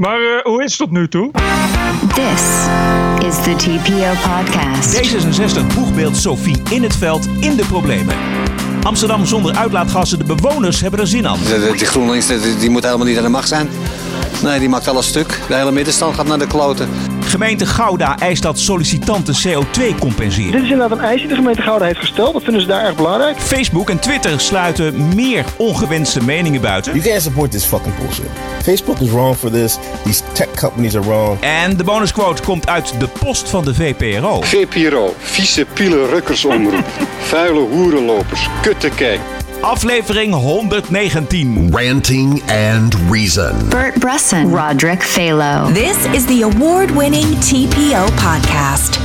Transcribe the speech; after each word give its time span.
Maar 0.00 0.20
uh, 0.20 0.42
hoe 0.42 0.64
is 0.64 0.70
het 0.70 0.78
tot 0.78 0.90
nu 0.90 1.08
toe? 1.08 1.30
This 2.14 2.42
is 3.26 3.42
the 3.42 3.54
TPO 3.56 4.30
podcast. 4.30 4.96
D66 4.96 5.74
boegbeeld 5.74 6.16
Sophie 6.16 6.62
in 6.70 6.82
het 6.82 6.96
veld 6.96 7.26
in 7.40 7.56
de 7.56 7.64
problemen. 7.66 8.16
Amsterdam 8.82 9.26
zonder 9.26 9.56
uitlaatgassen, 9.56 10.18
de 10.18 10.24
bewoners 10.24 10.80
hebben 10.80 11.00
er 11.00 11.06
zin 11.06 11.28
aan. 11.28 11.38
De, 11.38 11.72
die 11.76 11.86
GroenLinks 11.86 12.26
die, 12.26 12.56
die 12.58 12.70
moet 12.70 12.84
helemaal 12.84 13.06
niet 13.06 13.16
aan 13.16 13.22
de 13.22 13.28
macht 13.28 13.48
zijn. 13.48 13.68
Nee, 14.42 14.58
die 14.58 14.68
maakt 14.68 14.88
alles 14.88 15.06
stuk. 15.06 15.40
De 15.48 15.54
hele 15.54 15.72
middenstand 15.72 16.14
gaat 16.14 16.26
naar 16.26 16.38
de 16.38 16.46
kloten. 16.46 16.88
Gemeente 17.24 17.66
Gouda 17.66 18.18
eist 18.18 18.42
dat 18.42 18.58
sollicitanten 18.58 19.34
CO2 19.34 19.98
compenseren. 19.98 20.52
Dit 20.52 20.62
is 20.62 20.70
inderdaad 20.70 20.98
een 20.98 21.04
eis 21.04 21.20
die 21.20 21.28
de 21.28 21.34
gemeente 21.34 21.62
Gouda 21.62 21.84
heeft 21.84 21.98
gesteld. 21.98 22.32
Dat 22.32 22.42
vinden 22.42 22.60
ze 22.60 22.66
daar 22.66 22.84
erg 22.84 22.96
belangrijk. 22.96 23.38
Facebook 23.38 23.90
en 23.90 23.98
Twitter 23.98 24.40
sluiten 24.40 25.14
meer 25.14 25.44
ongewenste 25.56 26.24
meningen 26.24 26.60
buiten. 26.60 26.94
You 26.94 27.04
can't 27.04 27.22
support 27.22 27.50
this 27.50 27.64
fucking 27.64 27.94
bullshit. 27.98 28.30
Facebook 28.62 28.98
is 28.98 29.10
wrong 29.10 29.36
for 29.36 29.50
this. 29.50 29.78
These 30.04 30.22
tech 30.32 30.48
companies 30.54 30.96
are 30.96 31.04
wrong. 31.04 31.40
En 31.40 31.76
de 31.76 31.84
bonusquote 31.84 32.42
komt 32.42 32.68
uit 32.68 32.94
de 32.98 33.08
post 33.08 33.48
van 33.48 33.64
de 33.64 33.74
VPRO. 33.74 34.40
VPRO, 34.40 35.14
vieze 35.18 35.66
pielenrukkersomroep. 35.72 36.84
Vuile 37.28 37.60
hoerenlopers, 37.60 38.48
kuttekijk. 38.62 39.20
Aflevering 39.62 40.34
119. 40.34 41.70
Ranting 41.70 42.42
and 42.42 42.94
Reason. 43.10 43.68
Bert 43.68 43.98
Bresson. 43.98 44.54
Roderick 44.54 45.02
Phalo. 45.02 45.72
This 45.72 46.04
is 46.04 46.24
the 46.24 46.42
award-winning 46.42 47.38
TPO 47.38 48.04
podcast. 48.04 48.98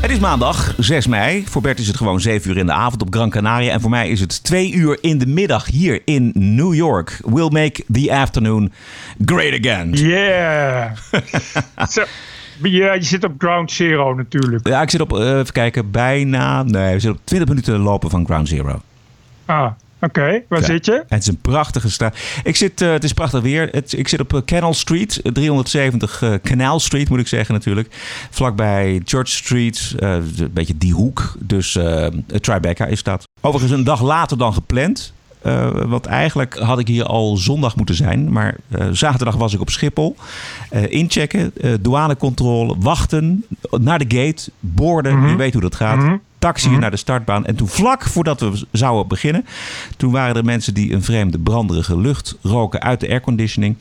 Het 0.00 0.10
is 0.10 0.18
maandag 0.18 0.74
6 0.78 1.06
mei. 1.06 1.44
Voor 1.46 1.62
Bert 1.62 1.78
is 1.78 1.86
het 1.86 1.96
gewoon 1.96 2.20
7 2.20 2.50
uur 2.50 2.56
in 2.56 2.66
de 2.66 2.72
avond 2.72 3.02
op 3.02 3.14
Gran 3.14 3.30
Canaria. 3.30 3.72
En 3.72 3.80
voor 3.80 3.90
mij 3.90 4.08
is 4.08 4.20
het 4.20 4.44
2 4.44 4.72
uur 4.72 4.98
in 5.00 5.18
de 5.18 5.26
middag 5.26 5.66
hier 5.66 6.02
in 6.04 6.32
New 6.34 6.74
York. 6.74 7.20
We'll 7.24 7.50
make 7.50 7.84
the 7.92 8.12
afternoon 8.12 8.72
great 9.24 9.66
again. 9.66 9.92
Yeah. 9.92 10.90
so, 11.88 12.04
ja, 12.62 12.92
je 12.92 13.02
zit 13.02 13.24
op 13.24 13.32
ground 13.38 13.72
zero 13.72 14.14
natuurlijk. 14.14 14.68
Ja, 14.68 14.82
ik 14.82 14.90
zit 14.90 15.00
op, 15.00 15.12
uh, 15.12 15.38
even 15.38 15.52
kijken, 15.52 15.90
bijna... 15.90 16.62
Nee, 16.62 16.94
we 16.94 17.00
zitten 17.00 17.20
op 17.20 17.26
20 17.26 17.48
minuten 17.48 17.78
lopen 17.78 18.10
van 18.10 18.24
ground 18.24 18.48
zero. 18.48 18.80
Ah, 19.44 19.70
oké. 20.00 20.42
Waar 20.48 20.64
zit 20.64 20.86
je? 20.86 21.04
Het 21.08 21.20
is 21.20 21.26
een 21.26 21.40
prachtige 21.40 21.90
straat. 21.90 22.16
Ik 22.42 22.56
zit, 22.56 22.80
uh, 22.80 22.90
het 22.90 23.04
is 23.04 23.12
prachtig 23.12 23.40
weer. 23.40 23.68
Het, 23.70 23.92
ik 23.92 24.08
zit 24.08 24.20
op 24.20 24.32
uh, 24.32 24.40
Canal 24.44 24.74
Street, 24.74 25.20
370 25.22 26.22
uh, 26.22 26.34
Canal 26.42 26.80
Street 26.80 27.08
moet 27.08 27.18
ik 27.18 27.28
zeggen 27.28 27.54
natuurlijk. 27.54 27.88
Vlakbij 28.30 29.00
George 29.04 29.30
Street, 29.30 29.94
een 29.96 30.50
beetje 30.52 30.78
die 30.78 30.92
hoek. 30.92 31.34
Dus 31.38 31.78
Tribeca 32.40 32.86
is 32.86 33.02
dat. 33.02 33.28
Overigens 33.40 33.72
een 33.72 33.84
dag 33.84 34.02
later 34.02 34.38
dan 34.38 34.54
gepland. 34.54 35.12
Uh, 35.46 35.70
want 35.70 36.06
eigenlijk 36.06 36.58
had 36.58 36.78
ik 36.78 36.86
hier 36.86 37.04
al 37.04 37.36
zondag 37.36 37.76
moeten 37.76 37.94
zijn. 37.94 38.32
Maar 38.32 38.56
uh, 38.68 38.86
zaterdag 38.92 39.36
was 39.36 39.54
ik 39.54 39.60
op 39.60 39.70
Schiphol. 39.70 40.16
Uh, 40.72 40.90
inchecken, 40.90 41.52
douanecontrole, 41.80 42.76
wachten, 42.78 43.44
naar 43.80 43.98
de 43.98 44.16
gate, 44.16 44.50
boorden. 44.60 45.12
Mm 45.14 45.20
-hmm. 45.20 45.28
Je 45.28 45.36
weet 45.36 45.52
hoe 45.52 45.62
dat 45.62 45.74
gaat. 45.74 45.96
Mm 45.96 46.08
-hmm. 46.08 46.20
Taxi 46.42 46.66
mm 46.66 46.72
-hmm. 46.72 46.80
naar 46.80 46.90
de 46.90 46.96
startbaan. 46.96 47.46
En 47.46 47.56
toen 47.56 47.68
vlak 47.68 48.02
voordat 48.02 48.40
we 48.40 48.66
zouden 48.72 49.08
beginnen... 49.08 49.46
toen 49.96 50.12
waren 50.12 50.36
er 50.36 50.44
mensen 50.44 50.74
die 50.74 50.92
een 50.92 51.02
vreemde 51.02 51.38
branderige 51.38 51.98
lucht 51.98 52.36
roken 52.42 52.80
uit 52.80 53.00
de 53.00 53.08
airconditioning. 53.08 53.76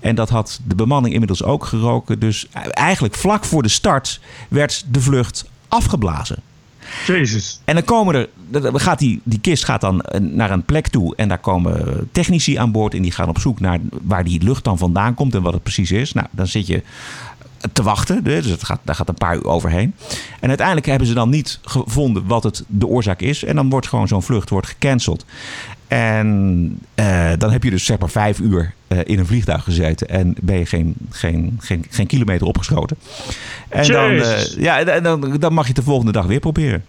En 0.00 0.14
dat 0.14 0.28
had 0.28 0.60
de 0.66 0.74
bemanning 0.74 1.12
inmiddels 1.12 1.42
ook 1.42 1.64
geroken. 1.64 2.18
Dus 2.18 2.46
eigenlijk 2.70 3.14
vlak 3.14 3.44
voor 3.44 3.62
de 3.62 3.68
start 3.68 4.20
werd 4.48 4.84
de 4.88 5.00
vlucht 5.00 5.44
afgeblazen. 5.68 6.42
Jezus. 7.06 7.60
En 7.64 7.74
dan 7.74 7.84
komen 7.84 8.14
er, 8.14 8.28
gaat 8.80 8.98
die, 8.98 9.20
die 9.24 9.40
kist 9.40 9.64
gaat 9.64 9.80
dan 9.80 10.04
naar 10.20 10.50
een 10.50 10.64
plek 10.64 10.88
toe 10.88 11.16
en 11.16 11.28
daar 11.28 11.38
komen 11.38 12.08
technici 12.12 12.56
aan 12.56 12.72
boord 12.72 12.94
en 12.94 13.02
die 13.02 13.12
gaan 13.12 13.28
op 13.28 13.38
zoek 13.38 13.60
naar 13.60 13.78
waar 14.02 14.24
die 14.24 14.42
lucht 14.42 14.64
dan 14.64 14.78
vandaan 14.78 15.14
komt 15.14 15.34
en 15.34 15.42
wat 15.42 15.52
het 15.52 15.62
precies 15.62 15.90
is. 15.90 16.12
Nou, 16.12 16.26
dan 16.30 16.46
zit 16.46 16.66
je 16.66 16.82
te 17.72 17.82
wachten, 17.82 18.24
dus 18.24 18.46
het 18.46 18.64
gaat, 18.64 18.80
daar 18.82 18.94
gaat 18.94 19.08
een 19.08 19.14
paar 19.14 19.36
uur 19.36 19.46
overheen. 19.46 19.94
En 20.40 20.48
uiteindelijk 20.48 20.86
hebben 20.86 21.08
ze 21.08 21.14
dan 21.14 21.30
niet 21.30 21.58
gevonden 21.62 22.26
wat 22.26 22.42
het 22.42 22.64
de 22.66 22.86
oorzaak 22.86 23.20
is 23.20 23.44
en 23.44 23.56
dan 23.56 23.70
wordt 23.70 23.88
gewoon 23.88 24.08
zo'n 24.08 24.22
vlucht 24.22 24.50
wordt 24.50 24.66
gecanceld. 24.66 25.24
En 25.88 26.78
uh, 26.94 27.30
dan 27.38 27.50
heb 27.50 27.62
je 27.62 27.70
dus 27.70 27.84
zeg 27.84 27.98
maar 27.98 28.10
vijf 28.10 28.38
uur 28.38 28.74
uh, 28.88 28.98
in 29.04 29.18
een 29.18 29.26
vliegtuig 29.26 29.64
gezeten 29.64 30.08
en 30.08 30.34
ben 30.40 30.58
je 30.58 30.66
geen, 30.66 30.94
geen, 31.10 31.56
geen, 31.60 31.84
geen 31.90 32.06
kilometer 32.06 32.46
opgeschoten. 32.46 32.96
En 33.68 33.88
dan, 33.88 34.10
uh, 34.10 34.44
ja, 34.56 35.00
dan, 35.00 35.36
dan 35.38 35.52
mag 35.52 35.64
je 35.64 35.72
het 35.72 35.78
de 35.78 35.90
volgende 35.90 36.12
dag 36.12 36.26
weer 36.26 36.40
proberen. 36.40 36.84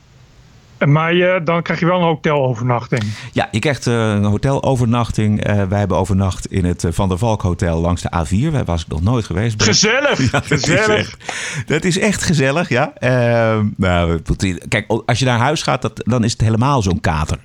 Maar 0.86 1.14
je, 1.14 1.42
dan 1.44 1.62
krijg 1.62 1.80
je 1.80 1.86
wel 1.86 1.98
een 1.98 2.06
hotelovernachting. 2.06 3.04
Ja, 3.32 3.48
je 3.52 3.60
krijgt 3.60 3.86
uh, 3.86 3.94
een 3.94 4.24
hotelovernachting. 4.24 5.48
Uh, 5.48 5.64
wij 5.64 5.80
hebben 5.80 5.98
overnacht 5.98 6.52
in 6.52 6.66
het 6.66 6.86
Van 6.90 7.10
der 7.10 7.18
Valk 7.18 7.42
Hotel 7.42 7.80
langs 7.80 8.02
de 8.02 8.10
A4. 8.26 8.52
Daar 8.52 8.66
was 8.66 8.82
ik 8.82 8.88
nog 8.88 9.02
nooit 9.02 9.26
geweest. 9.26 9.64
Gezellig! 9.64 10.20
Ja, 10.32 10.40
dat 10.40 10.46
gezellig! 10.46 10.98
Is 10.98 10.98
echt, 10.98 11.68
dat 11.68 11.84
is 11.84 12.00
echt 12.00 12.24
gezellig, 12.24 12.70
ja. 12.70 12.94
Uh, 13.00 13.60
nou, 13.78 14.22
kijk, 14.68 14.92
als 15.06 15.20
je 15.20 15.26
naar 15.26 15.40
huis 15.40 15.62
gaat, 15.62 15.82
dat, 15.82 16.02
dan 16.04 16.24
is 16.24 16.32
het 16.32 16.42
helemaal 16.42 16.82
zo'n 16.82 17.00
kater. 17.00 17.38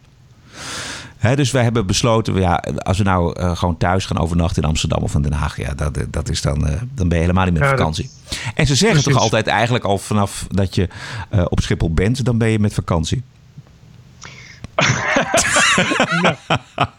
He, 1.20 1.36
dus 1.36 1.50
wij 1.50 1.62
hebben 1.62 1.86
besloten, 1.86 2.34
ja, 2.34 2.64
als 2.76 2.98
we 2.98 3.04
nou 3.04 3.40
uh, 3.40 3.56
gewoon 3.56 3.76
thuis 3.76 4.06
gaan 4.06 4.18
overnachten 4.18 4.62
in 4.62 4.68
Amsterdam 4.68 5.02
of 5.02 5.14
in 5.14 5.22
Den 5.22 5.32
Haag, 5.32 5.56
ja, 5.56 5.74
dat, 5.74 5.98
dat 6.08 6.28
is 6.28 6.42
dan, 6.42 6.68
uh, 6.68 6.72
dan 6.94 7.08
ben 7.08 7.18
je 7.18 7.24
helemaal 7.24 7.44
niet 7.44 7.52
meer 7.52 7.62
op 7.62 7.68
ja, 7.68 7.76
vakantie. 7.76 8.10
Dat... 8.28 8.38
En 8.54 8.66
ze 8.66 8.74
zeggen 8.74 8.88
Precies. 8.88 9.12
toch 9.12 9.22
altijd 9.22 9.46
eigenlijk 9.46 9.84
al 9.84 9.98
vanaf 9.98 10.46
dat 10.48 10.74
je 10.74 10.88
uh, 11.34 11.44
op 11.48 11.60
Schiphol 11.60 11.94
bent, 11.94 12.24
dan 12.24 12.38
ben 12.38 12.48
je 12.48 12.58
met 12.58 12.74
vakantie. 12.74 13.22
nee, 16.22 16.36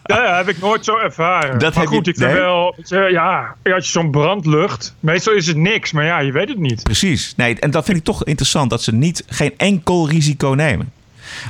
dat 0.03 0.35
heb 0.35 0.49
ik 0.49 0.59
nooit 0.59 0.85
zo 0.85 0.97
ervaren. 0.97 1.59
Dat 1.59 1.75
maar 1.75 1.87
goed, 1.87 2.05
je, 2.05 2.11
ik 2.11 2.17
nee? 2.17 2.33
wel, 2.33 2.75
ja, 3.09 3.55
als 3.63 3.85
je 3.85 3.91
zo'n 3.91 4.11
brandlucht, 4.11 4.95
meestal 4.99 5.33
is 5.33 5.47
het 5.47 5.57
niks, 5.57 5.91
maar 5.91 6.05
ja, 6.05 6.19
je 6.19 6.31
weet 6.31 6.49
het 6.49 6.59
niet. 6.59 6.83
Precies. 6.83 7.33
Nee, 7.35 7.59
en 7.59 7.71
dat 7.71 7.85
vind 7.85 7.97
ik 7.97 8.03
toch 8.03 8.23
interessant, 8.23 8.69
dat 8.69 8.83
ze 8.83 8.93
niet, 8.93 9.23
geen 9.27 9.53
enkel 9.57 10.09
risico 10.09 10.49
nemen. 10.49 10.91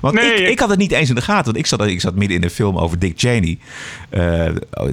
Want 0.01 0.15
Nee, 0.15 0.33
ik, 0.33 0.47
ik- 0.49 0.59
had 0.59 0.69
het 0.69 0.79
niet 0.79 0.91
eens 0.91 1.09
in 1.09 1.15
de 1.15 1.21
gaten. 1.21 1.45
Want 1.45 1.57
ik 1.57 1.65
zat, 1.65 1.85
ik 1.85 2.01
zat 2.01 2.15
midden 2.15 2.35
in 2.35 2.41
de 2.41 2.49
film 2.49 2.77
over 2.77 2.99
Dick 2.99 3.13
Cheney. 3.19 3.57
eh, 4.09 4.45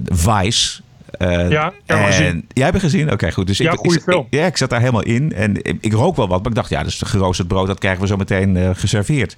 Vice. 0.05 0.81
Eh, 1.11 1.51
Ja, 1.51 1.73
en, 1.87 2.05
gezien. 2.05 2.47
Jij 2.53 2.65
hebt 2.65 2.79
gezien? 2.81 3.13
Oké, 3.13 3.33
goed. 3.33 3.47
Dus 3.47 3.59
Ja, 3.59 3.73
ik, 3.73 3.81
ik, 3.81 4.03
film. 4.03 4.27
ik- 4.31 4.39
ja, 4.39 4.47
ik 4.47 4.57
zat 4.57 4.71
daar 4.71 4.81
helemaal 4.81 5.03
in. 5.03 5.33
En 5.33 5.57
ik, 5.57 5.77
ik 5.81 5.93
rook 5.93 6.17
wel 6.17 6.29
wat. 6.29 6.39
Maar 6.39 6.49
ik 6.49 6.55
dacht, 6.55 6.71
ja, 6.71 6.83
dus 6.83 7.03
geroosterd 7.05 7.49
brood, 7.49 7.67
dat 7.67 7.79
krijgen 7.79 8.01
we 8.01 8.07
zo 8.07 8.17
meteen 8.17 8.57
eh, 8.57 8.71
geserveerd. 8.73 9.37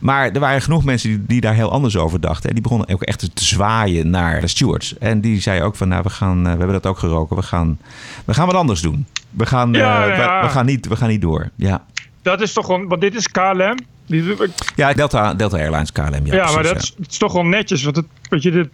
Maar 0.00 0.30
er 0.30 0.40
waren 0.40 0.62
genoeg 0.62 0.84
mensen 0.84 1.08
die, 1.08 1.24
die 1.26 1.40
daar 1.40 1.54
heel 1.54 1.70
anders 1.70 1.96
over 1.96 2.20
dachten. 2.20 2.48
En 2.48 2.54
die 2.54 2.62
begonnen 2.62 2.88
ook 2.88 3.02
echt 3.02 3.18
te 3.36 3.44
zwaaien 3.44 4.10
naar 4.10 4.40
de 4.40 4.46
stewards. 4.48 4.98
En 4.98 5.20
die 5.20 5.40
zei 5.40 5.62
ook 5.62 5.76
van, 5.76 5.88
nou, 5.88 6.02
we, 6.02 6.10
gaan, 6.10 6.42
we 6.42 6.48
hebben 6.48 6.72
dat 6.72 6.86
ook 6.86 6.98
geroken. 6.98 7.36
We 7.36 7.42
gaan, 7.42 7.78
we 8.24 8.34
gaan 8.34 8.46
wat 8.46 8.54
anders 8.56 8.80
doen. 8.80 9.06
We 9.30 9.46
gaan, 9.46 9.72
Ja, 9.72 10.42
we- 10.42 10.48
gaan 10.48 10.66
niet, 10.66 10.86
we 10.88 10.96
gaan 10.96 11.08
niet 11.08 11.20
door. 11.20 11.48
Ja. 11.56 11.84
Dat 12.22 12.40
is 12.40 12.52
toch 12.52 12.64
gewoon, 12.64 12.88
want 12.88 13.00
dit 13.00 13.14
is 13.14 13.28
KLM. 13.28 13.74
Die, 14.10 14.36
Ja, 14.76 14.92
Delta, 14.92 15.34
Delta 15.34 15.56
Airlines, 15.56 15.92
KLM. 15.92 16.26
Ja, 16.26 16.34
ja, 16.34 16.50
maar 16.52 16.62
dat 16.62 16.76
is, 16.76 16.94
is 17.08 17.18
toch 17.18 17.32
wel 17.32 17.44
netjes. 17.44 17.82
Want 17.82 17.96
het, 17.96 18.06
weet 18.30 18.42
je, 18.42 18.50
dit, 18.50 18.68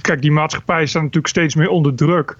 kijk, 0.00 0.22
die 0.22 0.30
maatschappij 0.32 0.86
staat 0.86 1.02
natuurlijk 1.02 1.26
steeds 1.28 1.54
meer 1.54 1.68
onder 1.68 1.94
druk. 1.94 2.36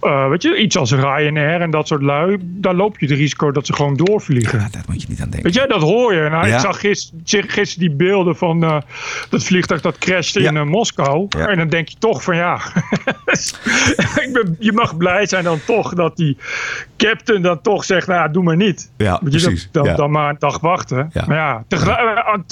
Eh, 0.00 0.28
weet 0.28 0.42
je, 0.42 0.56
iets 0.56 0.76
als 0.76 0.92
Ryanair 0.92 1.60
en 1.60 1.70
dat 1.70 1.86
soort 1.88 2.02
lui, 2.02 2.36
daar 2.40 2.74
loop 2.74 2.98
je 2.98 3.06
het 3.06 3.16
risico 3.16 3.52
dat 3.52 3.66
ze 3.66 3.72
gewoon 3.72 3.96
doorvliegen. 3.96 4.58
Ja, 4.58 4.68
daar 4.70 4.82
moet 4.88 5.02
je 5.02 5.08
niet 5.08 5.20
aan 5.20 5.30
denken. 5.30 5.52
Weet 5.52 5.62
je, 5.62 5.68
dat 5.68 5.80
hoor 5.82 6.14
je. 6.14 6.28
Nou, 6.28 6.46
Ja. 6.46 6.54
Ik 6.54 6.60
zag 6.60 6.80
gisteren 6.80 7.48
gister 7.48 7.80
die 7.80 7.90
beelden 7.90 8.36
van 8.36 8.62
eh, 8.64 8.80
dat 9.30 9.44
vliegtuig 9.44 9.80
dat 9.80 9.98
crashte 9.98 10.40
Ja. 10.40 10.48
in 10.48 10.56
eh, 10.56 10.64
Moskou. 10.64 11.26
En 11.28 11.56
dan 11.56 11.68
denk 11.68 11.88
je 11.88 11.96
toch 11.98 12.22
van 12.22 12.36
ja, 12.36 12.54
ik 14.24 14.30
ben, 14.32 14.56
je 14.58 14.72
mag 14.72 14.96
blij 14.96 15.26
zijn 15.26 15.44
dan 15.44 15.58
toch 15.66 15.94
dat 15.94 16.16
die 16.16 16.36
captain 16.96 17.42
dan 17.42 17.60
toch 17.60 17.84
zegt, 17.84 18.06
nou 18.06 18.30
doe 18.32 18.42
maar 18.42 18.56
niet. 18.56 18.90
Ja, 18.96 19.04
je, 19.04 19.10
dat- 19.10 19.40
precies. 19.42 19.68
Dan, 19.72 20.10
maar 20.10 20.28
een 20.30 20.36
dag 20.38 20.60
wachten. 20.60 21.10
Ja. 21.12 21.24
Maar 21.26 21.36
ja, 21.36 21.64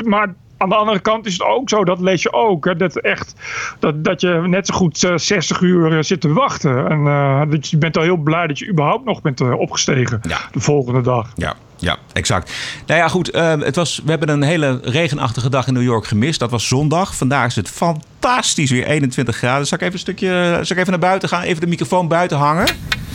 maar 0.07 0.35
aan 0.63 0.69
de 0.69 0.75
andere 0.75 1.01
kant 1.01 1.27
is 1.27 1.33
het 1.33 1.43
ook 1.43 1.69
zo, 1.69 1.85
dat 1.85 2.01
lees 2.01 2.23
je 2.23 2.33
ook. 2.33 2.65
Hè, 2.65 2.77
dat, 2.77 2.97
echt, 2.97 3.35
dat, 3.79 4.05
dat 4.05 4.21
je 4.21 4.43
net 4.47 4.67
zo 4.67 4.75
goed 4.75 5.05
eh, 5.05 5.13
60 5.17 5.61
uur 5.61 5.97
eh, 5.97 6.03
zit 6.03 6.21
te 6.21 6.33
wachten. 6.33 6.89
En 6.89 7.07
eh, 7.07 7.41
dat 7.51 7.69
je 7.69 7.77
bent 7.79 7.97
al 7.97 8.03
heel 8.03 8.17
blij 8.17 8.47
dat 8.47 8.59
je 8.59 8.69
überhaupt 8.69 9.05
nog 9.05 9.21
bent 9.23 9.41
eh, 9.41 9.59
opgestegen 9.59 10.21
Ja. 10.29 10.39
de 10.53 10.61
volgende 10.61 11.01
dag. 11.01 11.29
Ja, 11.35 11.55
ja, 11.77 11.97
exact. 12.13 12.53
Nou 12.87 13.01
ja, 13.01 13.09
goed. 13.09 13.31
het 13.37 13.77
was, 13.77 14.01
we 14.05 14.11
hebben 14.11 14.29
een 14.29 14.43
hele 14.43 14.81
regenachtige 14.83 15.49
dag 15.49 15.67
in 15.67 15.73
New 15.75 15.83
York 15.83 16.07
gemist. 16.07 16.41
Dat 16.41 16.51
was 16.51 16.69
zondag. 16.69 17.15
Vandaag 17.17 17.47
is 17.47 17.57
het 17.57 17.69
fantastisch 17.71 18.71
weer 18.71 18.87
21 18.87 19.37
graden. 19.37 19.67
Zal 19.67 19.79
ik 19.79 19.83
even 19.83 19.95
een 19.95 20.01
stukje, 20.01 20.59
zal 20.63 20.77
ik 20.77 20.83
even 20.83 20.91
naar 20.91 20.99
buiten 21.09 21.29
gaan? 21.29 21.43
Even 21.43 21.61
de 21.61 21.67
microfoon 21.67 22.09
buiten 22.09 22.37
hangen? 22.39 22.67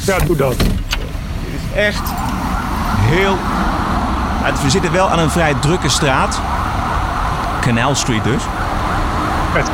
Ja, 0.06 0.20
doe 0.20 0.36
dat. 0.36 0.56
Echt 1.76 2.10
heel... 3.02 3.38
We 4.64 4.70
zitten 4.70 4.92
wel 4.92 5.08
aan 5.10 5.20
een 5.20 5.30
vrij 5.30 5.54
drukke 5.54 5.90
straat. 5.90 6.42
Canal 7.68 7.96
Street 7.96 8.24
dus. 8.24 8.42
Het, 9.54 9.70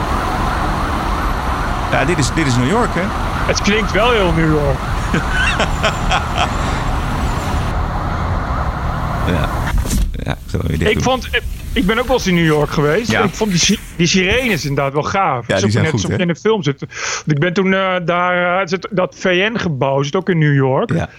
Ja, 1.91 2.05
dit 2.05 2.17
is, 2.17 2.33
dit 2.33 2.47
is 2.47 2.55
New 2.55 2.69
York, 2.69 2.89
hè? 2.93 3.01
het 3.47 3.61
klinkt 3.61 3.91
wel 3.91 4.11
heel 4.11 4.31
New 4.31 4.51
York. 4.51 4.77
Ja. 9.27 9.49
Ja, 10.23 10.37
ik 10.67 10.81
Ik 10.81 11.01
vond, 11.01 11.29
ik 11.73 11.85
ben 11.85 11.99
ook 11.99 12.07
wel 12.07 12.15
eens 12.15 12.27
in 12.27 12.35
New 12.35 12.45
York 12.45 12.69
geweest. 12.69 13.11
Ja. 13.11 13.23
Ik 13.23 13.33
vond 13.33 13.67
die, 13.67 13.79
die 13.95 14.07
sirenes 14.07 14.65
inderdaad 14.65 14.93
wel 14.93 15.03
gaaf. 15.03 15.47
Ja, 15.47 15.59
die 15.59 15.71
zijn 15.71 15.83
net 15.83 15.91
goed, 15.91 16.09
in 16.09 16.29
een 16.29 16.35
film 16.35 16.63
zit. 16.63 16.81
Ik 17.25 17.39
ben 17.39 17.53
toen 17.53 17.73
eh, 17.73 17.95
daar, 18.05 18.61
eh, 18.61 18.67
zit, 18.67 18.87
dat 18.91 19.15
VN-gebouw 19.17 20.03
zit 20.03 20.15
ook 20.15 20.29
in 20.29 20.37
New 20.37 20.55
York. 20.55 20.93
Ja. 20.93 21.09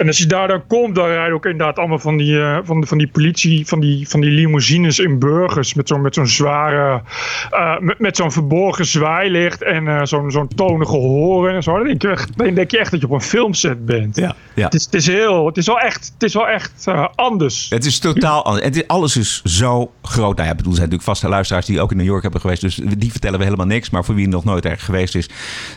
En 0.00 0.06
als 0.06 0.18
je 0.18 0.26
daar 0.26 0.48
dan 0.48 0.66
komt, 0.66 0.94
dan 0.94 1.06
rijden 1.06 1.34
ook 1.34 1.44
inderdaad 1.46 1.78
allemaal 1.78 1.98
van 1.98 2.16
die, 2.16 2.40
eh, 2.40 2.58
van, 2.64 2.86
van 2.86 2.98
die 2.98 3.08
politie, 3.08 3.66
van 3.66 3.80
die, 3.80 4.08
van 4.08 4.20
die 4.20 4.30
limousines 4.30 4.98
in 4.98 5.18
burgers. 5.18 5.74
Met 5.74 5.88
zo'n 5.88 6.00
met 6.00 6.14
zo'n 6.14 6.26
zware, 6.26 7.02
eh, 7.50 7.78
met, 7.78 7.98
met 7.98 8.16
zo'n 8.16 8.32
verborgen 8.32 8.86
zwaailicht 8.86 9.62
en 9.62 9.88
eh, 9.88 10.00
zo'n 10.04 10.30
zo'n 10.30 10.48
tonige 10.48 10.96
horen 10.96 11.54
en 11.54 11.62
zo. 11.62 11.76
Dan 11.76 11.86
denk, 11.86 12.02
je 12.02 12.08
echt, 12.08 12.36
dan 12.38 12.54
denk 12.54 12.70
je 12.70 12.78
echt 12.78 12.90
dat 12.90 13.00
je 13.00 13.06
op 13.06 13.12
een 13.12 13.20
filmset 13.20 13.84
bent. 13.86 14.16
Ja, 14.16 14.34
ja. 14.54 14.64
Het, 14.64 14.74
is, 14.74 14.84
het 14.84 14.94
is 14.94 15.06
heel, 15.06 15.46
het 15.46 15.56
is 15.56 15.66
wel 15.66 15.78
echt, 15.80 16.10
het 16.14 16.22
is 16.22 16.34
wel 16.34 16.48
echt 16.48 16.84
anders. 17.14 17.66
Het 17.70 17.84
is 17.84 17.98
totaal 17.98 18.44
anders. 18.44 18.64
Het 18.64 18.76
is, 18.76 18.86
alles 18.86 19.16
is 19.16 19.42
zo 19.44 19.92
groot. 20.02 20.34
Nou 20.36 20.44
ja, 20.46 20.50
ik 20.50 20.56
bedoel, 20.56 20.72
er 20.72 20.78
zijn 20.78 20.88
natuurlijk 20.90 21.02
vaste 21.02 21.28
luisteraars 21.28 21.66
die 21.66 21.80
ook 21.80 21.90
in 21.90 21.96
New 21.96 22.06
York 22.06 22.22
hebben 22.22 22.40
geweest. 22.40 22.60
Dus 22.60 22.74
die 22.98 23.10
vertellen 23.10 23.38
we 23.38 23.44
helemaal 23.44 23.66
niks. 23.66 23.90
Maar 23.90 24.04
voor 24.04 24.14
wie 24.14 24.28
nog 24.28 24.44
nooit 24.44 24.64
erg 24.64 24.84
geweest 24.84 25.14
is. 25.14 25.28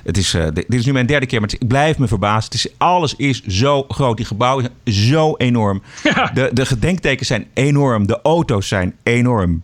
Het 0.03 0.17
is 0.17 0.37
dit 0.53 0.65
is 0.73 0.85
nu 0.85 0.91
mijn 0.93 1.05
derde 1.05 1.25
keer, 1.25 1.39
maar 1.41 1.49
het- 1.49 1.61
ik 1.61 1.67
blijf 1.67 1.97
me 1.97 2.07
verbazen. 2.07 2.43
Het 2.43 2.53
is, 2.53 2.67
alles 2.77 3.15
is 3.15 3.43
zo 3.45 3.83
groot. 3.87 4.11
Die 4.17 4.25
gebouwen 4.25 4.69
zijn 4.83 4.95
zo 4.95 5.35
enorm. 5.37 5.81
De, 6.33 6.49
de 6.53 6.65
gedenktekens 6.65 7.27
zijn 7.27 7.47
enorm. 7.53 8.07
De 8.07 8.21
auto's 8.21 8.67
zijn 8.67 8.95
enorm. 9.03 9.63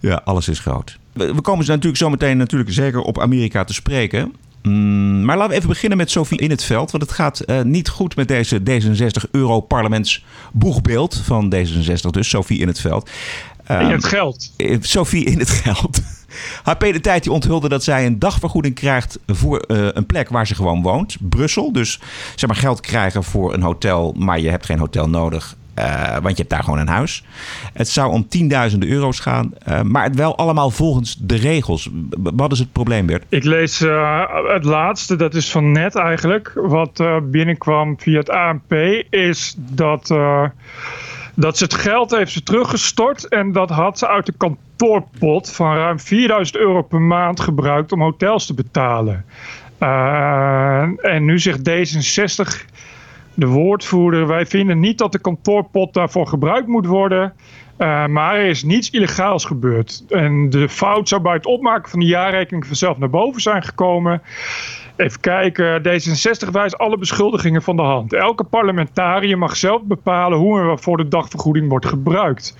Ja, 0.00 0.20
alles 0.24 0.48
is 0.48 0.58
groot. 0.58 0.98
We, 1.12 1.34
we 1.34 1.40
komen 1.40 1.64
ze 1.64 1.70
natuurlijk 1.70 1.96
zometeen 1.96 2.36
natuurlijk 2.36 2.72
zeker 2.72 3.00
op 3.00 3.20
Amerika 3.20 3.64
te 3.64 3.74
spreken. 3.74 4.34
Mm, 4.62 5.24
maar 5.24 5.36
laten 5.36 5.50
we 5.50 5.56
even 5.56 5.68
beginnen 5.68 5.98
met 5.98 6.10
Sophie 6.10 6.38
in 6.38 6.50
het 6.50 6.64
veld. 6.64 6.90
Want 6.90 7.02
het 7.02 7.12
gaat 7.12 7.40
eh, 7.40 7.62
niet 7.62 7.88
goed 7.88 8.16
met 8.16 8.28
deze 8.28 8.60
D66-Europarlements-boegbeeld 8.60 11.20
van 11.24 11.54
D66. 11.54 12.10
Dus 12.10 12.28
Sophie 12.28 12.58
in 12.58 12.66
het 12.68 12.80
veld. 12.80 13.10
in 13.68 13.74
Ehm, 13.76 13.90
het 13.90 14.04
geld. 14.04 14.52
eh, 14.56 14.76
Sophie 14.80 15.24
in 15.24 15.38
het 15.38 15.50
geld. 15.50 16.00
HP 16.62 16.80
De 16.80 17.00
Tijd 17.00 17.22
die 17.22 17.32
onthulde 17.32 17.68
dat 17.68 17.84
zij 17.84 18.06
een 18.06 18.18
dagvergoeding 18.18 18.74
krijgt 18.74 19.18
voor 19.26 19.58
eh, 19.58 19.88
een 19.92 20.06
plek 20.06 20.28
waar 20.28 20.46
ze 20.46 20.54
gewoon 20.54 20.82
woont. 20.82 21.16
Brussel. 21.20 21.72
Dus 21.72 22.00
zeg 22.34 22.48
maar 22.48 22.58
geld 22.58 22.80
krijgen 22.80 23.24
voor 23.24 23.54
een 23.54 23.62
hotel, 23.62 24.14
maar 24.18 24.40
je 24.40 24.50
hebt 24.50 24.66
geen 24.66 24.78
hotel 24.78 25.08
nodig. 25.08 25.56
eh, 25.74 26.12
want 26.12 26.28
je 26.28 26.34
hebt 26.42 26.50
daar 26.50 26.62
gewoon 26.62 26.78
een 26.78 26.88
huis. 26.88 27.24
Het 27.72 27.88
zou 27.88 28.12
om 28.12 28.28
tienduizenden 28.28 28.88
euro's 28.88 29.20
gaan. 29.20 29.52
eh, 29.58 29.82
maar 29.82 30.02
het 30.04 30.16
wel 30.16 30.36
allemaal 30.36 30.70
volgens 30.70 31.16
de 31.20 31.36
regels. 31.36 31.90
Wat 32.18 32.52
is 32.52 32.58
het 32.58 32.72
probleem, 32.72 33.06
Bert? 33.06 33.24
Ik 33.28 33.44
lees 33.44 33.78
het 34.54 34.64
laatste, 34.64 35.16
dat 35.16 35.34
is 35.34 35.50
van 35.50 35.72
net 35.72 35.94
eigenlijk. 35.96 36.52
Wat 36.54 37.02
binnenkwam 37.22 38.00
via 38.00 38.18
het 38.18 38.30
ANP, 38.30 38.72
is 39.10 39.54
dat, 39.58 40.14
dat 41.34 41.58
ze 41.58 41.64
het 41.64 41.74
geld 41.74 42.10
heeft 42.10 42.32
ze 42.32 42.42
teruggestort. 42.42 43.28
En 43.28 43.52
dat 43.52 43.70
had 43.70 43.98
ze 43.98 44.08
uit 44.08 44.26
de 44.26 44.34
kantoorpot 44.36 45.52
van 45.52 45.76
ruim 45.76 46.00
4000 46.00 46.56
euro 46.56 46.82
per 46.82 47.00
maand 47.00 47.40
gebruikt 47.40 47.92
om 47.92 48.02
hotels 48.02 48.46
te 48.46 48.54
betalen. 48.54 49.24
Eh, 49.78 50.82
en 51.02 51.24
nu 51.24 51.38
zegt 51.38 51.58
D66, 51.58 52.64
de 53.34 53.46
woordvoerder, 53.46 54.26
wij 54.26 54.46
vinden 54.46 54.80
niet 54.80 54.98
dat 54.98 55.12
de 55.12 55.18
kantoorpot 55.18 55.94
daarvoor 55.94 56.26
gebruikt 56.26 56.66
moet 56.66 56.86
worden. 56.86 57.32
Uh, 57.78 58.06
maar 58.06 58.36
er 58.36 58.46
is 58.46 58.62
niets 58.62 58.90
illegaals 58.90 59.44
gebeurd. 59.44 60.04
En 60.08 60.50
de 60.50 60.68
fout 60.68 61.08
zou 61.08 61.22
bij 61.22 61.32
het 61.32 61.46
opmaken 61.46 61.90
van 61.90 62.00
de 62.00 62.06
jaarrekening 62.06 62.66
vanzelf 62.66 62.98
naar 62.98 63.10
boven 63.10 63.40
zijn 63.40 63.62
gekomen. 63.62 64.22
Even 64.96 65.20
kijken, 65.20 65.82
D66 65.82 66.50
wijst 66.52 66.78
alle 66.78 66.98
beschuldigingen 66.98 67.62
van 67.62 67.76
de 67.76 67.82
hand. 67.82 68.12
Elke 68.12 68.44
parlementariër 68.44 69.38
mag 69.38 69.56
zelf 69.56 69.82
bepalen 69.82 70.38
hoe 70.38 70.60
en 70.60 70.66
waarvoor 70.66 70.96
de 70.96 71.08
dagvergoeding 71.08 71.68
wordt 71.68 71.86
gebruikt. 71.86 72.56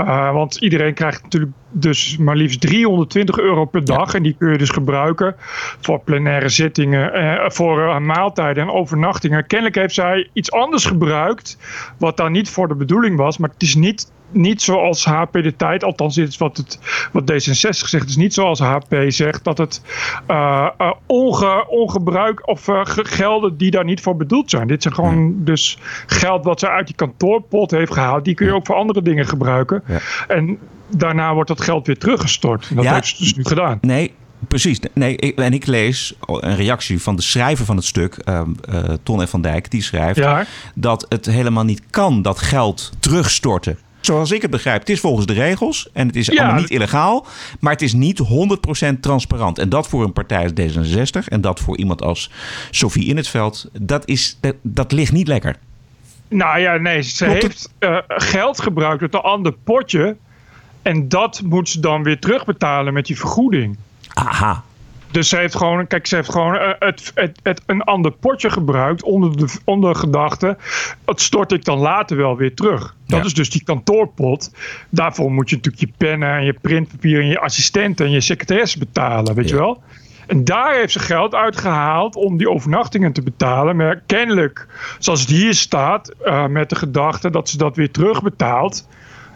Uh, 0.00 0.32
want 0.32 0.56
iedereen 0.56 0.94
krijgt 0.94 1.22
natuurlijk 1.22 1.52
dus 1.70 2.16
maar 2.16 2.36
liefst 2.36 2.60
320 2.60 3.38
euro 3.38 3.64
per 3.64 3.84
dag. 3.84 4.14
En 4.14 4.22
die 4.22 4.36
kun 4.38 4.52
je 4.52 4.58
dus 4.58 4.70
gebruiken 4.70 5.34
voor 5.80 6.00
plenaire 6.00 6.48
zittingen, 6.48 7.12
eh, 7.12 7.50
voor 7.50 7.78
uh, 7.78 7.98
maaltijden 7.98 8.62
en 8.62 8.70
overnachtingen. 8.70 9.46
Kennelijk 9.46 9.76
heeft 9.76 9.94
zij 9.94 10.28
iets 10.32 10.52
anders 10.52 10.84
gebruikt, 10.84 11.58
wat 11.98 12.16
daar 12.16 12.30
niet 12.30 12.50
voor 12.50 12.68
de 12.68 12.74
bedoeling 12.74 13.16
was. 13.16 13.38
Maar 13.38 13.50
het 13.50 13.62
is 13.62 13.74
niet, 13.74 14.12
niet 14.30 14.62
zoals 14.62 15.04
HP 15.04 15.32
de 15.32 15.56
tijd, 15.56 15.84
althans 15.84 16.14
dit 16.14 16.28
is 16.28 16.36
wat, 16.36 16.56
het, 16.56 16.78
wat 17.12 17.32
D66 17.32 17.70
zegt. 17.70 17.92
Het 17.92 18.08
is 18.08 18.16
niet 18.16 18.34
zoals 18.34 18.60
HP 18.60 19.04
zegt 19.08 19.44
dat 19.44 19.58
het 19.58 19.82
uh, 20.28 20.68
onge, 21.06 21.66
ongebruik 21.68 22.48
of 22.48 22.68
gelden 22.94 23.56
die 23.56 23.70
daar 23.70 23.84
niet 23.84 24.00
voor 24.00 24.16
bedoeld 24.16 24.50
zijn. 24.50 24.66
Dit 24.66 24.82
zijn 24.82 24.94
gewoon 24.94 25.34
dus 25.44 25.78
geld 26.06 26.44
wat 26.44 26.60
ze 26.60 26.68
uit 26.68 26.86
die 26.86 26.96
kantoorpot 26.96 27.70
heeft 27.70 27.92
gehaald. 27.92 28.24
Die 28.24 28.34
kun 28.34 28.46
je 28.46 28.54
ook 28.54 28.66
voor 28.66 28.76
andere 28.76 29.02
dingen 29.02 29.26
gebruiken. 29.26 29.82
Ja. 29.86 29.98
En 30.28 30.58
daarna 30.96 31.34
wordt 31.34 31.48
dat 31.48 31.60
geld 31.60 31.86
weer 31.86 31.98
teruggestort. 31.98 32.66
En 32.70 32.76
dat 32.76 32.84
ja, 32.84 32.94
heeft 32.94 33.06
ze 33.06 33.22
dus 33.22 33.34
nu 33.34 33.44
gedaan. 33.44 33.78
Nee, 33.80 34.12
precies. 34.48 34.80
Nee, 34.92 35.16
ik, 35.16 35.38
en 35.38 35.52
ik 35.52 35.66
lees 35.66 36.14
een 36.26 36.56
reactie 36.56 37.02
van 37.02 37.16
de 37.16 37.22
schrijver 37.22 37.64
van 37.64 37.76
het 37.76 37.84
stuk, 37.84 38.16
uh, 38.24 38.40
uh, 38.72 38.84
Ton 39.02 39.26
F. 39.26 39.30
van 39.30 39.42
Dijk, 39.42 39.70
die 39.70 39.82
schrijft 39.82 40.18
ja. 40.18 40.44
dat 40.74 41.06
het 41.08 41.26
helemaal 41.26 41.64
niet 41.64 41.82
kan 41.90 42.22
dat 42.22 42.38
geld 42.38 42.92
terugstorten. 42.98 43.78
Zoals 44.00 44.30
ik 44.30 44.42
het 44.42 44.50
begrijp, 44.50 44.80
het 44.80 44.88
is 44.88 45.00
volgens 45.00 45.26
de 45.26 45.32
regels 45.32 45.88
en 45.92 46.06
het 46.06 46.16
is 46.16 46.26
ja, 46.26 46.42
allemaal 46.42 46.60
niet 46.60 46.70
illegaal, 46.70 47.26
maar 47.60 47.72
het 47.72 47.82
is 47.82 47.92
niet 47.92 48.20
100% 48.92 49.00
transparant. 49.00 49.58
En 49.58 49.68
dat 49.68 49.88
voor 49.88 50.04
een 50.04 50.12
partij 50.12 50.42
als 50.42 50.52
D66 50.52 51.28
en 51.28 51.40
dat 51.40 51.60
voor 51.60 51.76
iemand 51.76 52.02
als 52.02 52.30
Sophie 52.70 53.06
in 53.06 53.16
het 53.16 53.28
veld, 53.28 53.70
dat, 53.80 54.06
is, 54.08 54.38
dat, 54.40 54.54
dat 54.62 54.92
ligt 54.92 55.12
niet 55.12 55.28
lekker. 55.28 55.56
Nou 56.28 56.58
ja, 56.58 56.76
nee, 56.76 57.02
ze 57.02 57.24
Klopt 57.24 57.42
heeft 57.42 57.72
uh, 57.80 57.98
geld 58.08 58.60
gebruikt 58.60 59.02
uit 59.02 59.14
een 59.14 59.20
ander 59.20 59.52
potje. 59.64 60.16
En 60.82 61.08
dat 61.08 61.42
moet 61.44 61.68
ze 61.68 61.80
dan 61.80 62.02
weer 62.02 62.18
terugbetalen 62.18 62.92
met 62.92 63.06
die 63.06 63.18
vergoeding. 63.18 63.78
Aha. 64.08 64.64
Dus 65.10 65.28
ze 65.28 65.36
heeft 65.36 65.54
gewoon, 65.56 65.86
kijk, 65.86 66.06
ze 66.06 66.14
heeft 66.16 66.30
gewoon 66.32 66.54
uh, 66.54 66.68
het, 66.78 67.12
het, 67.14 67.40
het, 67.42 67.62
een 67.66 67.82
ander 67.82 68.12
potje 68.12 68.50
gebruikt 68.50 69.02
onder 69.02 69.36
de 69.36 69.54
onder 69.64 69.94
gedachte. 69.94 70.56
Dat 71.04 71.20
stort 71.20 71.52
ik 71.52 71.64
dan 71.64 71.78
later 71.78 72.16
wel 72.16 72.36
weer 72.36 72.54
terug. 72.54 72.94
Dat 73.06 73.18
Ja. 73.18 73.24
is 73.24 73.34
dus 73.34 73.50
die 73.50 73.64
kantoorpot. 73.64 74.54
Daarvoor 74.90 75.32
moet 75.32 75.50
je 75.50 75.56
natuurlijk 75.56 75.82
je 75.84 75.92
pennen 76.06 76.34
en 76.34 76.44
je 76.44 76.52
printpapier 76.60 77.20
en 77.20 77.26
je 77.26 77.38
assistenten 77.40 78.06
en 78.06 78.12
je 78.12 78.20
secretaresse 78.20 78.78
betalen, 78.78 79.34
weet 79.34 79.48
Ja. 79.48 79.54
je 79.54 79.60
wel? 79.60 79.82
En 80.26 80.44
daar 80.44 80.74
heeft 80.74 80.92
ze 80.92 80.98
geld 80.98 81.34
uitgehaald 81.34 82.16
om 82.16 82.36
die 82.36 82.50
overnachtingen 82.50 83.12
te 83.12 83.22
betalen. 83.22 83.76
Maar 83.76 84.02
kennelijk, 84.06 84.66
zoals 84.98 85.20
het 85.20 85.30
hier 85.30 85.54
staat, 85.54 86.14
uh, 86.24 86.46
met 86.46 86.68
de 86.70 86.76
gedachte 86.76 87.30
dat 87.30 87.48
ze 87.48 87.56
dat 87.58 87.76
weer 87.76 87.90
terugbetaalt. 87.90 88.88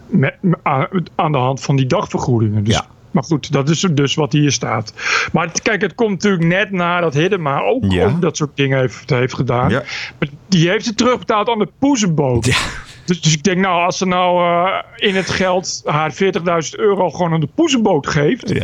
Met, 0.07 0.35
aan, 0.63 0.87
aan 1.15 1.31
de 1.31 1.37
hand 1.37 1.61
van 1.61 1.75
die 1.75 1.85
dagvergoedingen. 1.85 2.63
Dus, 2.63 2.73
Ja. 2.75 2.85
Maar 3.15 3.23
goed, 3.23 3.51
dat 3.51 3.69
is 3.69 3.79
dus 3.91 4.15
wat 4.15 4.31
hier 4.33 4.51
staat. 4.51 4.93
Maar 5.31 5.47
het- 5.47 5.61
kijk, 5.61 5.81
het 5.81 5.95
komt 5.95 6.09
natuurlijk 6.11 6.43
net 6.43 6.71
nadat 6.71 7.13
Hiddema 7.13 7.61
ook, 7.61 7.83
Ja. 7.89 8.05
ook 8.05 8.21
dat 8.21 8.37
soort 8.37 8.55
dingen 8.55 8.79
heeft, 8.79 9.09
heeft 9.09 9.33
gedaan. 9.33 9.69
Ja. 9.69 9.83
Maar 10.19 10.29
die 10.47 10.69
heeft 10.69 10.85
ze 10.85 10.93
terugbetaald 10.93 11.49
aan 11.49 11.59
de 11.59 11.69
poezenboot. 11.79 12.45
Ja. 12.45 12.55
Dus, 13.05 13.21
dus 13.21 13.33
ik 13.33 13.43
denk, 13.43 13.57
nou, 13.57 13.83
als 13.85 13.97
ze 13.97 14.05
nou 14.05 14.43
uh, 14.67 14.75
in 14.95 15.15
het 15.15 15.29
geld 15.29 15.81
haar 15.85 16.13
40.000 16.13 16.75
euro 16.79 17.09
gewoon 17.09 17.33
aan 17.33 17.39
de 17.39 17.49
poezenboot 17.55 18.07
geeft. 18.07 18.49
Ja. 18.49 18.63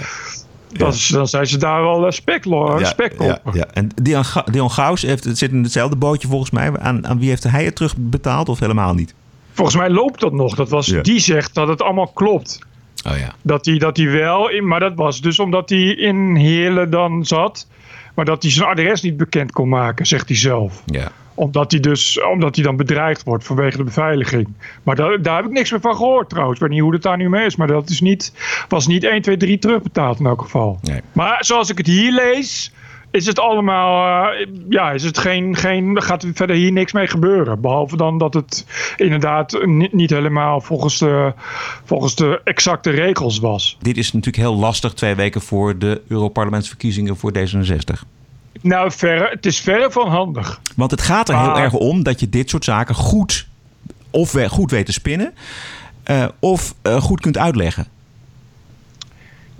Dan, 0.77 0.89
is- 0.89 1.07
dan 1.07 1.27
zijn 1.27 1.47
ze 1.47 1.57
daar 1.57 1.81
wel 1.81 2.05
uh, 2.05 2.11
speklo- 2.11 2.79
Ja, 2.79 2.85
spek 2.85 3.13
op. 3.21 3.27
ja, 3.27 3.39
ja. 3.53 3.65
En 3.73 3.89
Dion, 4.01 4.25
Ga- 4.25 4.45
Dion 4.51 4.71
Gauws 4.71 5.01
heeft, 5.01 5.23
het 5.23 5.37
zit 5.37 5.51
in 5.51 5.63
hetzelfde 5.63 5.95
bootje 5.95 6.27
volgens 6.27 6.51
mij. 6.51 6.71
Aan, 6.79 7.07
aan 7.07 7.19
wie 7.19 7.29
heeft 7.29 7.43
hij 7.43 7.63
het 7.65 7.75
terugbetaald 7.75 8.49
of 8.49 8.59
helemaal 8.59 8.93
niet? 8.93 9.13
Volgens 9.53 9.77
mij 9.77 9.89
loopt 9.89 10.19
dat 10.19 10.33
nog. 10.33 10.55
Dat 10.55 10.69
was. 10.69 10.85
Die 11.01 11.19
zegt 11.19 11.53
dat 11.53 11.67
het 11.67 11.81
allemaal 11.81 12.07
klopt. 12.07 12.59
Oh 13.09 13.17
ja. 13.17 13.33
Dat 13.41 13.65
hij 13.65 13.77
dat 13.77 13.97
hij 13.97 14.11
wel, 14.11 14.49
in, 14.49 14.67
maar 14.67 14.79
dat 14.79 14.95
was 14.95 15.21
dus 15.21 15.39
omdat 15.39 15.69
hij 15.69 15.83
in 15.83 16.35
Heerlen 16.35 16.89
dan 16.89 17.25
zat. 17.25 17.67
Maar 18.15 18.25
dat 18.25 18.41
hij 18.41 18.51
zijn 18.51 18.69
adres 18.69 19.01
niet 19.01 19.17
bekend 19.17 19.51
kon 19.51 19.69
maken, 19.69 20.05
zegt 20.05 20.27
hij 20.27 20.37
zelf. 20.37 20.83
ja. 20.85 21.11
Omdat 21.33 21.71
hij, 21.71 21.79
dus, 21.79 22.21
omdat 22.21 22.55
hij 22.55 22.63
dan 22.63 22.75
bedreigd 22.75 23.23
wordt 23.23 23.43
vanwege 23.43 23.77
de 23.77 23.83
beveiliging. 23.83 24.47
Maar 24.83 24.95
daar, 24.95 25.21
daar 25.21 25.35
heb 25.35 25.45
ik 25.45 25.51
niks 25.51 25.71
meer 25.71 25.79
van 25.79 25.95
gehoord 25.95 26.29
trouwens. 26.29 26.55
Ik 26.59 26.61
weet 26.65 26.73
niet 26.73 26.81
hoe 26.83 26.93
het 26.93 27.01
daar 27.01 27.17
nu 27.17 27.29
mee 27.29 27.45
is. 27.45 27.55
Maar 27.55 27.67
dat 27.67 27.89
is 27.89 28.01
niet, 28.01 28.33
was 28.67 28.87
niet 28.87 29.03
1, 29.03 29.21
2, 29.21 29.37
3 29.37 29.57
terugbetaald 29.57 30.19
in 30.19 30.25
elk 30.25 30.41
geval. 30.41 30.79
Nee. 30.81 31.01
Maar 31.11 31.45
zoals 31.45 31.69
ik 31.69 31.77
het 31.77 31.87
hier 31.87 32.11
lees, 32.11 32.73
is 33.11 33.25
het 33.25 33.39
allemaal. 33.39 34.29
eh, 34.31 34.47
ja, 34.69 34.91
is 34.91 35.03
het 35.03 35.17
geen, 35.17 35.55
geen, 35.55 36.01
gaat 36.01 36.23
er 36.23 36.31
verder 36.33 36.55
hier 36.55 36.71
niks 36.71 36.91
mee 36.91 37.07
gebeuren. 37.07 37.61
Behalve 37.61 37.97
dan 37.97 38.17
dat 38.17 38.33
het 38.33 38.65
inderdaad 38.97 39.65
niet, 39.65 39.93
niet 39.93 40.09
helemaal 40.09 40.61
volgens 40.61 40.97
de, 40.99 41.33
volgens 41.83 42.15
de 42.15 42.41
exacte 42.43 42.89
regels 42.89 43.39
was. 43.39 43.77
Dit 43.81 43.97
is 43.97 44.11
natuurlijk 44.13 44.43
heel 44.43 44.55
lastig 44.55 44.93
twee 44.93 45.15
weken 45.15 45.41
voor 45.41 45.77
de 45.77 46.01
Europarlementsverkiezingen 46.07 47.17
voor 47.17 47.31
D66. 47.37 48.07
Nou, 48.61 48.91
verre, 48.91 49.29
het 49.29 49.45
is 49.45 49.59
verre 49.59 49.91
van 49.91 50.07
handig. 50.07 50.59
Want 50.75 50.91
het 50.91 51.01
gaat 51.01 51.29
er 51.29 51.39
heel 51.39 51.49
Ah. 51.51 51.59
erg 51.61 51.73
om 51.73 52.03
dat 52.03 52.19
je 52.19 52.29
dit 52.29 52.49
soort 52.49 52.63
zaken 52.63 52.95
goed, 52.95 53.47
of 54.09 54.35
goed 54.47 54.71
weet 54.71 54.85
te 54.85 54.91
spinnen. 54.91 55.33
eh, 56.03 56.25
of 56.39 56.73
eh, 56.81 56.95
goed 57.01 57.21
kunt 57.21 57.37
uitleggen. 57.37 57.87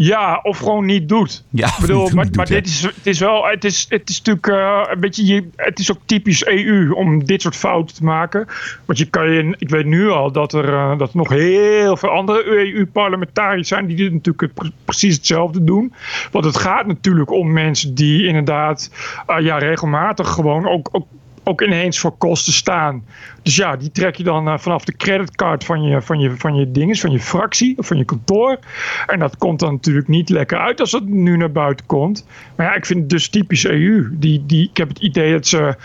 Ja, 0.04 0.40
of 0.44 0.58
gewoon 0.58 0.86
niet 0.86 1.10
doet. 1.10 1.44
Ja, 1.50 1.68
ik 1.68 1.74
bedoel, 1.80 2.04
maar, 2.04 2.14
maar 2.14 2.32
doet, 2.32 2.48
dit 2.48 2.68
is, 2.68 2.82
het 2.82 3.08
is 3.08 3.20
wel, 3.20 3.46
het 3.46 3.64
is, 3.64 3.86
het 3.90 4.10
is 4.10 4.22
natuurlijk 4.22 4.48
eh, 4.48 4.94
een 4.94 5.00
beetje, 5.00 5.26
je, 5.26 5.50
het 5.56 5.80
is 5.80 5.92
ook 5.92 6.00
typisch 6.06 6.46
EU 6.46 6.92
om 6.92 7.26
dit 7.26 7.42
soort 7.42 7.56
fouten 7.56 7.96
te 7.96 8.04
maken. 8.04 8.48
Want 8.86 9.00
je 9.00 9.06
kan 9.06 9.32
je, 9.32 9.56
ik 9.58 9.70
weet 9.70 9.86
nu 9.86 10.10
al 10.10 10.32
dat 10.32 10.54
er, 10.54 10.74
eh, 10.74 10.98
dat 10.98 11.10
er 11.10 11.18
nog 11.18 11.30
heel 11.30 11.98
veel 11.98 12.10
andere 12.10 12.46
EU-parlementariërs 12.46 13.68
zijn 13.68 13.86
die 13.86 13.96
dit 13.96 14.12
natuurlijk 14.12 14.54
precies 14.86 15.16
hetzelfde 15.16 15.64
doen. 15.64 15.94
Want 16.32 16.46
het 16.46 16.58
gaat 16.58 16.88
natuurlijk 16.88 17.32
om 17.32 17.54
mensen 17.54 17.96
die 17.96 18.28
inderdaad 18.28 18.92
eh, 19.28 19.40
ja, 19.40 19.58
regelmatig 19.58 20.30
gewoon 20.30 20.68
ook, 20.68 20.90
ook 20.92 21.08
ook 21.52 21.62
ineens 21.62 22.00
voor 22.00 22.18
kosten 22.18 22.54
staan. 22.54 23.06
Dus 23.44 23.56
ja, 23.56 23.76
die 23.76 23.92
trek 23.92 24.16
je 24.16 24.24
dan 24.24 24.48
eh, 24.48 24.58
vanaf 24.58 24.86
de 24.86 24.96
creditcard 24.96 25.64
van 25.64 25.84
je, 25.84 26.02
van, 26.02 26.20
je, 26.20 26.38
van 26.38 26.56
je 26.56 26.72
dinges, 26.72 27.02
van 27.02 27.12
je 27.12 27.20
fractie 27.20 27.78
of 27.78 27.88
van 27.88 27.98
je 27.98 28.06
kantoor. 28.06 28.60
En 29.08 29.20
dat 29.20 29.38
komt 29.38 29.60
dan 29.60 29.74
natuurlijk 29.74 30.08
niet 30.08 30.30
lekker 30.30 30.58
uit 30.58 30.80
als 30.80 30.92
het 30.92 31.08
nu 31.08 31.38
naar 31.38 31.52
buiten 31.52 31.86
komt. 31.86 32.26
Maar 32.56 32.66
ja, 32.66 32.76
ik 32.76 32.86
vind 32.86 33.00
het 33.00 33.10
dus 33.10 33.30
typisch 33.30 33.66
EU. 33.66 34.10
Die, 34.12 34.46
die, 34.46 34.70
ik 34.70 34.78
heb 34.78 34.88
het 34.88 35.00
idee 35.00 35.32
dat 35.32 35.48
ze 35.48 35.76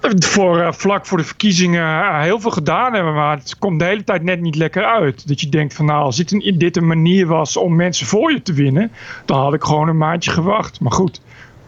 eh, 0.00 0.12
voor, 0.18 0.60
eh, 0.60 0.72
vlak 0.72 1.06
voor 1.06 1.18
de 1.18 1.24
verkiezingen 1.24 2.20
heel 2.20 2.40
veel 2.40 2.50
gedaan 2.50 2.94
hebben, 2.94 3.14
maar 3.14 3.36
het 3.36 3.58
komt 3.58 3.78
de 3.78 3.84
hele 3.84 4.04
tijd 4.04 4.22
net 4.22 4.40
niet 4.40 4.56
lekker 4.56 4.84
uit. 4.84 5.28
Dat 5.28 5.40
je 5.40 5.48
denkt 5.48 5.74
van 5.74 5.84
nou, 5.84 6.02
als 6.02 6.22
een, 6.26 6.54
dit 6.58 6.76
een 6.76 6.86
manier 6.86 7.26
was 7.26 7.56
om 7.56 7.76
mensen 7.76 8.06
voor 8.06 8.32
je 8.32 8.42
te 8.42 8.52
winnen, 8.52 8.92
dan 9.24 9.40
had 9.40 9.54
ik 9.54 9.64
gewoon 9.64 9.88
een 9.88 9.96
maandje 9.96 10.30
gewacht. 10.30 10.80
Maar 10.80 10.92
goed, 10.92 11.20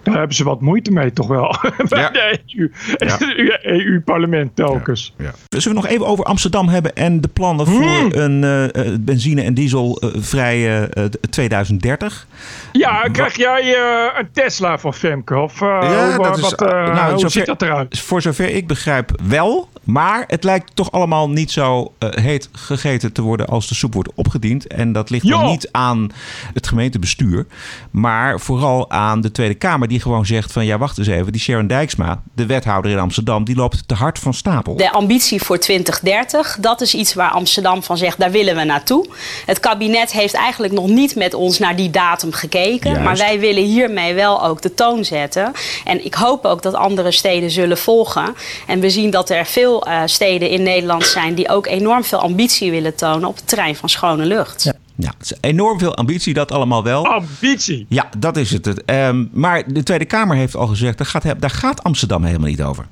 daar 0.09 0.19
hebben 0.19 0.37
ze 0.37 0.45
wat 0.45 0.61
moeite 0.61 0.91
mee 0.91 1.13
toch 1.13 1.27
wel. 1.27 1.57
Bij 1.89 2.01
Ja. 2.01 2.11
de 2.11 2.41
EU. 2.57 2.71
EU-parlement 3.63 4.57
telkens. 4.57 5.15
Zullen 5.49 5.69
we 5.69 5.75
nog 5.83 5.87
even 5.87 6.07
over 6.07 6.25
Amsterdam 6.25 6.69
hebben 6.69 6.95
en 6.97 7.21
de 7.21 7.29
plannen 7.29 7.67
voor 7.67 7.83
Hmm. 7.83 8.09
een 8.13 8.45
eh, 8.45 8.65
eh, 8.87 8.99
benzine- 9.01 9.43
en 9.43 9.55
dieselvrije 9.55 10.89
eh 10.93 11.05
2030? 11.31 12.27
Ja, 12.73 13.03
krijg 13.13 13.37
jij 13.37 13.77
een 14.19 14.29
Tesla 14.33 14.79
van 14.79 14.95
Femke? 14.95 15.37
Of 15.39 15.61
eh, 15.61 15.69
Ja, 15.83 16.15
hoe, 16.15 16.25
dat 16.25 16.37
is- 16.37 16.43
wat, 16.43 16.63
eh, 16.63 16.69
nou, 16.71 16.99
hoe 17.11 17.13
zover- 17.19 17.31
ziet 17.31 17.47
dat 17.47 17.63
eruit? 17.63 18.01
Voor 18.01 18.23
zover 18.23 18.49
ik 18.55 18.67
begrijp 18.67 19.11
wel. 19.29 19.69
Maar 19.85 20.25
het 20.27 20.45
lijkt 20.45 20.77
toch 20.77 20.93
allemaal 20.93 21.31
niet 21.31 21.51
zo 21.51 21.93
eh, 21.99 22.09
heet 22.11 22.49
gegeten 22.53 23.13
te 23.13 23.23
worden 23.23 23.47
als 23.47 23.69
de 23.69 23.75
soep 23.75 23.95
wordt 23.95 24.11
opgediend. 24.15 24.67
En 24.67 24.93
dat 24.93 25.11
ligt 25.11 25.29
dan 25.29 25.47
niet 25.47 25.69
aan 25.73 26.11
het 26.55 26.67
gemeentebestuur. 26.69 27.47
Maar 27.91 28.41
vooral 28.41 28.91
aan 28.91 29.21
de 29.21 29.33
Tweede 29.33 29.55
Kamer 29.55 29.89
die 29.89 29.98
gewoon 30.01 30.27
zegt 30.27 30.53
van... 30.53 30.67
ja, 30.67 30.79
wacht 30.79 30.99
eens 30.99 31.07
even, 31.07 31.33
die 31.33 31.41
Sharon 31.41 31.67
Dijksma, 31.67 32.23
de 32.35 32.47
wethouder 32.47 32.91
in 32.91 32.99
Amsterdam... 32.99 33.45
die 33.45 33.57
loopt 33.57 33.89
te 33.89 33.95
hard 33.95 34.19
van 34.19 34.35
stapel. 34.35 34.77
De 34.77 34.93
ambitie 34.93 35.43
voor 35.43 35.59
2030, 35.59 36.57
dat 36.61 36.81
is 36.81 36.95
iets 36.95 37.15
waar 37.15 37.31
Amsterdam 37.31 37.83
van 37.83 37.97
zegt, 37.97 38.19
daar 38.19 38.31
willen 38.31 38.57
we 38.57 38.65
naartoe. 38.65 39.07
Het 39.47 39.61
kabinet 39.61 40.13
heeft 40.13 40.35
eigenlijk 40.35 40.73
nog 40.73 40.87
niet 40.87 41.17
met 41.17 41.35
ons 41.35 41.59
naar 41.59 41.77
die 41.77 41.91
datum 41.91 42.33
gekeken. 42.33 42.91
Juist. 42.91 43.05
Maar 43.05 43.17
wij 43.17 43.41
willen 43.41 43.65
hiermee 43.65 44.15
wel 44.15 44.45
ook 44.45 44.63
de 44.63 44.75
toon 44.75 45.05
zetten. 45.05 45.53
En 45.85 46.05
ik 46.05 46.15
hoop 46.15 46.45
ook 46.45 46.63
dat 46.63 46.75
andere 46.75 47.13
steden 47.13 47.51
zullen 47.51 47.79
volgen. 47.79 48.35
En 48.67 48.81
we 48.81 48.91
zien 48.91 49.11
dat 49.11 49.31
er 49.31 49.47
veel 49.47 49.87
eh, 49.87 50.01
steden 50.05 50.51
in 50.51 50.63
Nederland 50.63 51.07
zijn 51.07 51.35
die 51.35 51.49
ook 51.49 51.67
enorm 51.67 52.05
veel 52.05 52.19
ambitie 52.19 52.71
willen 52.71 52.95
tonen 52.95 53.29
op 53.29 53.37
het 53.37 53.49
terrein 53.49 53.77
van 53.77 53.89
schone 53.89 54.25
lucht. 54.25 54.63
Ja, 54.63 54.73
het 55.07 55.15
is 55.21 55.35
enorm 55.41 55.79
veel 55.79 55.95
ambitie, 55.95 56.35
dat 56.35 56.53
allemaal 56.53 56.83
wel. 56.85 57.07
Ambitie? 57.07 57.87
Ja, 57.89 58.09
dat 58.19 58.37
is 58.37 58.51
het. 58.51 58.85
Ehm, 58.85 59.25
maar 59.33 59.73
de 59.73 59.83
Tweede 59.83 60.05
Kamer 60.05 60.37
heeft 60.37 60.57
al 60.57 60.67
gezegd... 60.67 60.99
daar 60.99 61.07
gaat, 61.07 61.41
daar 61.41 61.51
gaat 61.51 61.83
Amsterdam 61.85 62.25
helemaal 62.25 62.49
niet 62.49 62.63
over. 62.63 62.87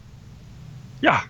Ja. 0.98 1.22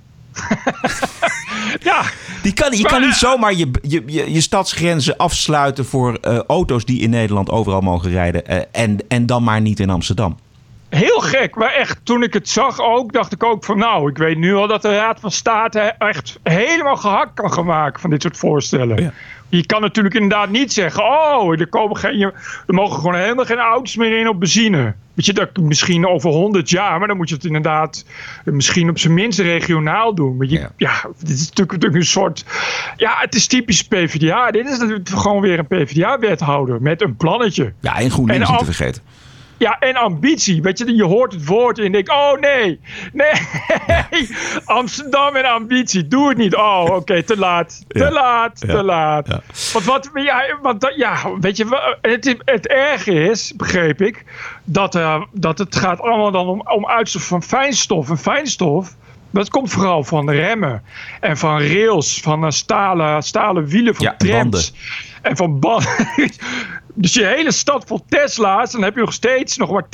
ja. 1.90 2.02
Die 2.42 2.52
kan, 2.52 2.76
je 2.76 2.84
kan 2.84 3.00
niet 3.00 3.14
zomaar 3.14 3.54
je, 3.54 3.70
je, 3.82 4.02
je, 4.06 4.32
je 4.32 4.40
stadsgrenzen 4.40 5.16
afsluiten 5.16 5.84
voor 5.84 6.14
eh, 6.14 6.38
auto's 6.46 6.84
die 6.84 7.00
in 7.00 7.10
Nederland 7.10 7.50
overal 7.50 7.80
mogen 7.80 8.10
rijden. 8.10 8.46
eh, 8.46 8.82
en, 8.82 8.98
en 9.08 9.26
dan 9.26 9.44
maar 9.44 9.60
niet 9.60 9.80
in 9.80 9.90
Amsterdam. 9.90 10.36
Heel 10.88 11.20
gek, 11.20 11.54
maar 11.54 11.72
echt, 11.72 11.98
toen 12.02 12.22
ik 12.22 12.32
het 12.32 12.48
zag 12.48 12.80
ook, 12.80 13.12
dacht 13.12 13.32
ik 13.32 13.44
ook 13.44 13.64
van 13.64 13.78
nou, 13.78 14.10
ik 14.10 14.18
weet 14.18 14.38
nu 14.38 14.54
al 14.54 14.66
dat 14.66 14.82
de 14.82 14.94
Raad 14.94 15.20
van 15.20 15.30
State 15.30 15.80
echt 15.80 16.38
helemaal 16.42 16.96
gehakt 16.96 17.34
kan 17.34 17.52
gaan 17.52 17.64
maken 17.64 18.00
van 18.00 18.10
dit 18.10 18.22
soort 18.22 18.36
voorstellen. 18.36 19.14
Je 19.48 19.66
kan 19.66 19.80
natuurlijk 19.80 20.14
inderdaad 20.14 20.50
niet 20.50 20.72
zeggen, 20.72 21.04
oh, 21.04 21.60
er, 21.60 21.66
komen 21.66 21.96
geen, 21.96 22.20
er 22.66 22.74
mogen 22.74 22.96
gewoon 22.96 23.14
helemaal 23.14 23.44
geen 23.44 23.58
auto's 23.58 23.96
meer 23.96 24.18
in 24.18 24.28
op 24.28 24.40
benzine. 24.40 24.94
Weet 25.14 25.26
je, 25.26 25.32
dat 25.32 25.56
misschien 25.56 26.06
over 26.06 26.30
100 26.30 26.70
jaar, 26.70 26.98
maar 26.98 27.08
dan 27.08 27.16
moet 27.16 27.28
je 27.28 27.34
het 27.34 27.44
inderdaad 27.44 28.04
misschien 28.44 28.88
op 28.88 28.98
zijn 28.98 29.14
minst 29.14 29.38
regionaal 29.38 30.14
doen. 30.14 30.36
Maar 30.36 30.46
je, 30.46 30.68
ja. 30.76 31.08
dit 31.18 31.30
is 31.30 31.48
natuurlijk, 31.48 31.72
natuurlijk 31.72 32.00
een 32.00 32.06
soort, 32.06 32.44
ja, 32.96 33.14
het 33.18 33.34
is 33.34 33.46
typisch 33.46 33.82
PvdA. 33.82 34.50
Dit 34.50 34.68
is 34.68 34.78
natuurlijk 34.78 35.08
gewoon 35.08 35.40
weer 35.40 35.58
een 35.58 35.66
PvdA-wethouder 35.66 36.82
met 36.82 37.02
een 37.02 37.16
plannetje. 37.16 37.72
Ja, 37.80 37.98
en 37.98 38.10
GroenLinks 38.10 38.46
En 38.46 38.50
niet 38.50 38.66
te 38.66 38.72
vergeten. 38.72 39.02
Ja, 39.58 39.78
en 39.78 39.96
ambitie. 39.96 40.62
Weet 40.62 40.78
je, 40.78 40.96
je 40.96 41.04
hoort 41.04 41.32
het 41.32 41.46
woord 41.46 41.78
en 41.78 41.84
je 41.84 41.90
denkt, 41.90 42.10
oh 42.10 42.40
nee, 42.40 42.80
nee, 43.12 43.32
Amsterdam 44.64 45.34
en 45.36 45.44
ambitie, 45.44 46.06
doe 46.08 46.28
het 46.28 46.38
niet. 46.38 46.56
Oh, 46.56 46.84
oké, 46.94 47.22
te 47.32 47.38
laat, 47.38 47.84
te 47.88 47.98
Ja. 47.98 48.10
laat, 48.10 48.60
Ja. 48.66 48.74
te 48.74 48.82
laat. 48.82 49.26
Ja. 49.28 49.40
Want 49.72 49.84
wat, 49.84 50.10
ja, 50.14 50.58
want, 50.62 50.92
ja, 50.96 51.16
weet 51.40 51.56
je, 51.56 51.96
het, 52.00 52.36
het 52.44 52.66
erge 52.66 53.12
is, 53.12 53.52
begreep 53.56 54.00
ik, 54.02 54.24
dat, 54.64 54.94
eh, 54.94 55.22
dat 55.32 55.58
het 55.58 55.76
gaat 55.76 56.00
allemaal 56.00 56.30
dan 56.30 56.46
om, 56.46 56.62
om 56.68 56.86
uitstof 56.86 57.22
van 57.22 57.42
fijnstof. 57.42 58.10
En 58.10 58.18
fijnstof, 58.18 58.94
dat 59.30 59.48
komt 59.50 59.70
vooral 59.70 60.04
van 60.04 60.30
remmen 60.30 60.82
en 61.20 61.36
van 61.36 61.60
rails, 61.60 62.20
van 62.20 62.44
eh, 62.44 62.50
stalen, 62.50 63.22
stalen 63.22 63.66
wielen 63.66 63.94
van 63.94 64.04
Ja, 64.04 64.14
trams. 64.16 64.32
banden. 64.42 64.60
En 65.22 65.36
van 65.36 65.60
banden. 65.60 65.88
Dus 66.98 67.14
je 67.14 67.24
hele 67.24 67.52
stad 67.52 67.84
vol 67.86 68.04
Tesla's, 68.08 68.72
dan 68.72 68.82
heb 68.82 68.94
je 68.94 69.00
nog 69.00 69.12
steeds 69.12 69.56
nog 69.56 69.70
maar 69.70 69.84
10% 69.84 69.86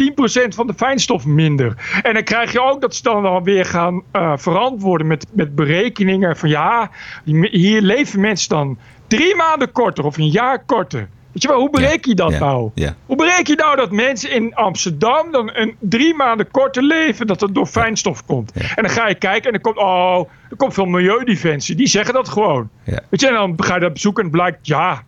van 0.48 0.66
de 0.66 0.74
fijnstof 0.74 1.26
minder. 1.26 2.00
En 2.02 2.14
dan 2.14 2.24
krijg 2.24 2.52
je 2.52 2.60
ook 2.60 2.80
dat 2.80 2.94
ze 2.94 3.02
dan 3.02 3.22
wel 3.22 3.42
weer 3.42 3.64
gaan 3.64 4.02
eh, 4.10 4.32
verantwoorden 4.36 5.06
met, 5.06 5.26
met 5.32 5.54
berekeningen 5.54 6.36
van 6.36 6.48
ja, 6.48 6.90
hier 7.24 7.80
leven 7.80 8.20
mensen 8.20 8.48
dan 8.48 8.78
drie 9.06 9.36
maanden 9.36 9.72
korter 9.72 10.04
of 10.04 10.16
een 10.16 10.30
jaar 10.30 10.64
korter. 10.64 11.08
Weet 11.32 11.42
je 11.42 11.48
wel, 11.48 11.58
hoe 11.58 11.70
bereken 11.70 12.10
je 12.10 12.16
dat 12.16 12.32
ja, 12.32 12.38
nou? 12.38 12.70
ja. 12.74 12.94
Hoe 13.06 13.16
bereken 13.16 13.44
je 13.46 13.62
nou 13.62 13.76
dat 13.76 13.90
mensen 13.90 14.30
in 14.30 14.54
Amsterdam 14.54 15.30
dan 15.30 15.50
een 15.54 15.76
drie 15.80 16.14
maanden 16.14 16.50
korter 16.50 16.82
leven 16.82 17.26
dat 17.26 17.40
het 17.40 17.54
door 17.54 17.66
fijnstof 17.66 18.24
komt? 18.24 18.52
En 18.52 18.82
dan 18.82 18.90
ga 18.90 19.08
je 19.08 19.14
kijken 19.14 19.52
en 19.52 19.52
dan 19.52 19.60
komt, 19.60 19.76
oh, 19.76 20.28
er 20.50 20.56
komt 20.56 20.74
veel 20.74 20.84
milieudefensie. 20.84 21.74
Die 21.74 21.86
zeggen 21.86 22.14
dat 22.14 22.28
gewoon. 22.28 22.68
Weet 22.84 23.20
je, 23.20 23.28
en 23.28 23.34
dan 23.34 23.54
ga 23.56 23.74
je 23.74 23.80
dat 23.80 23.92
bezoeken 23.92 24.24
en 24.24 24.30
blijkt, 24.30 24.66
ja, 24.66 25.02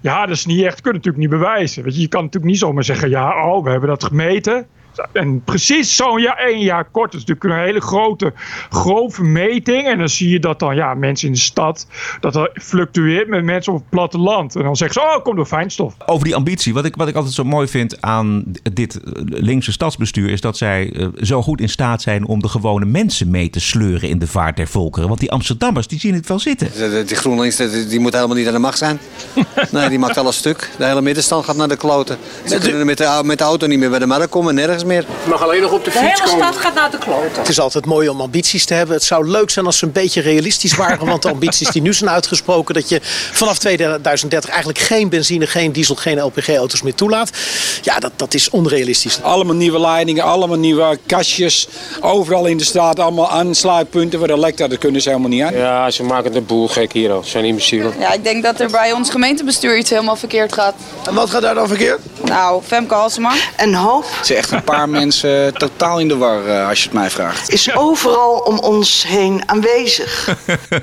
ja, 0.00 0.26
dat 0.26 0.36
is 0.36 0.46
niet 0.46 0.64
echt, 0.64 0.80
kun 0.80 0.92
je 0.92 0.96
natuurlijk 0.96 1.28
niet 1.28 1.40
bewijzen. 1.40 1.82
Weet 1.82 1.94
je, 1.94 2.00
je 2.00 2.08
kan 2.08 2.24
natuurlijk 2.24 2.52
niet 2.52 2.60
zomaar 2.60 2.84
zeggen, 2.84 3.10
ja, 3.10 3.46
oh, 3.46 3.64
we 3.64 3.70
hebben 3.70 3.88
dat 3.88 4.04
gemeten. 4.04 4.66
En 5.12 5.42
precies 5.44 5.96
zo'n 5.96 6.20
jaar, 6.20 6.36
één 6.36 6.60
jaar 6.60 6.84
kort. 6.84 7.12
Dat 7.12 7.20
is 7.20 7.26
natuurlijk 7.26 7.56
een 7.60 7.66
hele 7.66 7.80
grote, 7.80 8.32
grove 8.70 9.22
meting. 9.22 9.86
En 9.86 9.98
dan 9.98 10.08
zie 10.08 10.28
je 10.28 10.40
dat 10.40 10.58
dan, 10.58 10.74
ja, 10.74 10.94
mensen 10.94 11.26
in 11.26 11.34
de 11.34 11.40
stad, 11.40 11.86
dat 12.20 12.32
dat 12.32 12.50
fluctueert 12.54 13.28
met 13.28 13.44
mensen 13.44 13.72
op 13.72 13.78
het 13.78 13.88
platteland. 13.88 14.56
En 14.56 14.62
dan 14.62 14.76
zeggen 14.76 15.00
ze, 15.00 15.16
oh, 15.16 15.24
komt 15.24 15.36
door 15.36 15.46
fijnstof. 15.46 15.94
Over 16.06 16.24
die 16.24 16.34
ambitie. 16.34 16.74
Wat 16.74 16.84
ik, 16.84 16.96
wat 16.96 17.08
ik 17.08 17.14
altijd 17.14 17.34
zo 17.34 17.44
mooi 17.44 17.68
vind 17.68 18.02
aan 18.02 18.44
dit 18.72 19.00
linkse 19.24 19.72
stadsbestuur... 19.72 20.30
is 20.30 20.40
dat 20.40 20.56
zij 20.56 20.92
eh, 20.92 21.06
zo 21.20 21.42
goed 21.42 21.60
in 21.60 21.68
staat 21.68 22.02
zijn 22.02 22.26
om 22.26 22.40
de 22.40 22.48
gewone 22.48 22.84
mensen 22.84 23.30
mee 23.30 23.50
te 23.50 23.60
sleuren... 23.60 24.08
in 24.08 24.18
de 24.18 24.26
vaart 24.26 24.56
der 24.56 24.68
volkeren. 24.68 25.08
Want 25.08 25.20
die 25.20 25.30
Amsterdammers, 25.30 25.86
die 25.86 26.00
zien 26.00 26.14
het 26.14 26.28
wel 26.28 26.38
zitten. 26.38 26.70
Die 27.06 27.16
GroenLinks 27.16 27.56
die, 27.88 28.00
moet 28.00 28.12
helemaal 28.12 28.36
niet 28.36 28.46
aan 28.46 28.52
de 28.52 28.58
macht 28.58 28.78
zijn. 28.78 28.98
Nee, 29.70 29.88
die 29.88 29.98
maakt 29.98 30.18
alles 30.18 30.36
stuk. 30.36 30.70
De 30.78 30.84
hele 30.84 31.02
middenstand 31.02 31.44
gaat 31.44 31.56
naar 31.56 31.68
de 31.68 31.76
kloten. 31.76 32.18
Ze 32.46 32.58
kunnen 32.58 32.86
met 32.86 32.98
de, 32.98 33.20
met 33.24 33.38
de 33.38 33.44
auto 33.44 33.66
niet 33.66 33.78
meer 33.78 33.90
bij 33.90 33.98
de 33.98 34.06
markt 34.06 34.28
komen, 34.28 34.54
nergens 34.54 34.84
meer. 34.84 34.89
Mag 35.24 35.42
alleen 35.42 35.60
nog 35.60 35.72
op 35.72 35.84
de 35.84 35.90
De 35.90 35.98
hele 35.98 36.28
stad 36.28 36.56
gaat 36.56 36.74
naar 36.74 36.90
de 36.90 36.98
kloten. 36.98 37.38
Het 37.38 37.48
is 37.48 37.60
altijd 37.60 37.86
mooi 37.86 38.08
om 38.08 38.20
ambities 38.20 38.64
te 38.64 38.74
hebben. 38.74 38.94
Het 38.94 39.04
zou 39.04 39.28
leuk 39.28 39.50
zijn 39.50 39.66
als 39.66 39.78
ze 39.78 39.84
een 39.84 39.92
beetje 39.92 40.20
realistisch 40.20 40.74
waren. 40.74 41.06
Want 41.06 41.22
de 41.22 41.28
ambities 41.38 41.70
die 41.70 41.82
nu 41.82 41.94
zijn 41.94 42.10
uitgesproken... 42.10 42.74
dat 42.74 42.88
je 42.88 43.00
vanaf 43.32 43.58
2030 43.58 44.50
eigenlijk 44.50 44.78
geen 44.78 45.08
benzine, 45.08 45.46
geen 45.46 45.72
diesel, 45.72 45.94
geen 45.94 46.20
LPG-auto's 46.20 46.82
meer 46.82 46.94
toelaat. 46.94 47.30
Ja, 47.82 47.98
dat, 47.98 48.12
dat 48.16 48.34
is 48.34 48.50
onrealistisch. 48.50 49.22
Allemaal 49.22 49.54
nieuwe 49.54 49.80
leidingen, 49.80 50.24
allemaal 50.24 50.58
nieuwe 50.58 50.98
kastjes. 51.06 51.68
Overal 52.00 52.46
in 52.46 52.56
de 52.56 52.64
straat 52.64 52.98
allemaal 52.98 53.30
aansluitpunten 53.30 54.18
waar 54.18 54.28
de 54.28 54.38
lekta, 54.38 54.68
dat 54.68 54.78
kunnen 54.78 55.00
ze 55.00 55.08
helemaal 55.08 55.30
niet 55.30 55.42
aan. 55.42 55.54
Ja, 55.54 55.90
ze 55.90 56.02
maken 56.02 56.32
de 56.32 56.40
boel 56.40 56.68
gek 56.68 56.92
hier 56.92 57.12
al. 57.12 57.22
Ze 57.22 57.30
zijn 57.30 57.44
imbecielen. 57.44 57.92
Ja, 57.98 58.12
ik 58.12 58.24
denk 58.24 58.42
dat 58.42 58.60
er 58.60 58.70
bij 58.70 58.92
ons 58.92 59.10
gemeentebestuur 59.10 59.76
iets 59.76 59.90
helemaal 59.90 60.16
verkeerd 60.16 60.52
gaat. 60.52 60.74
En 61.06 61.14
wat 61.14 61.30
gaat 61.30 61.42
daar 61.42 61.54
dan 61.54 61.68
verkeerd? 61.68 62.00
Nou, 62.24 62.62
Femke 62.62 62.94
Halsema. 62.94 63.32
Een 63.56 63.74
hoop 63.74 64.04
Het 64.16 64.26
zijn 64.26 64.38
echt 64.38 64.50
een 64.50 64.64
paar 64.64 64.79
mensen 65.00 65.54
totaal 65.54 66.00
in 66.00 66.08
de 66.08 66.16
war, 66.16 66.46
eh, 66.46 66.68
als 66.68 66.78
je 66.78 66.84
het 66.84 66.92
mij 66.92 67.10
vraagt. 67.10 67.52
is 67.52 67.74
overal 67.74 68.38
om 68.38 68.58
ons 68.58 69.06
heen 69.06 69.48
aanwezig. 69.48 70.36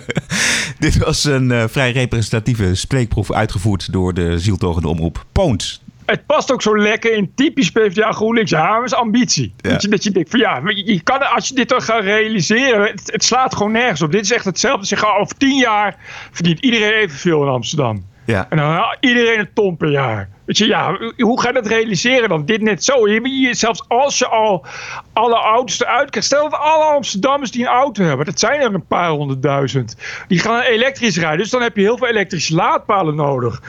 Dit 0.79 0.97
was 0.97 1.23
een 1.23 1.51
eh, 1.51 1.63
vrij 1.67 1.91
representatieve 1.91 2.75
spreekproef 2.75 3.31
uitgevoerd 3.31 3.91
door 3.91 4.13
de 4.13 4.39
zieltogende 4.39 4.87
omroep 4.87 5.25
Poont. 5.31 5.81
Het 6.05 6.25
past 6.25 6.51
ook 6.51 6.61
zo 6.61 6.77
lekker 6.77 7.13
in 7.13 7.31
typisch 7.35 7.71
PvdA 7.71 8.11
GroenLinks. 8.11 8.51
Ja, 8.51 8.71
maar 8.71 8.83
is 8.83 8.93
ambitie. 8.93 9.53
Dat, 9.57 9.81
je, 9.81 9.87
dat 9.87 10.03
je 10.03 10.11
denkt 10.11 10.29
van 10.29 10.39
ja, 10.39 10.61
je 10.65 11.01
kan, 11.03 11.33
als 11.33 11.47
je 11.47 11.53
dit 11.55 11.69
dan 11.69 11.81
gaat 11.81 12.03
realiseren, 12.03 12.81
het, 12.81 13.01
het 13.11 13.23
slaat 13.23 13.55
gewoon 13.55 13.71
nergens 13.71 14.01
op. 14.01 14.11
Dit 14.11 14.21
is 14.21 14.31
echt 14.31 14.45
hetzelfde. 14.45 14.85
Zeggen, 14.85 15.15
over 15.15 15.37
tien 15.37 15.57
jaar 15.57 15.95
verdient 16.31 16.59
iedereen 16.59 16.93
evenveel 16.93 17.43
in 17.43 17.49
Amsterdam. 17.49 18.05
Ja. 18.25 18.47
En 18.49 18.57
dan 18.57 18.95
iedereen 18.99 19.39
een 19.39 19.49
ton 19.53 19.77
per 19.77 19.91
jaar. 19.91 20.29
Weet 20.47 20.57
je, 20.57 20.67
ja, 20.67 20.97
hoe 21.17 21.41
ga 21.41 21.47
je 21.47 21.53
dat 21.53 21.67
realiseren 21.67 22.29
dan? 22.29 22.45
Dit 22.45 22.61
net 22.61 22.83
zo. 22.83 23.07
Je, 23.07 23.49
zelfs 23.51 23.83
als 23.87 24.17
je 24.17 24.27
al 24.27 24.65
alle 25.13 25.35
auto's 25.35 25.81
eruit 25.81 26.09
krijgt. 26.09 26.27
Stel 26.27 26.49
dat 26.49 26.59
alle 26.59 26.83
Amsterdammers 26.83 27.51
die 27.51 27.61
een 27.61 27.71
auto 27.71 28.03
hebben. 28.03 28.25
Dat 28.25 28.39
zijn 28.39 28.61
er 28.61 28.73
een 28.73 28.85
paar 28.85 29.09
honderdduizend. 29.09 29.97
Die 30.27 30.39
gaan 30.39 30.61
elektrisch 30.61 31.17
rijden. 31.17 31.37
Dus 31.37 31.49
dan 31.49 31.61
heb 31.61 31.75
je 31.75 31.81
heel 31.81 31.97
veel 31.97 32.07
elektrische 32.07 32.55
laadpalen 32.55 33.15
nodig. 33.15 33.61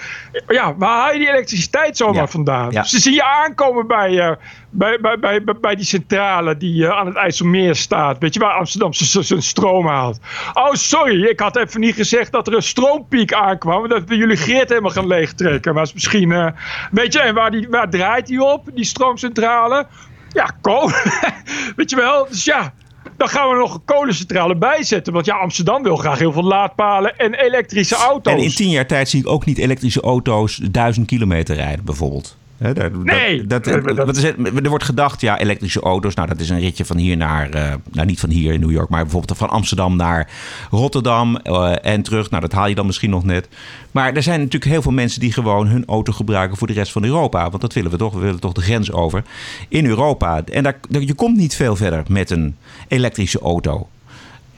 Ja, 0.49 0.77
waar 0.77 0.99
haal 0.99 1.13
je 1.13 1.19
die 1.19 1.29
elektriciteit 1.29 1.97
zomaar 1.97 2.29
vandaan? 2.29 2.71
Ja. 2.71 2.83
Dus 2.83 2.91
dan 2.91 3.01
zie 3.01 3.15
je 3.15 3.25
aankomen 3.25 3.87
bij, 3.87 4.19
eh, 4.19 4.37
bij, 4.71 4.99
bij, 5.01 5.19
bij, 5.19 5.45
bij, 5.61 5.75
die 5.75 5.85
centrale 5.85 6.57
die 6.57 6.87
eh, 6.87 6.99
aan 6.99 7.07
het 7.07 7.17
IJsselmeer 7.17 7.77
staat. 7.77 8.19
Weet 8.19 8.35
je 8.35 8.41
waar 8.41 8.55
Amsterdam 8.55 8.93
zijn 8.93 9.43
stroom 9.43 9.87
haalt? 9.87 10.19
Oh, 10.53 10.73
sorry. 10.73 11.25
Ik 11.25 11.41
had 11.41 11.57
even 11.57 11.81
niet 11.81 11.95
gezegd 11.95 12.33
dat 12.33 12.47
er 12.47 12.55
een 12.55 12.63
stroompiek 12.63 13.33
aankwam. 13.33 13.89
Dat 13.89 14.05
we 14.05 14.17
jullie 14.17 14.37
Geert 14.37 14.69
helemaal 14.69 14.91
gaan 14.91 15.07
leegtrekken. 15.07 15.75
Maar 15.75 15.83
is 15.83 15.93
misschien... 15.93 16.33
eh, 16.33 16.47
weet 16.91 17.13
je, 17.13 17.21
en 17.21 17.35
waar, 17.35 17.51
die, 17.51 17.69
waar 17.69 17.91
draait 17.91 18.27
die 18.27 18.45
op? 18.45 18.71
Die 18.75 18.85
stroomcentrale? 18.85 19.87
Ja, 20.33 20.51
kolen. 20.61 20.95
weet 21.77 21.91
je 21.91 21.97
wel? 21.97 22.27
Dus 22.29 22.45
ja... 22.45 22.73
Dan 23.17 23.29
gaan 23.29 23.49
we 23.49 23.57
nog 23.57 23.75
een 23.75 23.85
kolencentrale 23.85 24.57
bijzetten. 24.57 25.13
Want 25.13 25.27
ja, 25.27 25.37
Amsterdam 25.37 25.83
wil 25.83 25.97
graag 25.97 26.19
heel 26.19 26.33
veel 26.33 26.43
laadpalen 26.43 27.19
en 27.19 27.35
elektrische 27.35 27.95
auto's. 27.95 28.33
En 28.33 28.39
in 28.39 28.55
tien 28.55 28.71
jaar 28.71 28.87
tijd 28.87 29.09
zie 29.09 29.21
ik 29.21 29.29
ook 29.29 29.45
niet 29.45 29.59
elektrische 29.59 30.01
auto's 30.01 30.57
duizend 30.57 31.07
kilometer 31.07 31.57
rijden, 31.57 31.85
bijvoorbeeld. 31.85 32.37
Daar- 32.59 32.91
Nee. 33.03 33.47
Dat, 33.47 33.65
dat, 33.65 34.17
is 34.17 34.23
het? 34.23 34.37
er 34.63 34.69
wordt 34.69 34.85
gedacht, 34.85 35.21
ja, 35.21 35.39
elektrische 35.39 35.81
auto's, 35.81 36.15
nou 36.15 36.29
dat 36.29 36.41
is 36.41 36.51
een 36.51 36.61
ritje 36.61 36.85
van 36.85 36.97
hier 36.97 37.17
naar, 37.17 37.51
eh, 37.51 37.75
nou 37.93 38.07
niet 38.07 38.21
van 38.21 38.31
hier 38.31 38.53
in 38.53 38.61
New 38.61 38.71
York, 38.71 38.89
maar 38.89 39.03
bijvoorbeeld 39.03 39.39
van 39.39 39.49
Amsterdam 39.49 39.97
naar 39.97 40.31
Rotterdam 40.71 41.37
eh, 41.37 41.73
en 41.83 42.03
terug. 42.03 42.31
Nou, 42.31 42.43
dat 42.43 42.53
haal 42.53 42.67
je 42.69 42.75
dan 42.75 42.87
misschien 42.87 43.11
nog 43.11 43.25
net. 43.25 43.49
Maar 43.91 44.13
er 44.15 44.23
zijn 44.23 44.39
natuurlijk 44.39 44.73
heel 44.73 44.83
veel 44.83 44.93
mensen 44.93 45.21
die 45.21 45.33
gewoon 45.33 45.67
hun 45.67 45.85
auto 45.87 46.13
gebruiken 46.13 46.57
voor 46.57 46.67
de 46.67 46.73
rest 46.73 46.93
van 46.93 47.05
Europa. 47.05 47.51
Want 47.51 47.61
dat 47.63 47.73
willen 47.73 47.91
we 47.91 47.97
toch, 47.97 48.15
we 48.15 48.21
willen 48.21 48.41
toch 48.41 48.53
de 48.53 48.61
grens 48.61 48.93
over 48.93 49.23
in 49.69 49.87
Europa. 49.87 50.43
En 50.45 50.63
daar, 50.63 50.77
je 50.89 51.15
komt 51.15 51.37
niet 51.37 51.55
veel 51.55 51.77
verder 51.77 52.03
met 52.09 52.31
een 52.31 52.57
elektrische 52.89 53.41
auto. 53.41 53.89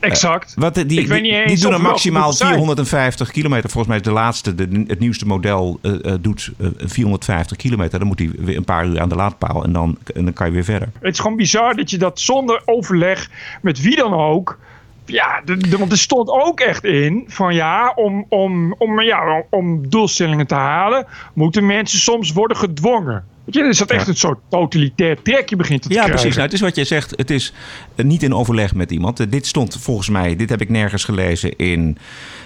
Exact. 0.00 0.54
Wat, 0.56 0.74
die, 0.74 1.00
Ik 1.00 1.06
weet 1.06 1.22
niet 1.22 1.30
die, 1.30 1.40
eens 1.40 1.52
die 1.52 1.60
doen 1.60 1.64
er 1.64 1.70
welke 1.70 1.88
maximaal 1.88 2.28
het 2.28 2.36
zijn. 2.36 2.54
450 2.54 3.30
kilometer. 3.30 3.70
Volgens 3.70 3.86
mij 3.86 3.96
is 3.96 4.02
de 4.02 4.12
laatste, 4.12 4.54
de, 4.54 4.84
het 4.86 4.98
nieuwste 4.98 5.26
model, 5.26 5.78
eh, 5.82 6.04
eh, 6.04 6.14
doet 6.20 6.50
eh, 6.58 6.68
450 6.78 7.56
kilometer. 7.56 7.98
Dan 7.98 8.08
moet 8.08 8.18
hij 8.18 8.30
weer 8.38 8.56
een 8.56 8.64
paar 8.64 8.86
uur 8.86 9.00
aan 9.00 9.08
de 9.08 9.14
laadpaal 9.14 9.64
en 9.64 9.72
dan, 9.72 9.98
en 10.14 10.24
dan 10.24 10.32
kan 10.32 10.46
je 10.46 10.52
weer 10.52 10.64
verder. 10.64 10.88
Het 11.00 11.12
is 11.12 11.18
gewoon 11.20 11.36
bizar 11.36 11.74
dat 11.74 11.90
je 11.90 11.98
dat 11.98 12.20
zonder 12.20 12.62
overleg 12.64 13.30
met 13.62 13.80
wie 13.80 13.96
dan 13.96 14.14
ook. 14.14 14.58
Ja, 15.04 15.40
de, 15.44 15.56
de- 15.56 15.78
want 15.78 15.92
er 15.92 15.98
stond 15.98 16.28
ook 16.28 16.60
echt 16.60 16.84
in 16.84 17.24
van 17.28 17.54
ja 17.54 17.92
om, 17.94 18.26
om, 18.28 18.74
om, 18.78 19.00
ja, 19.00 19.42
om 19.50 19.88
doelstellingen 19.88 20.46
te 20.46 20.54
halen, 20.54 21.06
moeten 21.32 21.66
mensen 21.66 21.98
soms 21.98 22.32
worden 22.32 22.56
gedwongen. 22.56 23.24
Weet 23.52 23.64
je, 23.64 23.70
is 23.70 23.78
dat 23.78 23.90
echt 23.90 24.08
een 24.08 24.16
soort 24.16 24.38
totalitair 24.48 25.22
trekje 25.22 25.56
begint 25.56 25.82
te 25.82 25.88
Ja, 25.88 25.94
krijgen. 25.94 26.14
precies. 26.14 26.34
Nou, 26.34 26.44
het 26.46 26.52
is 26.54 26.60
wat 26.60 26.74
jij 26.76 26.84
zegt. 26.84 27.12
Het 27.16 27.30
is 27.30 27.52
eh, 27.94 28.04
niet 28.04 28.22
in 28.22 28.34
overleg 28.34 28.74
met 28.74 28.90
iemand. 28.90 29.20
Eh, 29.20 29.26
dit 29.30 29.46
stond 29.46 29.78
volgens 29.80 30.08
mij, 30.08 30.36
dit 30.36 30.48
heb 30.50 30.60
ik 30.60 30.68
nergens 30.68 31.04
gelezen 31.04 31.56
in 31.56 31.98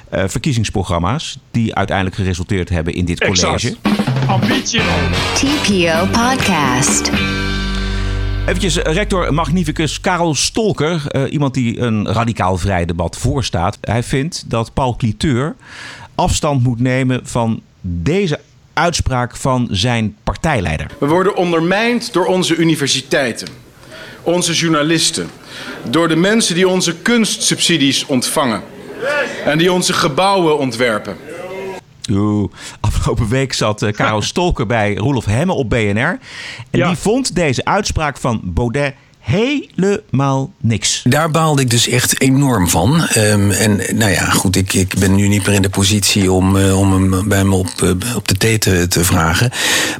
eh, 0.08 0.24
verkiezingsprogramma's. 0.26 1.38
die 1.50 1.74
uiteindelijk 1.74 2.16
geresulteerd 2.16 2.68
hebben 2.68 2.94
in 2.94 3.04
dit 3.04 3.20
college. 3.20 3.46
Exact. 3.46 3.78
Ambitie. 4.26 4.80
TPO 5.34 6.06
Podcast. 6.06 7.10
Eventjes, 8.46 8.76
rector 8.76 9.34
magnificus 9.34 10.00
Karel 10.00 10.34
Stolker, 10.34 11.06
eh, 11.08 11.32
iemand 11.32 11.54
die 11.54 11.78
een 11.80 12.06
radicaal 12.08 12.56
vrij 12.56 12.84
debat 12.84 13.18
voorstaat. 13.18 13.78
Hij 13.80 14.02
vindt 14.02 14.44
dat 14.50 14.72
Paul 14.74 14.96
Cliteur 14.96 15.56
afstand 16.14 16.62
moet 16.62 16.80
nemen 16.80 17.20
van 17.26 17.60
deze 17.80 18.40
uitspraak 18.74 19.36
van 19.36 19.68
zijn 19.70 20.16
partijleider. 20.24 20.86
We 20.98 21.06
worden 21.06 21.36
ondermijnd 21.36 22.12
door 22.12 22.26
onze 22.26 22.56
universiteiten, 22.56 23.48
onze 24.22 24.52
journalisten, 24.52 25.30
door 25.82 26.08
de 26.08 26.16
mensen 26.16 26.54
die 26.54 26.68
onze 26.68 26.96
kunstsubsidies 26.96 28.06
ontvangen 28.06 28.62
en 29.44 29.58
die 29.58 29.72
onze 29.72 29.92
gebouwen 29.92 30.58
ontwerpen. 30.58 31.16
Oeh, 32.10 32.52
afgelopen 32.80 33.28
week 33.28 33.52
zat 33.52 33.82
eh, 33.82 33.92
Karel 33.92 34.22
Stolker 34.32 34.66
bij 34.66 34.94
Roelof 34.94 35.24
Hemme 35.24 35.52
op 35.52 35.70
BNR. 35.70 36.18
En 36.70 36.86
die 36.86 36.96
vond 36.96 37.34
deze 37.34 37.64
uitspraak 37.64 38.16
van 38.16 38.40
Baudet 38.44 38.94
helemaal 39.24 40.52
niks. 40.60 41.00
Daar 41.04 41.30
baalde 41.30 41.62
ik 41.62 41.70
dus 41.70 41.88
echt 41.88 42.20
enorm 42.20 42.68
van. 42.68 43.06
Ehm, 43.06 43.50
en 43.50 43.80
nou 43.94 44.10
ja, 44.10 44.30
goed, 44.30 44.56
ik, 44.56 44.72
ik 44.72 44.94
ben 44.98 45.14
nu 45.14 45.28
niet 45.28 45.46
meer 45.46 45.54
in 45.54 45.62
de 45.62 45.68
positie 45.68 46.32
om, 46.32 46.56
eh, 46.56 46.78
om 46.78 46.92
hem 46.92 47.28
bij 47.28 47.44
me 47.44 47.54
op, 47.54 47.82
eh, 47.82 48.16
op 48.16 48.28
de 48.28 48.36
thee 48.36 48.58
te, 48.58 49.04
vragen. 49.04 49.50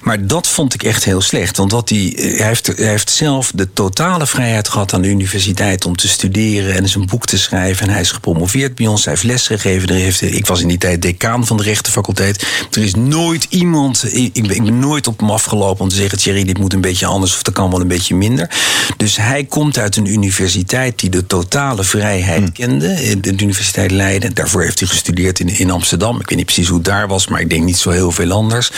Maar 0.03 0.27
dat 0.27 0.49
vond 0.49 0.75
ik 0.75 0.83
echt 0.83 1.05
heel 1.05 1.21
slecht. 1.21 1.57
Want 1.57 1.73
wat 1.73 1.89
hij, 1.89 2.15
eh, 2.17 2.39
hij, 2.39 2.47
heeft, 2.47 2.67
hij 2.67 2.89
heeft 2.89 3.11
zelf 3.11 3.53
de 3.55 3.73
totale 3.73 4.27
vrijheid 4.27 4.69
gehad 4.69 4.93
aan 4.93 5.03
de 5.03 5.09
universiteit 5.09 5.85
om 5.85 5.97
te 5.97 6.09
studeren 6.09 6.75
en 6.75 6.89
zijn 6.89 7.07
boek 7.07 7.27
te 7.27 7.39
schrijven. 7.39 7.87
En 7.87 7.93
hij 7.93 8.03
is 8.03 8.11
gepromoveerd 8.11 8.75
bij 8.75 8.87
ons, 8.87 9.05
hij 9.05 9.13
heeft 9.13 9.27
lesgegeven. 9.27 9.89
Er 9.89 9.95
heeft, 9.95 10.23
ik 10.23 10.47
was 10.47 10.61
in 10.61 10.69
die 10.69 10.79
tijd 10.79 11.03
decaan 11.03 11.47
van 11.47 11.57
de 11.57 11.63
rechtenfaculteit. 11.63 12.47
Er 12.71 12.83
is 12.83 12.95
nooit 12.95 13.47
iemand, 13.49 14.05
ik, 14.15 14.31
ik 14.33 14.47
ben 14.47 14.57
ik 14.57 14.65
ben 14.65 14.79
nooit 14.79 15.07
op 15.07 15.21
hem 15.21 15.31
afgelopen 15.31 15.83
om 15.83 15.89
te 15.89 15.97
zeggen: 15.97 16.19
Thierry, 16.19 16.45
dit 16.45 16.59
moet 16.59 16.73
een 16.73 16.81
beetje 16.81 17.07
anders 17.07 17.35
of 17.35 17.43
dat 17.43 17.55
kan 17.55 17.71
wel 17.71 17.81
een 17.81 17.89
beetje 17.89 18.15
minder. 18.15 18.51
Dus 18.97 19.14
hij 19.17 19.45
komt 19.45 19.79
uit 19.79 19.97
een 19.97 20.07
universiteit 20.07 20.99
die 21.01 21.11
de 21.11 21.27
totale 21.27 21.85
vrijheid 21.85 22.53
kende. 22.53 22.89
eh, 22.89 23.17
De 23.21 23.33
Universiteit 23.33 23.91
Leiden. 23.91 24.35
Daarvoor 24.35 24.63
heeft 24.63 24.79
hij 24.79 24.89
gestudeerd 24.89 25.41
in, 25.41 25.49
in 25.49 25.71
Amsterdam. 25.71 26.21
Ik 26.21 26.29
weet 26.29 26.37
niet 26.37 26.47
precies 26.47 26.69
hoe 26.69 26.77
het 26.77 26.87
daar 26.87 27.09
was, 27.09 27.29
maar 27.29 27.41
ik 27.41 27.51
denk 27.51 27.65
niet 27.65 27.77
zo 27.77 27.91
heel 27.91 28.11
veel 28.13 28.31
anders. 28.31 28.71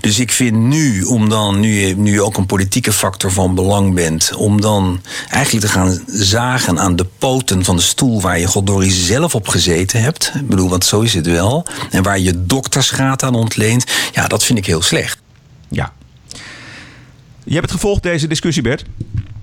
Dus 0.00 0.18
ik 0.18 0.32
vind 0.32 0.56
nu, 0.56 1.02
om 1.02 1.28
dan, 1.28 1.60
nu 1.60 1.80
je, 1.80 1.96
nu 1.96 2.12
je 2.12 2.22
ook 2.22 2.36
een 2.36 2.46
politieke 2.46 2.92
factor 2.92 3.32
van 3.32 3.54
belang 3.54 3.94
bent, 3.94 4.34
om 4.34 4.60
dan 4.60 5.00
eigenlijk 5.28 5.66
te 5.66 5.72
gaan 5.72 6.02
zagen 6.06 6.78
aan 6.78 6.96
de 6.96 7.06
poten 7.18 7.64
van 7.64 7.76
de 7.76 7.82
stoel 7.82 8.20
waar 8.20 8.38
je 8.38 8.46
goddorie 8.46 8.92
zelf 8.92 9.34
op 9.34 9.48
gezeten 9.48 10.02
hebt. 10.02 10.32
Ik 10.34 10.48
bedoel, 10.48 10.68
want 10.68 10.84
zo 10.84 11.00
is 11.00 11.14
het 11.14 11.26
wel. 11.26 11.66
En 11.90 12.02
waar 12.02 12.18
je 12.18 12.46
doktersgraad 12.46 13.22
aan 13.22 13.34
ontleent. 13.34 13.84
Ja, 14.12 14.26
dat 14.26 14.44
vind 14.44 14.58
ik 14.58 14.66
heel 14.66 14.82
slecht. 14.82 15.18
Ja. 15.70 15.92
Je 17.44 17.54
hebt 17.54 17.66
het 17.70 17.80
gevolgd, 17.80 18.02
deze 18.02 18.26
discussie, 18.26 18.62
Bert? 18.62 18.84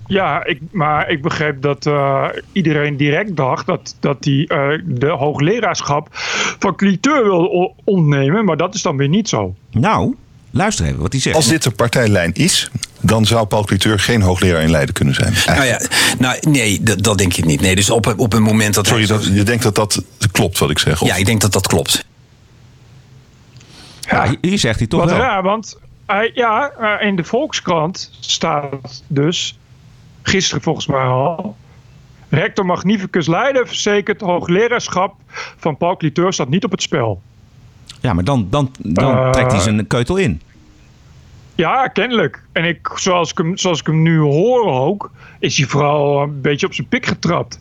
Ja, 0.07 0.45
ik, 0.45 0.59
maar 0.71 1.09
ik 1.09 1.21
begreep 1.21 1.61
dat 1.61 1.85
eh, 1.85 2.25
iedereen 2.51 2.97
direct 2.97 3.35
dacht 3.35 3.65
dat, 3.65 3.95
dat 3.99 4.17
hij 4.25 4.45
eh, 4.47 4.79
de 4.85 5.09
hoogleraarschap 5.09 6.07
van 6.59 6.75
Cliteur 6.75 7.23
wil 7.23 7.75
ontnemen. 7.83 8.45
Maar 8.45 8.57
dat 8.57 8.75
is 8.75 8.81
dan 8.81 8.97
weer 8.97 9.09
niet 9.09 9.29
zo. 9.29 9.55
Nou, 9.71 10.15
luister 10.51 10.85
even 10.85 10.99
wat 10.99 11.11
hij 11.11 11.21
zegt. 11.21 11.35
Als 11.35 11.47
dit 11.47 11.63
de 11.63 11.71
partijlijn 11.71 12.33
is, 12.33 12.71
dan 13.01 13.25
zou 13.25 13.45
Paul 13.45 13.63
Cliteur 13.63 13.99
geen 13.99 14.21
hoogleraar 14.21 14.61
in 14.61 14.71
Leiden 14.71 14.93
kunnen 14.93 15.13
zijn. 15.13 15.33
Nou 15.45 15.65
ja, 15.65 15.81
nou, 16.19 16.37
nee, 16.49 16.83
dat, 16.83 17.03
dat 17.03 17.17
denk 17.17 17.33
ik 17.33 17.45
niet. 17.45 17.61
Nee, 17.61 17.75
dus 17.75 17.89
op, 17.89 18.13
op 18.17 18.33
een 18.33 18.43
moment 18.43 18.73
dat. 18.73 18.87
Sorry, 18.87 19.05
dat, 19.05 19.25
je 19.25 19.43
denkt 19.43 19.63
dat 19.63 19.75
dat 19.75 20.03
klopt 20.31 20.57
wat 20.57 20.69
ik 20.69 20.79
zeg? 20.79 21.01
Of? 21.01 21.07
Ja, 21.07 21.15
ik 21.15 21.25
denk 21.25 21.41
dat 21.41 21.53
dat 21.53 21.67
klopt. 21.67 22.05
Ja, 24.09 24.35
hier 24.41 24.59
zegt 24.59 24.79
hij 24.79 24.87
toch 24.87 24.99
Wat 24.99 25.09
wel. 25.09 25.19
raar, 25.19 25.43
want 25.43 25.77
hij, 26.05 26.31
ja, 26.33 26.71
eh, 26.79 27.07
in 27.07 27.15
de 27.15 27.23
Volkskrant 27.23 28.11
staat 28.19 29.03
dus, 29.07 29.57
gisteren 30.27 30.63
volgens 30.63 30.87
mij 30.87 31.03
al, 31.03 31.55
rector 32.29 32.65
magnificus 32.65 33.27
Leiden 33.27 33.67
verzekert 33.67 34.21
hoogleraarschap 34.21 35.15
van 35.57 35.77
Paul 35.77 35.97
Cliteur 35.97 36.33
staat 36.33 36.49
niet 36.49 36.63
op 36.63 36.71
het 36.71 36.81
spel. 36.81 37.21
Ja, 38.01 38.13
maar 38.13 38.23
dan, 38.23 38.47
dan, 38.49 38.71
dan 38.77 39.17
Eh, 39.17 39.29
trekt 39.29 39.51
hij 39.51 39.61
zijn 39.61 39.87
keutel 39.87 40.17
in. 40.17 40.41
Ja, 41.55 41.87
kennelijk. 41.87 42.43
En 42.51 42.63
ik, 42.65 42.91
zoals, 42.95 43.31
ik 43.31 43.37
hem, 43.37 43.57
zoals 43.57 43.79
ik 43.79 43.85
hem 43.85 44.01
nu 44.01 44.19
hoor 44.19 44.65
ook, 44.65 45.11
is 45.39 45.57
hij 45.57 45.67
vooral 45.67 46.21
een 46.21 46.41
beetje 46.41 46.65
op 46.65 46.73
zijn 46.73 46.87
pik 46.87 47.05
getrapt. 47.05 47.59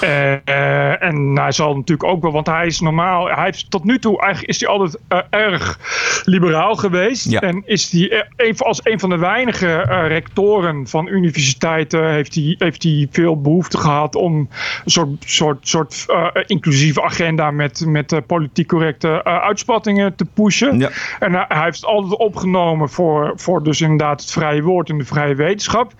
Eh, 0.00 1.02
en 1.02 1.38
hij 1.38 1.52
zal 1.52 1.74
natuurlijk 1.74 2.08
ook 2.08 2.22
wel, 2.22 2.32
want 2.32 2.46
hij 2.46 2.66
is 2.66 2.80
normaal, 2.80 3.28
hij 3.28 3.44
heeft 3.44 3.70
tot 3.70 3.84
nu 3.84 3.98
toe 3.98 4.20
eigenlijk 4.20 4.52
is 4.52 4.60
hij 4.60 4.68
altijd 4.68 4.98
eh, 5.08 5.18
erg 5.30 5.78
liberaal 6.24 6.74
geweest. 6.74 7.30
Ja. 7.30 7.40
En 7.40 7.62
is 7.66 7.90
hij 7.90 8.26
eh, 8.36 8.58
als 8.58 8.80
een 8.82 9.00
van 9.00 9.10
de 9.10 9.18
weinige 9.18 9.76
rectoren 10.06 10.86
van 10.86 11.08
universiteiten 11.08 12.10
heeft 12.10 12.34
hij, 12.34 12.54
heeft 12.58 12.82
hij 12.82 13.08
veel 13.10 13.40
behoefte 13.40 13.78
gehad 13.78 14.14
om 14.14 14.34
een 14.34 14.48
soort, 14.84 15.08
soort, 15.18 15.68
soort 15.68 16.06
inclusieve 16.46 17.02
agenda 17.02 17.50
met, 17.50 17.84
met 17.86 18.26
politiek 18.26 18.68
correcte 18.68 19.24
uitspattingen 19.24 20.14
te 20.14 20.24
pushen. 20.24 20.90
En 21.18 21.32
hij, 21.32 21.46
heeft 21.48 21.76
het 21.76 21.84
altijd 21.84 22.16
opgenomen 22.16 22.88
voor, 22.88 23.32
voor 23.36 23.62
dus 23.62 23.80
inderdaad 23.80 24.20
het 24.20 24.30
vrije 24.30 24.62
woord 24.62 24.88
en 24.88 24.98
de 24.98 25.04
vrije 25.04 25.34
wetenschap. 25.34 25.92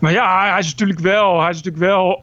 Maar 0.00 0.12
ja, 0.12 0.50
hij 0.50 0.58
is 0.58 0.70
natuurlijk 0.70 1.00
wel, 1.00 1.40
hij 1.40 1.50
is 1.50 1.62
natuurlijk 1.62 1.84
wel 1.84 2.20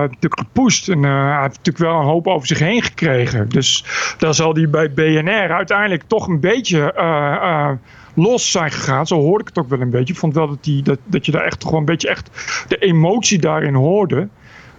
natuurlijk 0.00 0.38
gepusht. 0.38 0.88
En 0.88 1.04
eh, 1.04 1.10
hij 1.10 1.42
heeft 1.42 1.56
natuurlijk 1.56 1.78
wel 1.78 2.00
een 2.00 2.06
hoop 2.06 2.26
over 2.26 2.46
zich 2.46 2.58
heen 2.58 2.82
gekregen. 2.82 3.48
Dus 3.48 3.84
dan 4.18 4.34
zal 4.34 4.54
hij 4.54 4.70
bij 4.70 4.92
BNR 4.92 5.52
uiteindelijk 5.52 6.02
toch 6.06 6.26
een 6.26 6.40
beetje 6.40 6.92
eh, 6.92 7.34
eh, 7.34 7.70
los 8.14 8.50
zijn 8.50 8.70
gegaan. 8.70 9.06
Zo 9.06 9.20
hoorde 9.20 9.42
ik 9.42 9.48
het 9.48 9.58
ook 9.58 9.68
wel 9.68 9.80
een 9.80 9.90
beetje. 9.90 10.12
Ik 10.12 10.18
vond 10.18 10.34
wel 10.34 10.48
dat, 10.48 10.64
die, 10.64 10.82
dat, 10.82 10.98
dat 11.04 11.26
je 11.26 11.32
daar 11.32 11.44
echt 11.44 11.64
wel 11.64 11.74
een 11.74 11.84
beetje 11.84 12.08
echt 12.08 12.30
de 12.68 12.76
emotie 12.76 13.38
daarin 13.38 13.74
hoorde. 13.74 14.28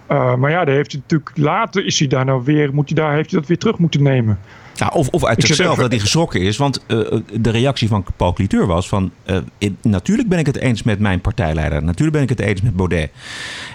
Maar 0.08 0.50
ja, 0.50 0.64
daar 0.64 0.74
heeft 0.74 0.92
hij 0.92 1.00
natuurlijk 1.00 1.30
later 1.34 1.84
is 1.84 1.98
hij 1.98 2.08
daar 2.08 2.24
nou 2.24 2.42
weer, 2.44 2.74
moet 2.74 2.88
hij 2.88 3.04
daar, 3.04 3.14
heeft 3.14 3.30
hij 3.30 3.38
dat 3.38 3.48
weer 3.48 3.58
terug 3.58 3.78
moeten 3.78 4.02
nemen. 4.02 4.38
Ja, 4.78 4.90
of, 4.94 5.08
of 5.08 5.24
uit 5.24 5.42
zichzelf 5.42 5.76
dat 5.78 5.90
hij 5.90 6.00
geschrokken 6.00 6.40
is. 6.40 6.56
Want 6.56 6.86
eh, 6.86 6.98
de 7.40 7.50
reactie 7.50 7.88
van 7.88 8.04
Paul 8.16 8.32
Cliteur 8.32 8.66
was 8.66 8.88
van... 8.88 9.10
eh, 9.24 9.36
in- 9.58 9.76
natuurlijk 9.82 10.28
ben 10.28 10.38
ik 10.38 10.46
het 10.46 10.56
eens 10.56 10.82
met 10.82 10.98
mijn 10.98 11.20
partijleider. 11.20 11.82
Natuurlijk 11.82 12.12
ben 12.16 12.22
ik 12.22 12.28
het 12.28 12.40
eens 12.40 12.60
met 12.62 12.76
Baudet. 12.76 13.10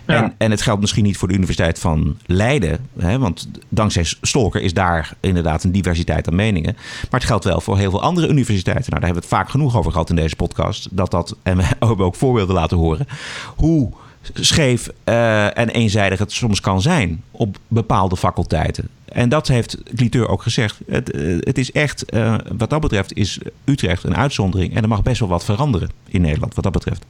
En, 0.06 0.34
en 0.38 0.52
het 0.52 0.62
geldt 0.62 0.82
misschien 0.82 1.04
niet 1.04 1.18
voor 1.18 1.28
de 1.28 1.34
Universiteit 1.34 1.80
van 1.80 2.18
Leiden. 2.26 2.88
Hè, 3.00 3.20
want 3.20 3.50
dankzij 3.70 4.04
Stolker 4.22 4.62
is 4.62 4.74
daar 4.74 5.14
inderdaad 5.20 5.64
een 5.64 5.72
diversiteit 5.72 6.28
aan 6.28 6.36
meningen. 6.36 6.74
Maar 7.10 7.20
het 7.20 7.30
geldt 7.30 7.44
wel 7.46 7.62
voor 7.62 7.78
heel 7.78 7.90
veel 7.90 8.02
andere 8.02 8.28
universiteiten. 8.28 8.90
Nou, 8.90 9.02
daar 9.02 9.10
hebben 9.10 9.30
we 9.30 9.36
het 9.36 9.38
vaak 9.40 9.50
genoeg 9.50 9.78
over 9.78 9.92
gehad 9.92 10.10
in 10.10 10.16
deze 10.16 10.36
podcast. 10.36 10.88
Dat 10.92 11.12
dat, 11.12 11.36
en 11.44 11.58
we 11.58 11.64
hebben 11.64 12.06
ook 12.06 12.16
voorbeelden 12.16 12.56
laten 12.56 12.78
horen. 12.78 13.08
Hoe 13.56 13.92
scheef 14.34 14.90
eh, 15.04 15.58
en 15.58 15.70
eenzijdig 15.70 16.20
het 16.20 16.32
soms 16.32 16.60
kan 16.60 16.82
zijn 16.82 17.24
op 17.32 17.58
bepaalde 17.68 18.18
faculteiten. 18.18 18.90
En 19.06 19.30
dat 19.30 19.48
heeft 19.48 19.78
Cliteur 19.96 20.28
ook 20.28 20.42
gezegd. 20.42 20.80
Het, 20.88 21.12
eh, 21.12 21.38
het 21.40 21.58
is 21.58 21.72
echt, 21.72 22.06
eh, 22.06 22.36
wat 22.58 22.70
dat 22.70 22.82
betreft, 22.82 23.14
is 23.14 23.40
Utrecht 23.66 24.04
een 24.04 24.16
uitzondering. 24.16 24.76
En 24.76 24.82
er 24.82 24.88
mag 24.88 25.04
best 25.04 25.20
wel 25.20 25.30
wat 25.30 25.46
veranderen 25.46 25.90
in 26.08 26.22
Nederland, 26.22 26.56
wat 26.56 26.64
dat 26.64 26.74
betreft. 26.74 27.06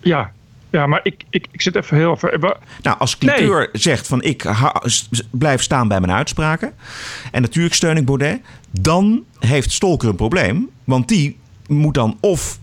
Ja, 0.00 0.32
ja 0.70 0.86
maar 0.86 1.00
ik, 1.02 1.24
ik, 1.30 1.46
ik 1.50 1.62
zit 1.62 1.76
even 1.76 1.96
heel 1.96 2.18
even. 2.20 2.56
Nou, 2.82 2.98
als 2.98 3.18
Cliteur 3.18 3.68
zegt 3.72 4.06
van 4.06 4.22
ik 4.22 4.44
blijf 5.30 5.62
staan 5.62 5.88
bij 5.88 6.00
mijn 6.00 6.12
uitspraken. 6.12 6.72
En 7.32 7.42
natuurlijk 7.42 7.74
steun 7.74 7.96
ik 7.96 8.04
Baudet. 8.04 8.40
Dan 8.70 9.24
heeft 9.38 9.72
Stolker 9.72 10.08
een 10.08 10.16
probleem. 10.16 10.68
Want 10.84 11.08
die 11.08 11.38
moet 11.66 11.94
dan 11.94 12.16
of 12.20 12.58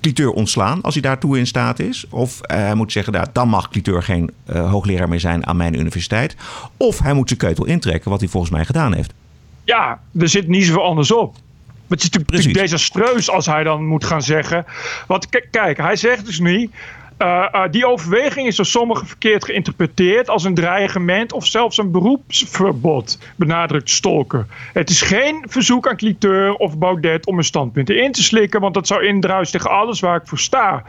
Cliteur 0.00 0.30
ontslaan 0.30 0.80
als 0.80 0.94
hij 0.94 1.02
daartoe 1.02 1.38
in 1.38 1.46
staat 1.46 1.78
is. 1.78 2.06
Of 2.10 2.40
eh, 2.40 2.56
hij 2.56 2.74
moet 2.74 2.92
zeggen, 2.92 3.12
nou, 3.12 3.26
dan 3.32 3.48
mag 3.48 3.68
Cliteur 3.68 4.02
geen 4.02 4.30
eh, 4.44 4.70
hoogleraar 4.70 5.08
meer 5.08 5.20
zijn 5.20 5.46
aan 5.46 5.56
mijn 5.56 5.78
universiteit. 5.78 6.36
Of 6.76 6.98
hij 6.98 7.12
moet 7.12 7.28
zijn 7.28 7.40
keutel 7.40 7.64
intrekken, 7.64 8.10
wat 8.10 8.20
hij 8.20 8.28
volgens 8.28 8.52
mij 8.52 8.64
gedaan 8.64 8.94
heeft. 8.94 9.12
Ja, 9.64 10.00
er 10.18 10.28
zit 10.28 10.48
niet 10.48 10.64
zoveel 10.64 10.84
anders 10.84 11.12
op. 11.12 11.32
Maar 11.32 11.98
het 11.98 12.02
is 12.02 12.04
natuurlijk, 12.04 12.30
natuurlijk 12.30 12.70
desastreus 12.70 13.30
als 13.30 13.46
hij 13.46 13.62
dan 13.62 13.86
moet 13.86 14.04
gaan 14.04 14.22
zeggen. 14.22 14.64
Want 15.06 15.28
kijk, 15.50 15.76
hij 15.76 15.96
zegt 15.96 16.26
dus 16.26 16.40
niet. 16.40 16.70
Eh, 17.20 17.46
eh, 17.52 17.70
die 17.70 17.86
overweging 17.86 18.46
is 18.46 18.56
door 18.56 18.66
sommigen 18.66 19.06
verkeerd 19.06 19.44
geïnterpreteerd 19.44 20.28
als 20.28 20.44
een 20.44 20.54
dreigement 20.54 21.32
of 21.32 21.46
zelfs 21.46 21.78
een 21.78 21.90
beroepsverbod, 21.90 23.18
benadrukt 23.36 23.90
Stolker. 23.90 24.46
Het 24.72 24.90
is 24.90 25.02
geen 25.02 25.44
verzoek 25.48 25.88
aan 25.88 25.96
Cliteur 25.96 26.54
of 26.54 26.78
Baudet 26.78 27.26
om 27.26 27.34
hun 27.34 27.44
standpunten 27.44 28.02
in 28.02 28.12
te 28.12 28.22
slikken, 28.22 28.60
want 28.60 28.74
dat 28.74 28.86
zou 28.86 29.06
indruisen 29.06 29.58
tegen 29.58 29.76
alles 29.76 30.00
waar 30.00 30.16
ik 30.16 30.26
voor 30.26 30.38
sta. 30.38 30.82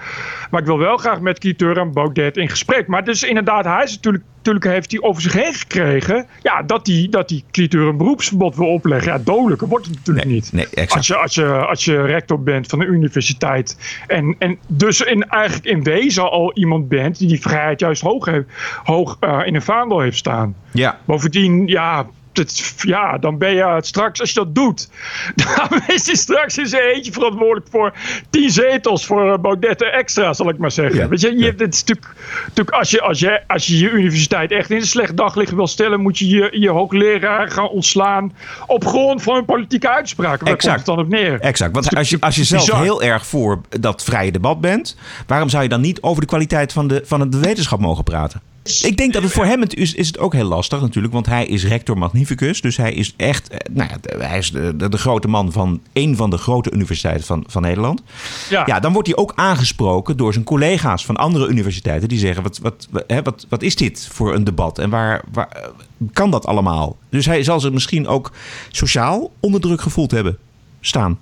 Maar 0.51 0.61
ik 0.61 0.67
wil 0.67 0.77
wel 0.77 0.97
graag 0.97 1.19
met 1.19 1.39
Cliteur 1.39 1.77
en 1.77 1.93
Baudet 1.93 2.37
in 2.37 2.49
gesprek. 2.49 2.87
Maar 2.87 3.03
dus 3.03 3.23
inderdaad, 3.23 3.65
hij 3.65 3.83
is 3.83 3.95
natuurlijk 3.95 4.23
Natuurlijk 4.43 4.73
heeft 4.73 4.91
hij 4.91 5.01
over 5.01 5.21
zich 5.21 5.33
heen 5.33 5.53
gekregen 5.53 6.27
ja, 6.41 6.61
dat 6.63 6.87
hij 6.87 7.07
dat 7.09 7.27
die 7.27 7.43
een 7.69 7.97
beroepsverbod 7.97 8.55
wil 8.55 8.67
opleggen. 8.67 9.11
Ja, 9.11 9.17
dodelijker 9.17 9.67
wordt 9.67 9.85
het 9.85 9.95
natuurlijk 9.95 10.27
niet. 10.27 10.53
Nee, 10.53 10.67
exact. 10.73 10.93
Als 10.93 11.07
je, 11.07 11.15
als, 11.15 11.35
je, 11.35 11.65
als 11.65 11.85
je 11.85 12.01
rector 12.01 12.43
bent 12.43 12.67
van 12.67 12.81
een 12.81 12.93
universiteit 12.93 13.77
en, 14.07 14.35
en 14.39 14.57
dus 14.67 15.01
in, 15.01 15.29
eigenlijk 15.29 15.65
in 15.65 15.83
wezen 15.83 16.31
al 16.31 16.53
iemand 16.53 16.87
bent 16.87 17.17
die 17.17 17.27
die 17.27 17.41
vrijheid 17.41 17.79
juist 17.79 18.01
hoog, 18.01 18.25
heeft, 18.25 18.47
hoog 18.83 19.17
eh, 19.19 19.39
in 19.45 19.55
een 19.55 19.61
vaandel 19.61 19.99
heeft 19.99 20.17
staan. 20.17 20.55
Ja. 20.71 20.99
Bovendien, 21.05 21.67
ja, 21.67 22.07
het, 22.41 22.73
ja, 22.81 23.17
dan 23.17 23.37
ben 23.37 23.53
je 23.53 23.77
straks, 23.81 24.19
als 24.19 24.29
je 24.29 24.39
dat 24.39 24.55
doet, 24.55 24.89
dan 25.45 25.81
is 25.87 26.05
hij 26.05 26.15
straks 26.15 26.57
in 26.57 26.65
zijn 26.65 26.83
eentje 26.83 27.11
verantwoordelijk 27.11 27.67
voor 27.69 27.93
tien 28.29 28.49
zetels 28.49 29.05
voor 29.05 29.33
eh, 29.33 29.39
Baudet 29.39 29.81
extra, 29.81 30.33
zal 30.33 30.49
ik 30.49 30.57
maar 30.57 30.71
zeggen. 30.71 31.09
Weet 31.09 31.21
je, 31.21 31.37
je 31.37 31.45
het 31.45 31.61
is 31.61 31.83
natuurlijk, 31.83 32.15
natuurlijk 32.43 32.77
als, 32.77 32.91
je, 32.91 33.01
als, 33.01 33.19
je, 33.19 33.41
als 33.47 33.67
je 33.67 33.77
je 33.77 33.89
universiteit 33.89 34.51
echt 34.51 34.69
in 34.69 34.75
een 34.75 34.85
slecht 34.85 35.17
daglicht 35.17 35.51
wil 35.51 35.67
stellen, 35.67 36.01
moet 36.01 36.17
je 36.17 36.27
je, 36.27 36.59
je 36.59 36.69
hoogleraar 36.69 37.51
gaan 37.51 37.69
ontslaan 37.69 38.33
op 38.67 38.85
grond 38.85 39.23
van 39.23 39.35
hun 39.35 39.45
politieke 39.45 39.89
uitspraken. 39.89 40.45
Waar 40.45 40.57
komt 40.57 40.75
het 40.75 40.85
dan 40.85 40.99
op 40.99 41.07
neer? 41.07 41.39
Exact. 41.39 41.73
Want 41.73 41.95
als 41.95 42.09
je, 42.09 42.17
als 42.19 42.35
je 42.35 42.43
zelf 42.43 42.65
bizar. 42.65 42.81
heel 42.81 43.03
erg 43.03 43.25
voor 43.25 43.61
dat 43.79 44.03
vrije 44.03 44.31
debat 44.31 44.61
bent, 44.61 44.97
waarom 45.27 45.49
zou 45.49 45.63
je 45.63 45.69
dan 45.69 45.81
niet 45.81 46.01
over 46.01 46.21
de 46.21 46.27
kwaliteit 46.27 46.73
van 46.73 46.87
de, 46.87 47.01
van 47.05 47.29
de 47.29 47.39
wetenschap 47.39 47.79
mogen 47.79 48.03
praten? 48.03 48.50
Ik 48.63 48.97
denk 48.97 49.13
dat 49.13 49.23
het 49.23 49.31
voor 49.31 49.45
hem 49.45 49.61
het 49.61 49.75
is, 49.75 49.93
is 49.93 50.07
het 50.07 50.19
ook 50.19 50.33
heel 50.33 50.45
lastig 50.45 50.81
natuurlijk, 50.81 51.13
want 51.13 51.25
hij 51.25 51.45
is 51.45 51.65
rector 51.65 51.97
magnificus. 51.97 52.61
Dus 52.61 52.77
hij 52.77 52.93
is 52.93 53.13
echt, 53.17 53.49
eh, 53.49 53.57
nou 53.71 53.89
ja, 53.89 54.25
hij 54.25 54.37
is 54.37 54.51
de, 54.51 54.75
de, 54.75 54.89
de 54.89 54.97
grote 54.97 55.27
man 55.27 55.51
van 55.51 55.81
een 55.93 56.15
van 56.15 56.29
de 56.29 56.37
grote 56.37 56.71
universiteiten 56.71 57.25
van, 57.25 57.43
van 57.47 57.61
Nederland. 57.61 58.01
Ja. 58.49 58.79
dan 58.79 58.93
wordt 58.93 59.07
hij 59.07 59.17
ook 59.17 59.33
aangesproken 59.35 60.17
door 60.17 60.33
zijn 60.33 60.45
collega's 60.45 61.05
van 61.05 61.15
andere 61.17 61.47
universiteiten 61.47 62.09
die 62.09 62.19
zeggen: 62.19 62.43
wat, 62.43 62.57
wat, 62.57 62.87
wat, 62.89 63.03
hè, 63.07 63.21
wat, 63.21 63.45
wat 63.49 63.61
is 63.61 63.75
dit 63.75 64.07
voor 64.11 64.35
een 64.35 64.43
debat 64.43 64.79
en 64.79 64.89
waar, 64.89 65.21
waar 65.31 65.47
eh, 65.47 65.67
kan 66.13 66.31
dat 66.31 66.45
allemaal? 66.45 66.97
Dus 67.09 67.25
hij 67.25 67.43
zal 67.43 67.59
zich 67.59 67.71
misschien 67.71 68.07
ook 68.07 68.31
sociaal 68.69 69.31
onder 69.39 69.61
druk 69.61 69.81
gevoeld 69.81 70.11
hebben 70.11 70.37
staan. 70.81 71.19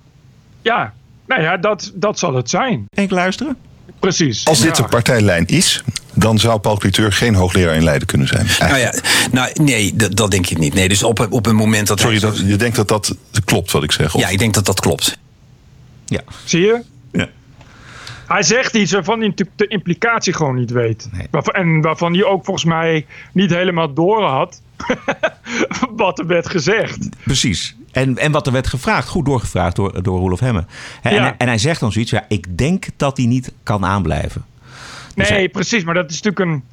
Ja, 0.62 0.94
nou 1.28 1.42
ja, 1.42 1.58
dat, 1.58 1.92
dat 1.96 2.20
zal 2.20 2.34
het 2.34 2.50
zijn. 2.50 2.86
Even 2.90 3.16
luisteren. 3.16 3.58
Precies. 4.00 4.46
Als 4.46 4.60
dit 4.62 4.78
Ja. 4.78 4.84
de 4.84 4.90
partijlijn 4.90 5.46
is, 5.46 5.84
dan 6.14 6.40
zou 6.40 6.60
Paul 6.60 6.78
Cliteur 6.78 7.12
geen 7.12 7.36
hoogleraar 7.36 7.76
in 7.76 7.84
Leiden 7.84 8.08
kunnen 8.08 8.28
zijn. 8.28 8.48
Nou 8.60 8.78
ja, 8.78 8.94
nou, 9.32 9.50
nee, 9.54 9.96
dat, 9.96 10.16
dat 10.16 10.32
denk 10.32 10.48
ik 10.50 10.58
niet. 10.58 10.74
Nee, 10.74 10.90
dus 10.90 11.04
op, 11.04 11.28
op 11.30 11.46
een 11.46 11.56
moment 11.56 11.88
dat. 11.88 12.00
Sorry, 12.00 12.20
dat, 12.20 12.38
je 12.38 12.56
denkt 12.56 12.76
dat 12.76 12.88
dat 12.88 13.16
klopt 13.46 13.72
wat 13.72 13.84
ik 13.84 13.92
zeg? 13.92 14.16
Of? 14.16 14.22
Ja, 14.22 14.28
ik 14.28 14.40
denk 14.40 14.54
dat 14.54 14.66
dat 14.66 14.80
klopt. 14.80 15.18
Ja. 16.06 16.22
Zie 16.44 16.62
je? 16.62 16.82
Ja. 17.12 17.30
Hij 18.28 18.44
zegt 18.44 18.76
iets 18.76 18.92
waarvan 18.92 19.20
hij 19.20 19.28
natuurlijk 19.28 19.58
de 19.58 19.68
implicatie 19.68 20.34
gewoon 20.34 20.56
niet 20.56 20.72
weet. 20.72 21.10
Waarvan, 21.32 21.54
en 21.54 21.82
waarvan 21.82 22.14
hij 22.14 22.24
ook 22.24 22.46
volgens 22.46 22.66
mij 22.66 23.06
niet 23.34 23.50
helemaal 23.50 23.94
door 23.94 24.24
had 24.24 24.62
wat 25.96 26.20
er 26.20 26.28
werd 26.28 26.50
gezegd. 26.50 27.10
Precies. 27.24 27.76
En, 28.00 28.18
en 28.18 28.32
wat 28.32 28.46
er 28.48 28.54
werd 28.54 28.68
gevraagd, 28.68 29.08
goed 29.08 29.26
doorgevraagd 29.26 29.76
door, 29.76 30.04
door 30.04 30.20
Roelof 30.20 30.40
Hemme. 30.40 30.66
Hè, 31.02 31.10
En, 31.10 31.16
Ja. 31.16 31.22
hij- 31.22 31.36
en 31.38 31.48
hij 31.48 31.58
zegt 31.58 31.80
dan 31.80 31.92
zoiets, 31.92 32.12
ja, 32.12 32.26
ik 32.28 32.58
denk 32.58 32.86
dat 32.98 33.18
hij 33.18 33.26
niet 33.26 33.52
kan 33.64 33.86
aanblijven. 33.86 34.46
Dus 35.16 35.30
Nee, 35.30 35.50
precies. 35.50 35.84
Maar 35.84 35.94
dat 35.94 36.12
is 36.12 36.22
natuurlijk 36.22 36.52
een... 36.52 36.64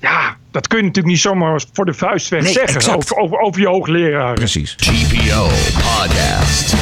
Ja, 0.00 0.36
dat 0.50 0.66
kun 0.68 0.78
je 0.78 0.84
natuurlijk 0.84 1.14
niet 1.14 1.22
zomaar 1.22 1.62
voor 1.72 1.84
de 1.84 1.94
vuist 1.94 2.28
weg 2.28 2.42
Nee, 2.42 2.52
zeggen. 2.52 2.94
Over, 2.96 3.16
over, 3.16 3.38
over 3.38 3.60
je 3.60 3.66
hoogleraar. 3.66 4.34
Precies. 4.34 4.74
TPO 4.74 5.48
Podcast. 5.72 6.74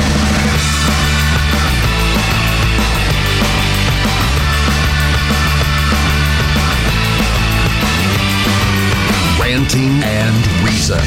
Ranting 9.38 10.02
and 10.04 10.46
Reason. 10.64 11.00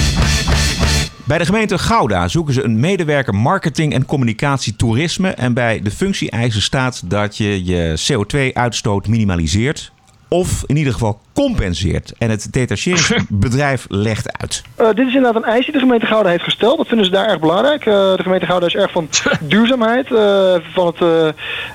Bij 1.28 1.38
de 1.38 1.46
gemeente 1.46 1.78
Gouda 1.78 2.28
zoeken 2.28 2.54
ze 2.54 2.64
een 2.64 2.80
medewerker 2.80 3.36
marketing 3.36 3.94
en 3.94 4.06
communicatie 4.06 4.76
toerisme. 4.76 5.30
En 5.30 5.54
bij 5.54 5.82
de 5.82 5.92
functie-eisen 5.92 6.62
staat 6.62 7.10
dat 7.10 7.38
je 7.38 7.66
je 7.66 8.00
CO2-uitstoot 8.08 9.08
minimaliseert. 9.08 9.92
Of 10.28 10.64
in 10.66 10.78
ieder 10.78 10.94
geval 10.94 11.22
compenseert. 11.36 12.14
En 12.18 12.30
het 12.30 12.54
detacheringsbedrijf 12.54 13.86
legt 14.10 14.38
uit. 14.42 14.64
Eh, 14.76 14.88
dit 14.88 15.08
is 15.08 15.14
inderdaad 15.16 15.36
een 15.36 15.50
eis 15.50 15.64
die 15.66 15.74
de 15.74 15.80
gemeente 15.80 16.06
Gouda 16.06 16.30
heeft 16.30 16.44
gesteld. 16.44 16.78
Dat 16.78 16.88
vinden 16.88 17.06
ze 17.06 17.12
daar 17.12 17.28
erg 17.28 17.40
belangrijk. 17.40 17.86
Eh, 17.86 17.94
de 18.16 18.24
gemeente 18.24 18.46
Gouda 18.46 18.66
is 18.66 18.76
erg 18.76 18.92
van 18.92 19.10
duurzaamheid. 19.42 20.12
eh, 20.12 20.56
van, 20.74 20.86
het, 20.88 21.02
eh, 21.02 21.28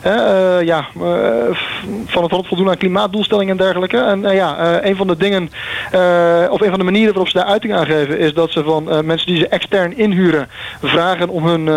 eh, 0.02 0.58
eh, 0.58 0.66
ja, 0.66 0.86
eh, 0.96 1.56
van 2.06 2.22
het 2.22 2.46
voldoen 2.46 2.68
aan 2.68 2.76
klimaatdoelstellingen 2.76 3.50
en 3.58 3.64
dergelijke. 3.64 3.98
En 3.98 4.20
ja, 4.34 4.56
eh, 4.80 4.88
een 4.90 4.96
van 4.96 5.06
de 5.06 5.16
dingen, 5.16 5.50
eh, 5.90 6.44
of 6.50 6.60
een 6.60 6.70
van 6.70 6.78
de 6.78 6.84
manieren 6.84 7.12
waarop 7.12 7.28
ze 7.28 7.38
daar 7.38 7.46
uiting 7.46 7.74
aan 7.74 7.86
geven, 7.86 8.18
is 8.18 8.32
dat 8.34 8.52
ze 8.52 8.64
van 8.64 8.90
eh, 8.90 9.00
mensen 9.00 9.26
die 9.26 9.36
ze 9.38 9.48
extern 9.48 9.96
inhuren 9.96 10.48
vragen 10.82 11.28
om 11.28 11.46
hun, 11.46 11.60
eh, 11.60 11.74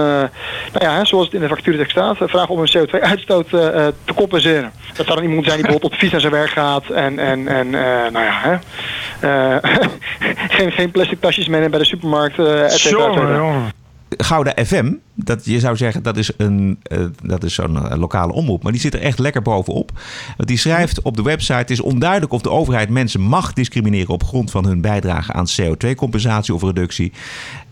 nou 0.72 0.80
ja, 0.80 0.93
hè, 0.98 1.06
zoals 1.06 1.26
het 1.26 1.34
in 1.34 1.41
de 1.41 1.48
factuurtekst 1.48 1.91
staat, 1.91 2.17
vragen 2.19 2.50
om 2.50 2.58
hun 2.60 2.69
CO2-uitstoot 2.78 3.54
eh, 3.54 3.67
eh, 3.88 3.93
te 4.06 4.13
compenseren. 4.13 4.72
Dat 4.96 5.06
zou 5.06 5.17
dan 5.19 5.28
iemand 5.28 5.46
zijn 5.46 5.58
die 5.58 5.65
bijvoorbeeld 5.65 5.84
op 5.84 5.91
de 5.91 5.98
fiets 5.98 6.12
naar 6.12 6.22
zijn 6.22 6.34
werk 6.34 6.50
gaat 6.50 6.86
en, 6.89 7.19
en, 7.19 7.48
en 7.48 7.73
nou 8.12 8.26
ja, 8.26 8.40
hè, 8.42 8.58
eh, 9.24 9.58
geen, 10.58 10.72
geen 10.72 10.92
plastic 10.92 11.20
tasjes 11.20 11.48
meenemen 11.48 11.72
bij 11.72 11.80
de 11.80 11.86
supermarkt, 11.86 12.40
eh 12.40 12.64
et 12.64 12.72
cetera. 12.72 13.72
Gouda 14.18 14.54
FM, 14.66 14.94
dat, 15.14 15.46
je 15.46 15.60
zou 15.60 15.78
zeggen 15.78 16.04
dat 16.04 16.18
is, 16.18 16.32
een, 16.38 16.80
eh, 16.84 17.06
dat 17.24 17.44
is 17.44 17.54
zo'n 17.54 17.90
eh, 17.90 17.98
lokale 17.98 18.34
omroep. 18.34 18.64
Maar 18.64 18.72
die 18.72 18.82
zit 18.82 18.94
er 18.94 19.02
echt 19.02 19.20
lekker 19.20 19.42
bovenop. 19.42 19.92
Want 20.38 20.50
die 20.50 20.58
schrijft 20.58 21.02
op 21.02 21.16
de 21.16 21.22
website... 21.22 21.54
het 21.54 21.70
is 21.70 21.82
onduidelijk 21.82 22.32
of 22.32 22.42
de 22.42 22.50
overheid 22.50 22.90
mensen 22.90 23.22
mag 23.22 23.54
discrimineren... 23.54 24.14
op 24.14 24.24
grond 24.24 24.52
van 24.52 24.66
hun 24.66 24.82
bijdrage 24.82 25.34
aan 25.34 25.48
CO2-compensatie 25.62 26.54
of 26.54 26.62
reductie. 26.62 27.12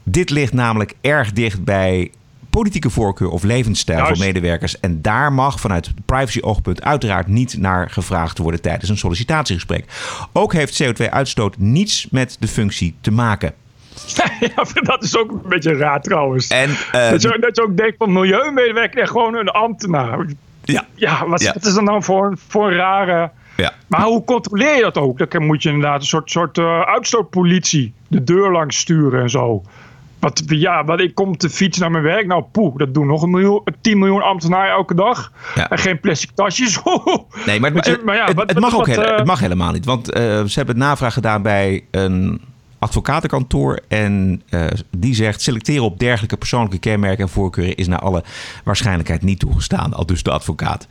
Dit 0.03 0.29
ligt 0.29 0.53
namelijk 0.53 0.93
erg 1.01 1.31
dicht 1.31 1.63
bij 1.63 2.11
politieke 2.51 2.89
voorkeur 2.89 3.29
of 3.29 3.43
levensstijl 3.43 3.97
Juist. 3.97 4.17
van 4.17 4.25
medewerkers. 4.25 4.79
En 4.79 5.01
daar 5.01 5.33
mag 5.33 5.59
vanuit 5.59 5.91
privacy-oogpunt 6.05 6.83
uiteraard 6.83 7.27
niet 7.27 7.57
naar 7.57 7.89
gevraagd 7.89 8.37
worden 8.37 8.61
tijdens 8.61 8.89
een 8.89 8.97
sollicitatiegesprek. 8.97 9.85
Ook 10.33 10.53
heeft 10.53 10.83
CO2-uitstoot 10.83 11.57
niets 11.57 12.07
met 12.11 12.37
de 12.39 12.47
functie 12.47 12.95
te 13.01 13.11
maken. 13.11 13.53
ja, 14.39 14.81
dat 14.81 15.03
is 15.03 15.17
ook 15.17 15.31
een 15.31 15.49
beetje 15.49 15.75
raar 15.75 16.01
trouwens. 16.01 16.47
En, 16.47 16.69
eh, 16.91 17.09
dat, 17.09 17.21
je, 17.21 17.37
dat 17.39 17.55
je 17.55 17.63
ook 17.63 17.77
denkt 17.77 17.95
van 17.97 18.13
milieumedewerker 18.13 19.01
en 19.01 19.07
gewoon 19.07 19.35
een 19.35 19.49
ambtenaar. 19.49 20.25
Ja. 20.63 20.85
Ja, 20.95 21.27
wat, 21.27 21.41
Ja. 21.41 21.55
is 21.61 21.73
dat 21.73 21.83
nou 21.83 22.03
voor, 22.03 22.37
voor 22.47 22.73
rare... 22.73 23.31
Ja. 23.57 23.73
Maar 23.87 24.01
hoe 24.03 24.23
controleer 24.23 24.75
je 24.75 24.81
dat 24.81 24.97
ook? 24.97 25.31
Dan 25.31 25.45
moet 25.45 25.63
je 25.63 25.69
inderdaad 25.69 25.99
een 26.01 26.07
soort, 26.07 26.31
soort 26.31 26.57
eh, 26.57 26.81
uitstootpolitie 26.81 27.93
de 28.07 28.23
deur 28.23 28.51
langs 28.51 28.77
sturen 28.77 29.21
en 29.21 29.29
zo. 29.29 29.63
Wat, 30.21 30.43
ja, 30.45 30.83
wat 30.83 30.99
ik 30.99 31.15
kom 31.15 31.37
te 31.37 31.49
fietsen 31.49 31.81
naar 31.81 31.91
mijn 31.91 32.03
werk. 32.03 32.27
Nou, 32.27 32.43
poeh, 32.51 32.77
dat 32.77 32.93
doen 32.93 33.07
nog 33.07 33.21
een 33.21 33.29
miljoen, 33.29 33.61
10 33.81 33.99
miljoen 33.99 34.21
ambtenaren 34.21 34.71
elke 34.71 34.95
dag. 34.95 35.31
En 35.69 35.77
geen 35.79 35.99
plastic 35.99 36.29
tasjes. 36.35 36.79
Nee, 37.45 37.59
maar, 37.59 37.73
je, 37.73 37.79
het, 37.91 38.03
maar 38.05 38.15
ja, 38.15 38.25
het- 38.25 38.35
wat- 38.35 38.49
het 38.49 38.59
wat- 38.59 38.71
mag 38.71 38.79
ook 38.79 38.87
hele- 38.87 39.03
eh, 39.05 39.17
het 39.17 39.25
mag 39.25 39.39
helemaal 39.39 39.71
niet. 39.71 39.85
Want 39.85 40.11
eh, 40.11 40.21
ze 40.43 40.51
hebben 40.53 40.77
navraag 40.77 41.13
gedaan 41.13 41.41
bij 41.41 41.83
een 41.91 42.41
advocatenkantoor. 42.79 43.79
En 43.87 44.41
eh, 44.49 44.65
die 44.97 45.15
zegt: 45.15 45.41
selecteren 45.41 45.83
op 45.83 45.99
dergelijke 45.99 46.37
persoonlijke 46.37 46.77
kenmerken 46.79 47.23
en 47.23 47.29
voorkeuren 47.29 47.75
is 47.75 47.87
naar 47.87 47.99
alle 47.99 48.23
waarschijnlijkheid 48.63 49.21
niet 49.21 49.39
toegestaan. 49.39 49.93
Al 49.93 50.05
dus 50.05 50.23
de 50.23 50.31
advocaat. 50.31 50.87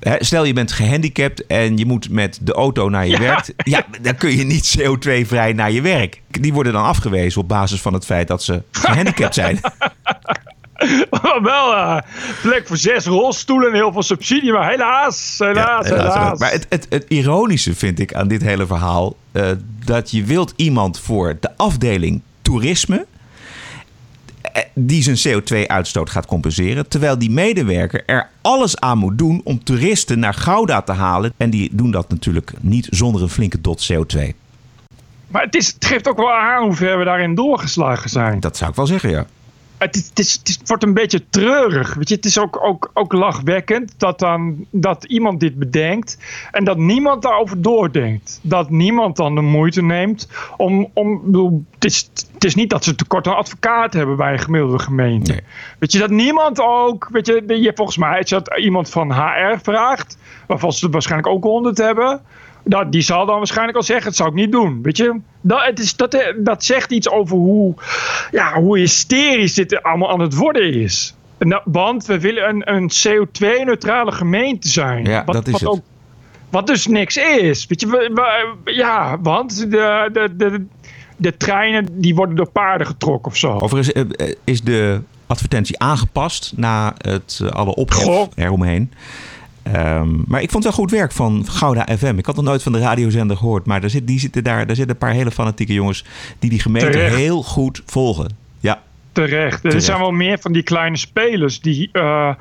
Hè, 0.00 0.16
Stel 0.18 0.44
je 0.44 0.52
bent 0.52 0.72
gehandicapt 0.72 1.46
en 1.46 1.76
je 1.76 1.86
moet 1.86 2.10
met 2.10 2.38
de 2.42 2.52
auto 2.52 2.88
naar 2.88 3.06
je 3.06 3.10
Ja. 3.12 3.18
werk. 3.18 3.52
Ja, 3.56 3.86
dan 4.02 4.16
kun 4.16 4.36
je 4.36 4.44
niet 4.44 4.78
CO2-vrij 4.80 5.52
naar 5.52 5.70
je 5.70 5.80
werk. 5.80 6.22
Die 6.30 6.52
worden 6.52 6.72
dan 6.72 6.84
afgewezen 6.84 7.40
op 7.40 7.48
basis 7.48 7.80
van 7.80 7.92
het 7.92 8.04
feit 8.04 8.28
dat 8.28 8.42
ze 8.42 8.62
gehandicapt 8.70 9.34
zijn. 9.34 9.60
wel 11.42 11.74
eh, 11.74 11.96
plek 12.42 12.66
voor 12.66 12.76
zes 12.76 13.04
rolstoelen 13.06 13.68
en 13.68 13.74
heel 13.74 13.92
veel 13.92 14.02
subsidie. 14.02 14.52
Maar 14.52 14.70
helaas, 14.70 15.34
helaas, 15.38 15.88
Helaas, 15.88 16.14
helaas. 16.14 16.38
Maar 16.38 16.50
het, 16.50 16.66
het, 16.68 16.86
het 16.88 17.04
ironische 17.08 17.74
vind 17.74 17.98
ik 17.98 18.14
aan 18.14 18.28
dit 18.28 18.42
hele 18.42 18.66
verhaal... 18.66 19.16
eh, 19.32 19.44
dat 19.84 20.10
je 20.10 20.24
wilt 20.24 20.52
iemand 20.56 21.00
voor 21.00 21.36
de 21.40 21.50
afdeling 21.56 22.20
toerisme... 22.42 23.06
eh, 24.56 24.62
die 24.74 25.02
zijn 25.02 25.42
CO2-uitstoot 25.42 26.10
gaat 26.10 26.26
compenseren... 26.26 26.88
terwijl 26.88 27.18
die 27.18 27.30
medewerker 27.30 28.02
er 28.06 28.28
alles 28.40 28.80
aan 28.80 28.98
moet 28.98 29.18
doen 29.18 29.40
om 29.44 29.64
toeristen 29.64 30.18
naar 30.18 30.34
Gouda 30.34 30.82
te 30.82 30.92
halen. 30.92 31.32
En 31.36 31.50
die 31.50 31.68
doen 31.72 31.90
dat 31.90 32.08
natuurlijk 32.08 32.52
niet 32.60 32.88
zonder 32.90 33.22
een 33.22 33.28
flinke 33.28 33.60
dot 33.60 33.92
CO2. 33.92 34.20
Maar 35.28 35.42
het, 35.42 35.54
is, 35.54 35.66
het 35.66 35.84
geeft 35.84 36.08
ook 36.08 36.16
wel 36.16 36.32
aan 36.32 36.64
hoe 36.64 36.74
ver 36.74 36.98
we 36.98 37.04
daarin 37.04 37.34
doorgeslagen 37.34 38.10
zijn. 38.10 38.40
Dat 38.40 38.56
zou 38.56 38.70
ik 38.70 38.76
wel 38.76 38.86
zeggen, 38.86 39.10
ja. 39.10 39.26
Het, 39.78 39.96
is, 39.96 40.08
het, 40.08 40.18
is, 40.18 40.32
het 40.32 40.56
het 40.58 40.68
wordt 40.68 40.82
een 40.82 40.94
beetje 40.94 41.28
treurig. 41.30 41.94
Weet 41.94 42.08
je, 42.08 42.14
het 42.14 42.24
is 42.24 42.38
ook, 42.38 42.64
ook, 42.64 42.90
ook 42.94 43.12
lachwekkend 43.12 43.94
dat, 43.96 44.18
dan, 44.18 44.66
dat 44.70 45.04
iemand 45.04 45.40
dit 45.40 45.58
bedenkt 45.58 46.18
en 46.50 46.64
dat 46.64 46.76
niemand 46.76 47.22
daarover 47.22 47.62
doordenkt. 47.62 48.40
Dat 48.42 48.70
niemand 48.70 49.16
dan 49.16 49.34
de 49.34 49.40
moeite 49.40 49.82
neemt 49.82 50.28
om. 50.56 50.90
om 50.94 51.20
bedoel, 51.24 51.64
het, 51.74 51.84
is, 51.84 52.10
het 52.32 52.44
is 52.44 52.54
niet 52.54 52.70
dat 52.70 52.84
ze 52.84 52.94
tekort 52.94 53.26
aan 53.26 53.36
advocaat 53.36 53.92
hebben 53.92 54.16
bij 54.16 54.32
een 54.32 54.38
gemiddelde 54.38 54.78
gemeente. 54.78 55.42
Weet 55.78 55.92
je, 55.92 55.98
dat 55.98 56.10
niemand 56.10 56.60
ook. 56.60 57.08
Weet 57.12 57.26
je, 57.26 57.42
je 57.46 57.72
volgens 57.74 57.96
mij, 57.96 58.18
als 58.18 58.28
je 58.28 58.34
dat 58.34 58.58
iemand 58.58 58.90
van 58.90 59.12
HR 59.12 59.58
vraagt, 59.62 60.18
waarvan 60.46 60.72
ze 60.72 60.86
er 60.86 60.92
waarschijnlijk 60.92 61.32
ook 61.32 61.44
honderd 61.44 61.78
hebben. 61.78 62.20
Dat, 62.68 62.92
die 62.92 63.00
zal 63.02 63.26
dan 63.26 63.36
waarschijnlijk 63.36 63.76
al 63.76 63.82
zeggen, 63.82 64.04
dat 64.06 64.16
zou 64.16 64.28
ik 64.28 64.34
niet 64.34 64.52
doen. 64.52 64.82
Weet 64.82 64.96
je, 64.96 65.20
dat, 65.40 65.64
het 65.64 65.78
is, 65.78 65.96
dat, 65.96 66.24
dat 66.36 66.64
zegt 66.64 66.90
iets 66.92 67.10
over 67.10 67.36
hoe, 67.36 67.74
ja, 68.30 68.60
hoe 68.60 68.78
hysterisch 68.78 69.54
dit 69.54 69.82
allemaal 69.82 70.10
aan 70.10 70.20
het 70.20 70.34
worden 70.34 70.72
is. 70.74 71.14
Nou, 71.38 71.62
want 71.64 72.06
we 72.06 72.20
willen 72.20 72.48
een, 72.48 72.74
een 72.74 72.90
CO2-neutrale 72.90 74.12
gemeente 74.12 74.68
zijn. 74.68 75.04
Ja, 75.04 75.24
wat, 75.24 75.34
dat 75.34 75.46
is 75.46 75.52
wat 75.52 75.60
het. 75.60 75.70
Ook, 75.70 75.80
wat 76.50 76.66
dus 76.66 76.86
niks 76.86 77.16
is. 77.16 77.66
Weet 77.66 77.80
je, 77.80 77.86
we- 77.86 78.10
we- 78.64 78.72
ja, 78.72 79.18
want 79.20 79.70
de, 79.70 80.08
de, 80.12 80.36
de, 80.36 80.64
de 81.16 81.36
treinen 81.36 81.86
die 82.00 82.14
worden 82.14 82.36
door 82.36 82.50
paarden 82.50 82.86
getrokken 82.86 83.30
of 83.32 83.36
zo. 83.36 83.58
Overigens 83.58 83.92
eh, 84.16 84.32
is 84.44 84.62
de 84.62 85.00
advertentie 85.26 85.78
aangepast 85.78 86.52
na 86.56 86.94
het, 86.98 87.40
eh, 87.42 87.50
alle 87.50 87.74
ophef 87.74 88.02
Goh. 88.02 88.26
eromheen. 88.34 88.92
Ehm, 89.72 90.08
maar 90.26 90.42
ik 90.42 90.50
vond 90.50 90.64
het 90.64 90.74
wel 90.74 90.84
goed 90.84 90.90
werk 90.90 91.12
van 91.12 91.44
Gouda 91.48 91.86
FM. 91.98 92.14
Ik 92.18 92.26
had 92.26 92.36
nog 92.36 92.44
nooit 92.44 92.62
van 92.62 92.72
de 92.72 92.78
radiozender 92.78 93.36
gehoord. 93.36 93.66
Maar 93.66 93.80
daar, 93.80 93.90
zit, 93.90 94.06
die 94.06 94.18
zitten 94.18 94.44
daar, 94.44 94.66
daar 94.66 94.76
zitten 94.76 94.94
een 94.94 95.00
paar 95.00 95.12
hele 95.12 95.30
fanatieke 95.30 95.72
jongens... 95.72 96.04
die 96.38 96.50
die 96.50 96.60
gemeente 96.60 96.90
Terecht. 96.90 97.16
heel 97.16 97.42
goed 97.42 97.82
volgen. 97.86 98.36
Ja, 98.60 98.82
Terecht. 99.16 99.64
Er 99.64 99.80
zijn 99.80 99.98
wel 99.98 100.10
meer 100.10 100.38
van 100.38 100.52
die 100.52 100.62
kleine 100.62 100.96
spelers 100.96 101.60
die, 101.60 101.88
eh, 101.92 102.34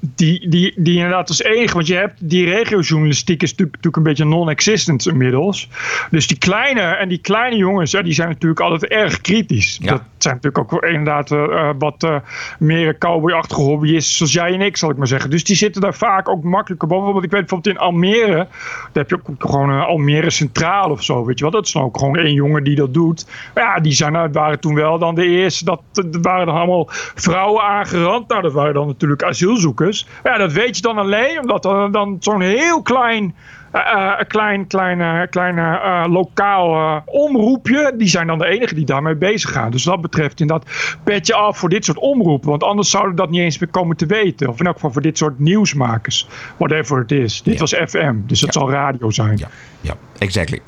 die, 0.00 0.48
die, 0.48 0.72
die 0.76 0.96
inderdaad 0.96 1.28
als 1.28 1.42
enige. 1.42 1.74
Want 1.74 1.86
je 1.86 1.94
hebt 1.94 2.28
die 2.28 2.44
regiojournalistiek 2.44 3.42
is 3.42 3.54
natuurlijk, 3.54 3.96
een 3.96 4.02
beetje 4.02 4.24
non-existent 4.24 5.06
inmiddels. 5.06 5.68
Dus 6.10 6.26
die 6.26 6.38
kleine 6.38 6.80
en 6.80 7.08
die 7.08 7.18
kleine 7.18 7.56
jongens, 7.56 7.92
hè, 7.92 8.02
die 8.02 8.12
zijn 8.12 8.28
natuurlijk 8.28 8.60
altijd 8.60 8.90
erg 8.90 9.20
kritisch. 9.20 9.78
Dat 9.78 10.02
zijn 10.18 10.34
natuurlijk 10.34 10.72
ook 10.72 10.84
inderdaad 10.84 11.30
eh, 11.30 11.42
eh, 11.42 11.74
wat 11.78 12.08
meer 12.58 12.98
cowboyachtige 12.98 13.60
hobbyisten 13.60 14.16
zoals 14.16 14.32
jij 14.32 14.52
en 14.52 14.66
ik, 14.66 14.76
zal 14.76 14.90
ik 14.90 14.96
maar 14.96 15.06
zeggen. 15.06 15.30
Dus 15.30 15.44
die 15.44 15.56
zitten 15.56 15.80
daar 15.80 15.94
vaak 15.94 16.28
ook 16.28 16.42
makkelijker 16.42 16.88
boven. 16.88 17.12
Want 17.12 17.24
ik 17.24 17.30
weet 17.30 17.40
bijvoorbeeld 17.40 17.76
in 17.76 17.82
Almere, 17.82 18.36
daar 18.36 18.48
heb 18.92 19.10
je 19.10 19.16
ook 19.16 19.34
gewoon 19.38 19.70
een 19.70 19.84
Almere 19.84 20.30
Centraal 20.30 20.90
of 20.90 21.02
zo, 21.02 21.24
weet 21.24 21.38
je 21.38 21.44
wel. 21.44 21.52
Dat 21.52 21.66
is 21.66 21.72
dan 21.72 21.82
ook 21.82 21.98
gewoon 21.98 22.16
één 22.16 22.34
jongen 22.34 22.64
die 22.64 22.76
dat 22.76 22.94
doet. 22.94 23.26
Maar 23.54 23.64
ja, 23.64 23.80
die 23.80 23.92
zijn, 23.92 24.12
nou, 24.12 24.28
waren 24.32 24.60
toen 24.60 24.74
wel 24.74 24.98
dan 24.98 25.14
de 25.14 25.26
eerste, 25.26 25.64
dat, 25.64 25.82
dat 26.14 26.24
waren 26.24 26.46
dan 26.46 26.54
allemaal 26.54 26.86
vrouwen 27.14 27.62
aangerand. 27.62 28.28
Nou, 28.28 28.42
dat 28.42 28.52
waren 28.52 28.74
dan 28.74 28.86
natuurlijk 28.86 29.22
asielzoekers. 29.22 30.06
Maar 30.22 30.32
ja, 30.32 30.38
dat 30.38 30.52
weet 30.52 30.76
je 30.76 30.82
dan 30.82 30.98
alleen 30.98 31.40
omdat 31.40 31.64
er 31.64 31.92
dan 31.92 32.16
zo'n 32.20 32.40
heel 32.40 32.82
klein... 32.82 33.34
een 33.72 34.26
klein, 34.26 34.66
klein, 34.66 35.00
eh, 35.00 35.20
klein 35.30 35.58
eh, 35.58 36.04
lokaal 36.12 37.02
omroepje. 37.06 37.94
Die 37.96 38.08
zijn 38.08 38.26
dan 38.26 38.38
de 38.38 38.46
enige 38.46 38.74
die 38.74 38.84
daarmee 38.84 39.14
bezig 39.14 39.52
gaan. 39.52 39.70
Dus 39.70 39.84
wat 39.84 39.92
dat 39.94 40.10
betreft 40.10 40.40
inderdaad 40.40 40.98
petje 41.04 41.34
af 41.34 41.58
voor 41.58 41.68
dit 41.68 41.84
soort 41.84 41.98
omroepen. 41.98 42.48
Want 42.48 42.62
anders 42.62 42.90
zouden 42.90 43.12
we 43.12 43.20
dat 43.20 43.30
niet 43.30 43.40
eens 43.40 43.58
meer 43.58 43.70
komen 43.70 43.96
te 43.96 44.06
weten. 44.06 44.48
Of 44.48 44.60
in 44.60 44.66
elk 44.66 44.74
geval 44.74 44.92
voor 44.92 45.02
dit 45.02 45.18
soort 45.18 45.38
nieuwsmakers. 45.38 46.26
Whatever 46.56 46.98
het 46.98 47.12
is. 47.12 47.42
Dit 47.42 47.58
was 47.58 47.74
FM. 47.74 48.14
Dus 48.26 48.40
dat 48.40 48.52
zal 48.52 48.70
radio 48.70 49.10
zijn. 49.10 49.36
Ja, 49.36 49.48
ja 49.80 49.94
exactly. 50.18 50.60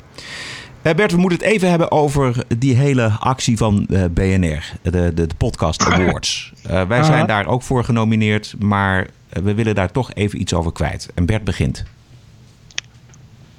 Bert, 0.81 1.11
we 1.11 1.17
moeten 1.17 1.39
het 1.39 1.47
even 1.47 1.69
hebben 1.69 1.91
over 1.91 2.45
die 2.57 2.75
hele 2.75 3.09
actie 3.19 3.57
van 3.57 3.87
eh, 3.89 4.03
BNR, 4.11 4.73
de, 4.81 4.91
de, 4.91 5.13
de 5.13 5.27
Podcast 5.37 5.85
Awards. 5.85 6.53
Eh, 6.63 6.87
wij 6.87 7.03
zijn 7.03 7.27
daar 7.27 7.47
ook 7.47 7.61
voor 7.61 7.83
genomineerd, 7.83 8.55
maar 8.59 9.07
eh, 9.29 9.43
we 9.43 9.53
willen 9.53 9.75
daar 9.75 9.91
toch 9.91 10.13
even 10.13 10.41
iets 10.41 10.53
over 10.53 10.71
kwijt. 10.71 11.09
En 11.15 11.25
Bert 11.25 11.43
begint. 11.43 11.83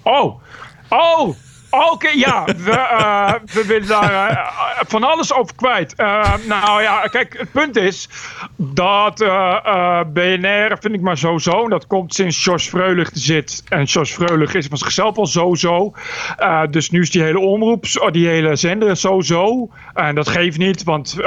Oh, 0.03 0.43
oh, 0.89 1.35
oké, 1.71 2.09
ja. 2.09 2.45
We, 2.45 2.71
eh, 2.71 3.33
we 3.53 3.67
willen 3.67 3.89
daar 3.89 4.31
eh, 4.31 4.85
van 4.87 5.05
alles 5.05 5.33
over 5.33 5.55
kwijt. 5.55 5.95
Eh, 5.95 6.35
nou 6.47 6.83
ja, 6.83 7.01
kijk, 7.01 7.39
het 7.39 7.53
punt 7.53 7.77
is 7.77 8.09
dat 8.57 9.17
BNR 10.13 10.77
vind 10.81 10.95
ik 10.95 11.01
maar 11.01 11.19
sowieso. 11.19 11.69
Dat 11.69 11.87
komt 11.87 12.15
sinds 12.15 12.45
Jos 12.45 12.69
Freulich 12.69 13.11
zit. 13.13 13.63
En 13.69 13.85
Jos 13.85 14.13
Freulich 14.13 14.55
is 14.55 14.67
van 14.67 14.79
zichzelf 14.79 15.17
al 15.17 15.27
sowieso. 15.27 15.93
Eh, 16.37 16.63
dus 16.71 16.91
nu 16.91 17.01
is 17.01 17.11
die 17.11 17.23
hele 17.23 17.39
omroep, 17.39 17.85
oh, 18.01 18.11
die 18.11 18.27
hele 18.27 18.57
zender 18.57 18.97
sowieso. 18.97 19.71
En 19.95 20.15
dat 20.15 20.29
geeft 20.29 20.59
niet, 20.59 20.85
want 20.85 21.23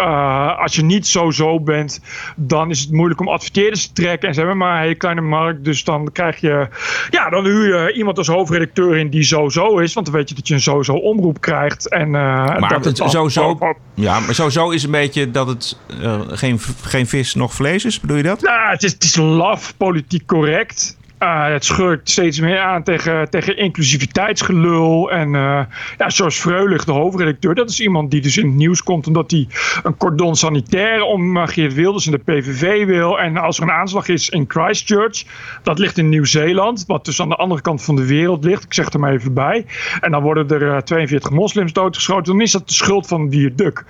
als 0.58 0.75
je 0.75 0.84
niet 0.84 1.08
sowieso 1.08 1.60
bent, 1.60 2.01
dan 2.36 2.69
is 2.69 2.80
het 2.80 2.91
moeilijk 2.91 3.19
om 3.19 3.27
adverteerders 3.27 3.88
te 3.88 3.93
trekken. 3.93 4.27
En 4.27 4.34
ze 4.34 4.39
hebben 4.39 4.58
maar 4.58 4.75
een 4.75 4.82
hele 4.82 4.95
kleine 4.95 5.21
markt, 5.21 5.63
dus 5.63 5.84
dan 5.84 6.12
krijg 6.12 6.41
je, 6.41 6.67
ja, 7.10 7.30
dan 7.30 7.45
huur 7.45 7.86
je 7.86 7.93
iemand 7.93 8.17
als 8.17 8.27
hoofdredacteur 8.27 8.97
in 8.97 9.10
die 9.10 9.23
sowieso 9.23 9.77
is. 9.77 9.93
Want 9.93 10.06
dan 10.06 10.15
weet 10.15 10.30
je 10.30 10.31
dat 10.36 10.48
je 10.48 10.54
een 10.54 10.62
sowieso 10.62 10.94
omroep 10.94 11.41
krijgt. 11.41 11.89
En, 11.89 12.06
eh, 12.06 12.12
Maar 12.12 12.70
dat 12.70 12.86
het, 12.86 12.98
dan- 12.98 13.10
sowieso, 13.10 13.58
ja, 13.94 14.20
maar 14.20 14.36
sowieso 14.36 14.70
is 14.70 14.84
een 14.84 14.91
beetje 14.91 15.32
dat 15.32 15.48
het 15.48 15.78
eh, 16.02 16.20
geen, 16.28 16.60
geen 16.82 17.08
vis 17.08 17.36
nog 17.36 17.54
vlees 17.54 17.86
is. 17.86 18.00
Bedoel 18.00 18.17
je 18.17 18.24
dat? 18.24 18.41
Nou, 18.41 18.70
het 18.72 18.84
is, 18.84 18.91
het 18.91 19.04
is 19.04 19.15
laf, 19.15 19.74
politiek 19.78 20.26
correct. 20.26 20.98
Eh, 21.22 21.48
het 21.48 21.66
schurkt 21.66 22.10
steeds 22.10 22.40
meer 22.40 22.60
aan 22.60 22.84
tegen, 22.84 23.30
tegen 23.30 23.58
inclusiviteitsgelul. 23.58 25.12
En 25.12 25.36
eh 25.36 25.62
ja, 25.98 26.10
zoals 26.10 26.40
Freulich, 26.40 26.86
de 26.86 26.92
hoofdredacteur, 26.92 27.56
dat 27.56 27.70
is 27.70 27.80
iemand 27.80 28.12
die 28.12 28.22
dus 28.22 28.38
in 28.38 28.46
het 28.46 28.56
nieuws 28.56 28.84
komt 28.84 29.08
omdat 29.08 29.32
hij 29.32 29.48
een 29.84 29.98
cordon 29.98 30.36
sanitair 30.36 31.02
om 31.02 31.38
eh, 31.38 31.48
Geert 31.48 31.74
Wilders 31.74 32.06
en 32.06 32.12
de 32.12 32.18
PVV 32.18 32.86
wil. 32.86 33.20
En 33.20 33.38
als 33.38 33.58
er 33.58 33.64
een 33.64 33.72
aanslag 33.72 34.08
is 34.08 34.30
in 34.30 34.46
Christchurch, 34.48 35.24
dat 35.64 35.80
ligt 35.80 35.98
in 35.98 36.10
Nieuw-Zeeland, 36.10 36.84
wat 36.88 37.06
dus 37.06 37.22
aan 37.22 37.30
de 37.30 37.36
andere 37.36 37.62
kant 37.62 37.84
van 37.84 37.96
de 37.96 38.06
wereld 38.06 38.44
ligt. 38.44 38.64
Ik 38.64 38.74
zeg 38.74 38.94
er 38.94 39.00
maar 39.00 39.14
even 39.14 39.34
bij. 39.34 39.66
En 40.00 40.12
dan 40.12 40.22
worden 40.22 40.50
er 40.50 40.76
eh, 40.76 40.78
42 40.78 41.32
moslims 41.32 41.74
doodgeschoten. 41.74 42.32
Dan 42.32 42.42
is 42.42 42.52
dat 42.52 42.68
de 42.68 42.74
schuld 42.74 43.08
van 43.08 43.30
die 43.30 43.56
Duk 43.56 43.86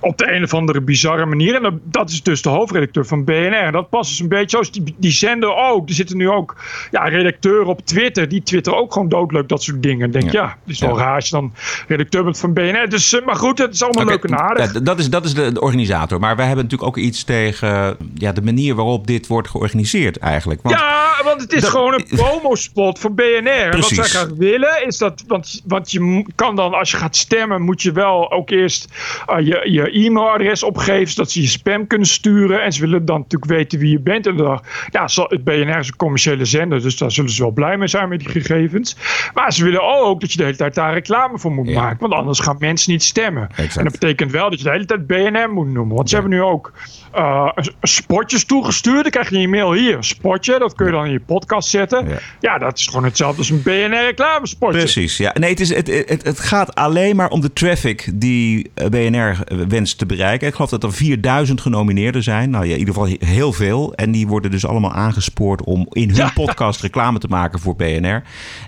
op 0.00 0.18
de 0.18 0.32
een 0.32 0.42
of 0.42 0.54
andere 0.54 0.80
bizarre 0.80 1.26
manier. 1.26 1.54
En 1.54 1.62
dat- 1.62 1.74
dat 1.82 2.10
is 2.10 2.22
dus 2.22 2.42
de 2.42 2.48
hoofdredacteur 2.48 3.06
van 3.06 3.24
BNR. 3.24 3.52
En 3.52 3.72
dat 3.72 3.88
past 3.90 4.10
dus 4.10 4.20
een 4.20 4.28
beetje 4.28 4.48
zoals 4.50 4.70
die, 4.70 4.94
die 4.98 5.10
zender 5.12 5.54
ook. 5.56 5.88
Er 5.88 5.94
zitten 5.94 6.16
nu 6.16 6.28
ook 6.30 6.56
ja, 6.90 7.04
redacteuren 7.04 7.66
op 7.66 7.80
Twitter. 7.86 8.28
Die 8.28 8.42
twitteren 8.42 8.78
ook 8.78 8.92
gewoon 8.92 9.08
doodleuk 9.08 9.48
dat 9.48 9.62
soort 9.62 9.82
dingen. 9.82 10.04
En 10.04 10.10
denk 10.10 10.32
ja, 10.32 10.42
ja 10.42 10.46
het 10.64 10.74
is 10.74 10.80
wel 10.80 10.96
Ja. 10.98 11.04
raar 11.04 11.14
als 11.14 11.24
je 11.28 11.30
dan 11.34 11.52
redacteur 11.88 12.24
bent 12.24 12.38
van 12.38 12.52
BNR. 12.52 12.88
Dus, 12.88 13.12
eh, 13.18 13.24
maar 13.26 13.36
goed, 13.36 13.58
het 13.58 13.74
is 13.74 13.82
allemaal 13.82 14.02
Oké, 14.02 14.12
leuk 14.12 14.24
en 14.24 14.38
aardig. 14.38 14.72
ja, 14.74 14.80
dat 14.80 14.98
is, 14.98 15.10
dat 15.10 15.24
is 15.24 15.34
de, 15.34 15.52
de 15.52 15.60
organisator. 15.60 16.20
Maar 16.20 16.36
wij 16.36 16.46
hebben 16.46 16.64
natuurlijk 16.64 16.90
ook 16.90 17.04
iets 17.04 17.24
tegen 17.24 17.96
ja, 18.14 18.32
de 18.32 18.42
manier 18.42 18.74
waarop 18.74 19.06
dit 19.06 19.26
wordt 19.26 19.48
georganiseerd 19.48 20.16
eigenlijk. 20.18 20.62
Want 20.62 20.74
ja, 20.78 21.20
want 21.24 21.40
het 21.40 21.52
is 21.52 21.60
dat- 21.60 21.70
gewoon 21.70 21.92
een 21.94 22.06
promospot 22.16 22.98
voor 22.98 23.12
BNR. 23.12 23.24
En 23.48 23.70
wat 23.70 23.84
zij 23.84 23.96
Precies. 23.96 24.14
graag 24.16 24.28
willen 24.36 24.86
is 24.86 24.98
dat... 24.98 25.24
Want, 25.26 25.62
want 25.66 25.90
je 25.90 26.24
kan 26.34 26.56
dan, 26.56 26.72
als 26.74 26.90
je 26.90 26.96
gaat 26.96 27.16
stemmen... 27.16 27.62
moet 27.62 27.82
je 27.82 27.92
wel 27.92 28.32
ook 28.32 28.50
eerst 28.50 28.88
eh, 29.26 29.46
je, 29.46 29.60
je, 29.70 29.89
e-mailadres 29.92 30.62
opgeven, 30.62 31.08
zodat 31.08 31.30
ze 31.30 31.40
je 31.40 31.46
spam 31.48 31.86
kunnen 31.86 32.06
sturen. 32.06 32.62
En 32.62 32.72
ze 32.72 32.80
willen 32.80 33.04
dan 33.04 33.18
natuurlijk 33.20 33.50
weten 33.50 33.78
wie 33.78 33.90
je 33.90 34.00
bent. 34.00 34.26
En 34.26 34.36
dan, 34.36 34.62
ja, 34.90 35.08
het 35.28 35.44
BNR 35.44 35.78
is 35.78 35.88
een 35.88 35.96
commerciële 35.96 36.44
zender, 36.44 36.82
dus 36.82 36.96
daar 36.98 37.10
zullen 37.12 37.30
ze 37.30 37.42
wel 37.42 37.50
blij 37.50 37.76
mee 37.76 37.88
zijn 37.88 38.08
met 38.08 38.18
die 38.18 38.28
gegevens. 38.28 38.96
Maar 39.34 39.52
ze 39.52 39.64
willen 39.64 39.82
ook 39.82 40.20
dat 40.20 40.30
je 40.32 40.36
de 40.36 40.44
hele 40.44 40.56
tijd 40.56 40.74
daar 40.74 40.92
reclame 40.92 41.38
voor 41.38 41.52
moet 41.52 41.74
maken, 41.74 41.98
want 42.00 42.12
anders 42.12 42.38
gaan 42.40 42.56
mensen 42.58 42.92
niet 42.92 43.02
stemmen. 43.02 43.48
En 43.76 43.84
dat 43.84 43.92
betekent 43.92 44.30
wel 44.30 44.50
dat 44.50 44.58
je 44.58 44.64
de 44.64 44.70
hele 44.70 44.84
tijd 44.84 45.06
BNR 45.06 45.50
moet 45.52 45.66
noemen. 45.72 45.96
Want 45.96 46.08
ze 46.08 46.14
hebben 46.14 46.32
nu 46.32 46.42
ook 46.42 46.72
eh, 47.12 47.50
een- 47.54 47.72
een 47.80 47.88
spotjes 47.88 48.44
toegestuurd. 48.44 49.02
Dan 49.02 49.10
krijg 49.10 49.30
je 49.30 49.38
je 49.38 49.48
mail 49.48 49.72
hier 49.72 49.96
een 49.96 50.04
spotje. 50.04 50.58
Dat 50.58 50.74
kun 50.74 50.86
je 50.86 50.92
dan 50.92 51.04
in 51.04 51.12
je 51.12 51.20
podcast 51.20 51.68
zetten. 51.68 52.06
Ja, 52.40 52.58
dat 52.58 52.78
is 52.78 52.86
gewoon 52.86 53.04
hetzelfde 53.04 53.38
als 53.38 53.50
een 53.50 53.62
BNR 53.62 54.00
reclamespotje. 54.04 54.78
Precies, 54.78 55.16
ja. 55.16 55.34
Nee, 55.38 55.50
het, 55.50 55.60
is, 55.60 55.74
het, 55.74 55.86
het, 55.86 56.24
het 56.24 56.40
gaat 56.40 56.74
alleen 56.74 57.16
maar 57.16 57.28
om 57.30 57.40
de 57.40 57.52
traffic 57.52 58.10
die 58.14 58.70
eh, 58.74 58.86
BNR 58.88 59.38
wenst 59.68 59.79
te 59.84 60.06
bereiken. 60.06 60.48
Ik 60.48 60.54
geloof 60.54 60.70
dat 60.70 60.82
er 60.84 60.92
4000 60.92 61.60
genomineerden 61.60 62.22
zijn. 62.22 62.50
Nou 62.50 62.64
ja, 62.66 62.72
in 62.72 62.78
ieder 62.78 62.94
geval 62.94 63.16
heel 63.18 63.52
veel. 63.52 63.94
En 63.94 64.12
die 64.12 64.26
worden 64.26 64.50
dus 64.50 64.66
allemaal 64.66 64.92
aangespoord 64.92 65.64
om 65.64 65.86
in 65.90 66.10
hun 66.16 66.32
podcast 66.32 66.80
reclame 66.80 67.18
te 67.18 67.28
maken 67.28 67.60
voor 67.60 67.76
BNR. 67.76 68.22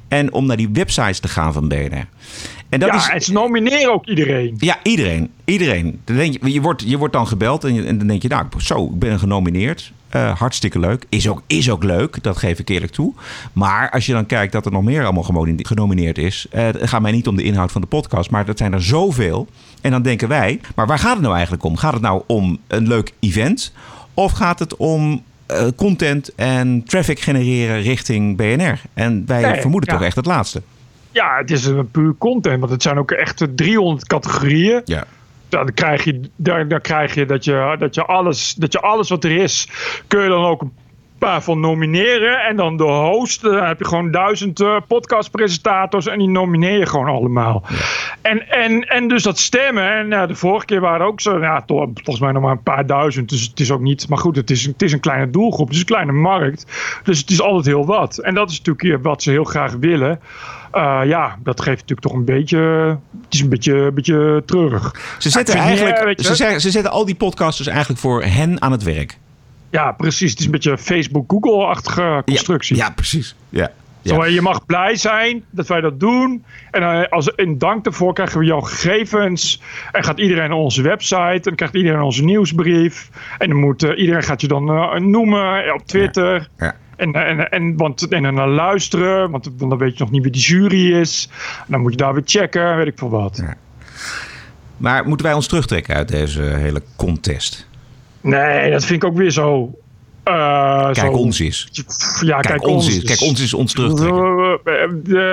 En 0.09 0.33
om 0.33 0.47
naar 0.47 0.57
die 0.57 0.69
websites 0.73 1.21
te 1.21 1.29
gaan 1.29 1.53
van 1.53 1.69
BNR. 1.69 2.07
En 2.69 2.81
dat 2.81 2.89
ja, 2.89 2.97
is, 2.97 3.09
en 3.09 3.21
ze 3.21 3.33
nomineren 3.33 3.93
ook 3.93 4.07
iedereen. 4.07 4.55
ja, 4.59 4.77
iedereen. 4.83 5.31
Iedereen. 5.45 6.01
Dan 6.05 6.17
denk 6.17 6.37
je, 6.45 6.53
je, 6.53 6.61
wordt, 6.61 6.83
je 6.87 6.99
wordt 6.99 7.13
dan 7.13 7.27
gebeld 7.27 7.65
en, 7.65 7.75
je- 7.75 7.85
en 7.85 7.99
dan 7.99 8.07
denk 8.07 8.23
je, 8.23 8.29
nou, 8.29 8.47
zo, 8.59 8.85
ik 8.85 8.99
ben 8.99 9.19
genomineerd. 9.19 9.93
Eh, 10.09 10.39
hartstikke 10.39 10.79
leuk. 10.79 11.05
Is 11.09 11.29
ook, 11.29 11.43
is 11.47 11.71
ook 11.71 11.83
leuk, 11.85 12.23
dat 12.23 12.37
geef 12.37 12.59
ik 12.59 12.69
eerlijk 12.69 12.93
toe. 12.93 13.15
Maar 13.53 13.91
als 13.91 14.07
je 14.07 14.13
dan 14.13 14.27
kijkt 14.27 14.53
dat 14.53 14.67
er 14.67 14.73
nog 14.73 14.83
meer 14.83 15.05
allemaal 15.05 15.45
genomineerd 15.57 16.19
is. 16.19 16.47
eh, 16.51 16.65
het 16.65 16.89
gaat 16.89 17.03
mij 17.03 17.13
niet 17.13 17.29
om 17.29 17.37
de 17.37 17.43
inhoud 17.43 17.73
van 17.73 17.81
de 17.81 17.87
podcast, 17.87 18.31
maar 18.31 18.45
dat 18.45 18.59
zijn 18.59 18.73
er 18.73 18.83
zoveel. 18.83 19.49
En 19.83 19.91
dan 19.91 20.03
denken 20.03 20.29
wij, 20.29 20.61
maar 20.75 20.87
waar 20.87 20.99
gaat 20.99 21.13
het 21.13 21.23
nou 21.23 21.35
eigenlijk 21.35 21.65
om? 21.65 21.77
Gaat 21.77 21.93
het 21.93 22.03
nou 22.03 22.23
om 22.27 22.59
een 22.67 22.87
leuk 22.89 23.13
event? 23.21 23.73
Of 24.15 24.33
gaat 24.33 24.59
het 24.59 24.77
om 24.77 25.23
eh, 25.47 25.67
content 25.77 26.35
en 26.35 26.85
traffic 26.85 27.21
genereren 27.21 27.83
richting 27.83 28.37
BNR? 28.37 28.81
En 28.95 29.25
wij 29.27 29.43
Nee, 29.43 29.61
vermoeden 29.61 29.91
ja. 29.91 29.97
toch 29.97 30.07
echt 30.07 30.17
het 30.17 30.27
laatste. 30.27 30.63
Ja, 31.11 31.37
het 31.37 31.51
is 31.51 31.65
een 31.65 31.91
puur 31.91 32.15
content, 32.19 32.59
want 32.61 32.73
het 32.73 32.83
zijn 32.83 32.99
ook 32.99 33.11
echt 33.11 33.47
300 33.55 34.07
categorieën. 34.07 34.81
Ja. 34.85 35.05
Dan 35.49 35.75
krijg 35.75 36.05
je, 36.05 36.21
dan, 36.37 36.69
dan 36.69 36.81
krijg 36.81 37.15
je, 37.15 37.27
dat, 37.27 37.45
je, 37.45 37.77
dat, 37.79 37.95
je 37.95 38.05
alles, 38.05 38.55
dat 38.55 38.73
je 38.73 38.81
alles 38.81 39.09
wat 39.09 39.25
er 39.25 39.31
is, 39.37 39.69
kun 40.07 40.23
je 40.23 40.29
dan 40.29 40.45
ook 40.45 40.63
een 40.63 40.73
van 41.27 41.61
nomineren. 41.61 42.39
En 42.45 42.57
dan 42.57 42.77
de 42.77 42.83
host, 42.85 43.43
dan 43.43 43.65
heb 43.65 43.79
je 43.79 43.85
gewoon 43.85 44.11
duizend 44.11 44.61
eh, 44.61 44.77
podcastpresentators 44.89 46.07
en 46.07 46.19
die 46.19 46.29
nomineer 46.29 46.79
je 46.79 46.87
gewoon 46.87 47.07
allemaal. 47.09 47.63
En, 48.23 48.49
en, 48.49 48.81
en 48.89 49.09
dus 49.09 49.23
dat 49.23 49.39
stemmen, 49.39 50.13
en 50.13 50.29
de 50.29 50.35
vorige 50.35 50.65
keer 50.67 50.81
waren 50.81 51.07
ook 51.07 51.21
zo, 51.21 51.41
ja, 51.41 51.63
toch, 51.63 51.89
volgens 51.95 52.21
mij 52.21 52.33
nog 52.33 52.43
maar 52.43 52.53
een 52.53 52.63
paar 52.63 52.87
duizend. 52.87 53.29
Dus 53.29 53.43
het 53.43 53.61
is 53.61 53.71
ook 53.71 53.81
niet, 53.81 54.09
maar 54.09 54.19
goed, 54.19 54.37
het 54.37 54.51
is, 54.51 54.65
het 54.65 54.83
is 54.83 54.93
een 54.93 55.01
kleine 55.01 55.31
doelgroep, 55.31 55.67
het 55.67 55.75
is 55.75 55.81
een 55.81 55.87
kleine 55.87 56.13
markt. 56.13 56.67
Dus 57.05 57.19
het 57.19 57.31
is 57.31 57.41
altijd 57.43 57.67
heel 57.67 57.87
wat. 57.87 58.19
En 58.19 58.35
dat 58.35 58.51
is 58.51 58.63
natuurlijk 58.63 59.05
wat 59.05 59.23
ze 59.23 59.31
heel 59.31 59.45
graag 59.45 59.73
willen. 59.81 60.21
Eh, 60.73 61.01
ja, 61.05 61.39
dat 61.43 61.61
geeft 61.61 61.81
natuurlijk 61.81 62.01
toch 62.01 62.13
een 62.13 62.25
beetje. 62.25 62.59
Het 63.23 63.35
is 63.35 63.41
een 63.41 63.49
beetje, 63.49 63.75
een 63.75 63.95
beetje 63.95 64.43
treurig. 64.47 65.17
Ze 65.19 65.31
zetten, 65.31 65.55
eigenlijk, 65.55 65.97
eh, 65.97 66.13
je- 66.17 66.23
ze, 66.25 66.35
zeggen, 66.35 66.61
ze 66.61 66.71
zetten 66.71 66.93
al 66.93 67.05
die 67.05 67.15
podcasters 67.15 67.69
eigenlijk 67.69 68.01
voor 68.01 68.23
hen 68.23 68.63
aan 68.63 68.73
het 68.73 68.83
werk. 68.83 69.19
Ja, 69.73 69.93
precies. 69.93 70.31
Het 70.31 70.39
is 70.39 70.45
een 70.45 70.51
beetje 70.51 70.71
een 70.71 70.79
Facebook-Google-achtige 70.79 72.23
constructie. 72.27 72.77
Ja, 72.77 72.91
precies. 72.91 73.35
Ja. 73.49 73.71
Zo, 74.05 74.27
je 74.27 74.41
mag 74.41 74.67
blij 74.67 74.97
zijn 74.97 75.45
dat 75.51 75.67
wij 75.67 75.81
dat 75.81 76.01
doen. 76.01 76.45
En 76.71 76.83
eh, 76.83 77.09
als 77.09 77.27
in 77.27 77.59
dank 77.59 77.85
daarvoor 77.85 78.15
krijgen 78.15 78.39
we 78.39 78.45
jouw 78.45 78.61
gegevens. 78.61 79.63
En 79.93 80.05
gaat 80.05 80.19
iedereen 80.19 80.49
naar 80.49 80.59
onze 80.59 80.83
website. 80.83 81.17
En 81.17 81.41
dan 81.43 81.55
krijgt 81.55 81.75
iedereen 81.75 82.01
onze 82.01 82.25
nieuwsbrief. 82.25 83.11
En 83.39 83.49
dan 83.49 83.59
moet, 83.59 83.83
eh, 83.83 83.99
iedereen 83.99 84.23
gaat 84.23 84.41
je 84.41 84.49
dan 84.49 84.69
eh, 84.69 85.01
noemen 85.01 85.75
op 85.75 85.87
Twitter. 85.87 86.49
Ja. 86.59 86.75
En, 86.97 87.13
en, 87.13 87.51
en, 87.51 87.77
want, 87.77 88.09
en 88.09 88.23
dan 88.23 88.49
luisteren. 88.49 89.31
Want 89.31 89.59
dan 89.59 89.79
weet 89.79 89.97
je 89.97 90.03
nog 90.03 90.13
niet 90.13 90.23
wie 90.23 90.33
die 90.33 90.43
jury 90.43 90.93
is. 90.93 91.29
En 91.59 91.67
dan 91.69 91.81
moet 91.81 91.91
je 91.91 91.97
daar 91.97 92.15
weer 92.15 92.23
checken. 92.27 92.77
Weet 92.77 92.87
ik 92.87 92.99
veel 92.99 93.11
wat. 93.11 93.43
Maar 94.77 95.07
moeten 95.07 95.27
wij 95.27 95.35
ons 95.35 95.47
terugtrekken 95.47 95.95
uit 95.95 96.09
deze 96.09 96.43
hele 96.43 96.83
contest? 96.97 97.71
Nee, 98.23 98.71
dat 98.71 98.85
vind 98.85 99.03
ik 99.03 99.09
ook 99.09 99.17
weer 99.17 99.31
zo. 99.31 99.75
eh, 100.25 100.83
Kijk, 100.85 100.97
zo- 100.97 101.07
ons 101.07 101.41
is. 101.41 101.69
Ja, 102.25 102.41
Kijk, 102.41 102.47
kijk, 102.47 102.67
ons 102.67 102.87
ons 102.87 102.97
is. 102.97 103.05
Kijk, 103.05 103.21
ons 103.21 103.41
is 103.41 103.55
ons 103.55 103.73
terugtrekken. 103.73 104.59
Eh, 104.65 104.83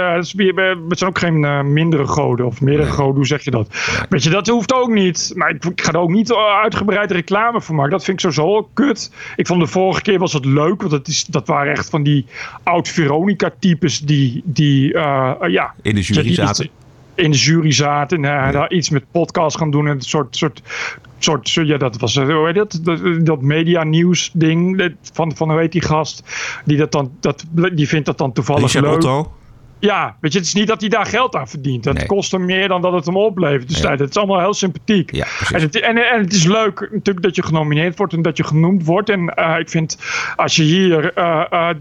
eh, 0.09 0.15
het 0.15 0.25
is 0.25 0.33
weer- 0.33 0.77
Het 0.89 0.97
zijn 0.97 1.09
ook 1.09 1.19
geen 1.19 1.73
mindere 1.73 2.07
goden 2.07 2.45
of 2.45 2.61
meerdere 2.61 2.89
goden, 2.91 3.15
hoe 3.15 3.25
zeg 3.27 3.43
je 3.43 3.51
dat? 3.51 3.67
Weet 4.09 4.23
je, 4.23 4.29
dat 4.29 4.47
hoeft 4.47 4.73
ook 4.73 4.89
niet. 4.89 5.31
Maar 5.35 5.49
ik, 5.49 5.65
ik 5.65 5.81
ga 5.83 5.91
er 5.91 5.97
ook 5.99 6.09
niet 6.09 6.33
uitgebreid 6.33 7.11
reclame 7.11 7.61
voor 7.61 7.75
maken. 7.75 7.91
Dat 7.91 8.03
vind 8.03 8.23
ik 8.23 8.31
sowieso 8.31 8.69
kut. 8.73 9.11
Ik 9.35 9.47
vond 9.47 9.61
de 9.61 9.67
vorige 9.67 10.01
keer 10.01 10.19
was 10.19 10.33
het 10.33 10.45
leuk, 10.45 10.79
want 10.79 10.91
dat, 10.91 11.07
is, 11.07 11.25
dat 11.25 11.47
waren 11.47 11.71
echt 11.71 11.89
van 11.89 12.03
die 12.03 12.25
oud-Veronica-types 12.63 13.99
die, 13.99 14.41
die 14.45 14.93
ja... 14.93 15.73
In 15.81 15.95
de 15.95 16.01
jury 16.01 16.33
zaten. 16.33 16.69
In 17.19 17.31
de 17.31 17.37
jury 17.37 17.71
zaten 17.71 18.25
en 18.25 18.45
eh, 18.47 18.51
daar 18.51 18.71
iets 18.71 18.89
met 18.89 19.03
podcast 19.11 19.57
gaan 19.57 19.71
doen. 19.71 19.87
En 19.87 19.93
een 19.93 20.01
soort, 20.01 20.35
soort, 20.35 20.61
soort, 21.19 21.51
ja, 21.51 21.77
dat 21.77 21.97
was, 21.97 22.15
hoe 22.15 22.45
heet 22.45 22.55
dat, 22.55 22.79
dat, 22.83 23.25
dat 23.25 23.41
media 23.41 23.83
nieuws 23.83 24.31
ding 24.33 24.93
van, 25.13 25.35
van, 25.35 25.51
hoe 25.51 25.59
heet 25.59 25.71
die 25.71 25.81
gast, 25.81 26.23
die, 26.65 26.77
dat 26.77 26.91
dan, 26.91 27.11
dat, 27.19 27.45
die 27.73 27.87
vindt 27.87 28.05
dat 28.05 28.17
dan 28.17 28.33
toevallig 28.33 28.61
Richard 28.61 28.85
leuk. 28.85 28.95
Otto. 28.95 29.31
Ja, 29.79 30.15
weet 30.19 30.31
je, 30.33 30.37
het 30.37 30.47
is 30.47 30.53
niet 30.53 30.67
dat 30.67 30.81
hij 30.81 30.89
daar 30.89 31.05
geld 31.05 31.35
aan 31.35 31.47
verdient. 31.47 31.83
Dat 31.83 32.05
kost 32.05 32.31
hem 32.31 32.45
meer 32.45 32.67
dan 32.67 32.81
dat 32.81 32.93
het 32.93 33.05
hem 33.05 33.17
oplevert. 33.17 33.67
Dus 33.67 33.81
Nee. 33.81 33.91
het 33.91 34.09
is 34.09 34.17
allemaal 34.17 34.39
heel 34.39 34.53
sympathiek. 34.53 35.15
Ja, 35.15 35.25
en, 35.51 35.61
het, 35.61 35.79
en, 35.79 36.11
en 36.11 36.21
het 36.21 36.33
is 36.33 36.43
leuk 36.45 36.89
natuurlijk 36.91 37.21
dat 37.21 37.35
je 37.35 37.43
genomineerd 37.43 37.97
wordt 37.97 38.13
en 38.13 38.21
dat 38.21 38.37
je 38.37 38.43
genoemd 38.43 38.85
wordt. 38.85 39.09
En 39.09 39.29
eh, 39.29 39.59
ik 39.59 39.69
vind, 39.69 39.97
als 40.35 40.55
je 40.55 40.63
hier 40.63 41.13
eh, 41.13 41.43
eh, 41.49 41.75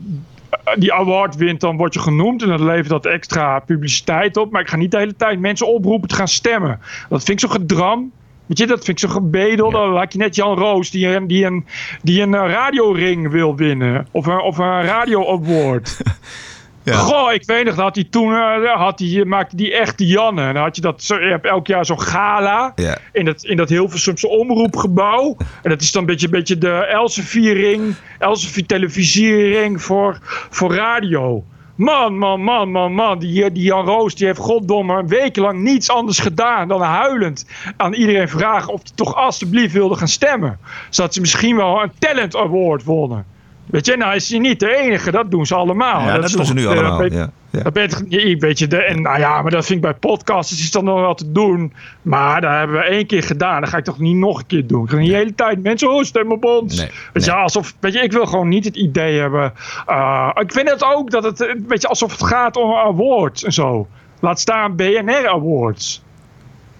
die 0.78 0.92
award 0.92 1.36
wint, 1.36 1.60
dan 1.60 1.76
word 1.76 1.94
je 1.94 2.00
genoemd. 2.00 2.42
En 2.42 2.48
dan 2.48 2.64
levert 2.64 2.88
dat 2.88 3.06
extra 3.06 3.58
publiciteit 3.58 4.36
op. 4.36 4.50
Maar 4.52 4.60
ik 4.60 4.68
ga 4.68 4.76
niet 4.76 4.90
de 4.90 4.98
hele 4.98 5.16
tijd 5.16 5.40
mensen 5.40 5.66
oproepen 5.66 6.08
te 6.08 6.14
gaan 6.14 6.28
stemmen. 6.28 6.80
Dat 7.08 7.24
vind 7.24 7.42
ik 7.42 7.48
zo 7.48 7.54
gedram. 7.54 8.12
Weet 8.46 8.58
je, 8.58 8.66
dat 8.66 8.84
vind 8.84 9.02
ik 9.02 9.08
zo 9.08 9.14
gebedel. 9.14 9.70
Dan 9.70 9.88
laat 9.88 10.12
je 10.12 10.18
net 10.18 10.34
Jan 10.34 10.58
Roos, 10.58 10.90
die, 10.90 11.06
een- 11.08 11.26
die 11.26 11.44
een, 11.44 11.66
die 12.02 12.22
een 12.22 12.34
eh, 12.34 12.50
radioring 12.50 13.30
wil 13.30 13.56
winnen. 13.56 14.06
Of 14.10 14.26
een, 14.26 14.40
of 14.40 14.58
een 14.58 14.82
radio 14.82 15.28
award. 15.28 15.96
Goh, 16.94 17.32
ik 17.32 17.44
weet 17.44 17.64
nog, 17.64 17.74
dat 17.74 17.84
had 17.84 17.94
hij 17.94 18.04
toen 18.10 18.34
eh, 18.34 18.74
had 18.74 18.98
hij, 18.98 19.24
maakte 19.24 19.56
die 19.56 19.74
echt 19.74 19.94
Janne. 19.96 20.42
En 20.42 20.54
dan 20.54 20.62
had 20.62 20.76
je 20.76 20.82
dat, 20.82 21.06
je 21.06 21.14
hebt 21.14 21.46
elk 21.46 21.66
jaar 21.66 21.86
zo'n 21.86 22.00
gala 22.00 22.72
Ja. 22.74 22.98
in 23.12 23.24
dat, 23.24 23.44
in 23.44 23.56
dat 23.56 23.68
Hilversumse 23.68 24.28
omroepgebouw. 24.28 25.36
En 25.62 25.70
dat 25.70 25.80
is 25.80 25.92
dan 25.92 26.00
een 26.02 26.08
beetje, 26.08 26.28
beetje 26.28 26.58
de 26.58 26.70
Elsevier-ring, 26.86 27.94
Elsevier-televisiering 28.18 29.82
voor, 29.82 30.18
voor 30.50 30.74
radio. 30.74 31.44
Man, 31.74 32.18
man, 32.18 32.42
man, 32.42 32.70
man, 32.70 32.92
man. 32.92 33.18
Die, 33.18 33.52
die 33.52 33.62
Jan 33.62 33.84
Roos 33.84 34.14
die 34.14 34.26
heeft 34.26 34.38
goddomme 34.38 34.98
een 34.98 35.08
week 35.08 35.36
lang 35.36 35.60
niets 35.60 35.90
anders 35.90 36.18
gedaan 36.18 36.68
dan 36.68 36.80
huilend 36.80 37.46
aan 37.76 37.92
iedereen 37.92 38.28
vragen 38.28 38.72
of 38.72 38.80
hij 38.82 38.92
toch 38.94 39.14
alstublieft 39.14 39.72
wilde 39.72 39.94
gaan 39.94 40.08
stemmen. 40.08 40.58
Zodat 40.90 41.14
ze 41.14 41.20
misschien 41.20 41.56
wel 41.56 41.82
een 41.82 41.92
talent 41.98 42.36
award 42.36 42.84
wonnen. 42.84 43.24
Weet 43.70 43.86
je, 43.86 43.96
nou 43.96 44.14
is 44.14 44.30
hij 44.30 44.38
niet 44.38 44.60
de 44.60 44.76
enige, 44.76 45.10
dat 45.10 45.30
doen 45.30 45.46
ze 45.46 45.54
allemaal. 45.54 46.00
Ja, 46.00 46.18
dat 46.18 46.30
doen 46.30 46.44
ze 46.44 46.54
nu 46.54 46.62
eh, 46.62 46.68
allemaal, 46.68 46.98
weet- 46.98 47.12
ja, 47.12 47.30
ja. 47.50 47.62
dat 47.62 47.72
ben 47.72 47.88
je 48.08 48.28
je- 48.28 48.36
weet 48.36 48.58
je, 48.58 48.66
de, 48.66 48.82
en 48.82 49.02
nou 49.02 49.18
ja, 49.18 49.42
maar 49.42 49.50
dat 49.50 49.64
vind 49.66 49.78
ik 49.84 49.90
bij 49.90 49.94
podcasts 49.94 50.52
is 50.60 50.70
dan 50.70 50.84
nog 50.84 51.00
wel 51.00 51.14
te 51.14 51.32
doen. 51.32 51.72
Maar 52.02 52.40
dat 52.40 52.50
hebben 52.50 52.76
we 52.76 52.82
één 52.84 53.06
keer 53.06 53.22
gedaan. 53.22 53.60
Dan 53.60 53.70
ga 53.70 53.76
ik 53.76 53.84
toch 53.84 53.98
niet 53.98 54.16
nog 54.16 54.38
een 54.38 54.46
keer 54.46 54.66
doen. 54.66 54.84
Ik 54.84 54.90
ga 54.90 54.96
niet 54.96 55.10
de 55.10 55.16
hele 55.16 55.34
tijd 55.34 55.62
mensen, 55.62 55.90
oh, 55.92 56.02
stem 56.02 56.32
op 56.32 56.44
ons. 56.44 56.76
weet 57.12 57.24
je, 57.24 57.32
alsof, 57.32 57.74
weet 57.80 57.92
je, 57.92 58.00
ik 58.00 58.12
wil 58.12 58.26
gewoon 58.26 58.48
niet 58.48 58.64
het 58.64 58.76
idee 58.76 59.20
hebben. 59.20 59.52
eh, 59.86 60.30
ik 60.34 60.52
vind 60.52 60.70
het 60.70 60.84
ook 60.84 61.10
dat 61.10 61.24
het, 61.24 61.40
een 61.40 61.64
beetje 61.68 61.88
alsof 61.88 62.10
het 62.12 62.22
gaat 62.24 62.56
om 62.56 62.72
awards 62.74 63.44
en 63.44 63.52
zo. 63.52 63.86
Laat 64.20 64.40
staan 64.40 64.76
BNR 64.76 65.28
Awards. 65.28 66.02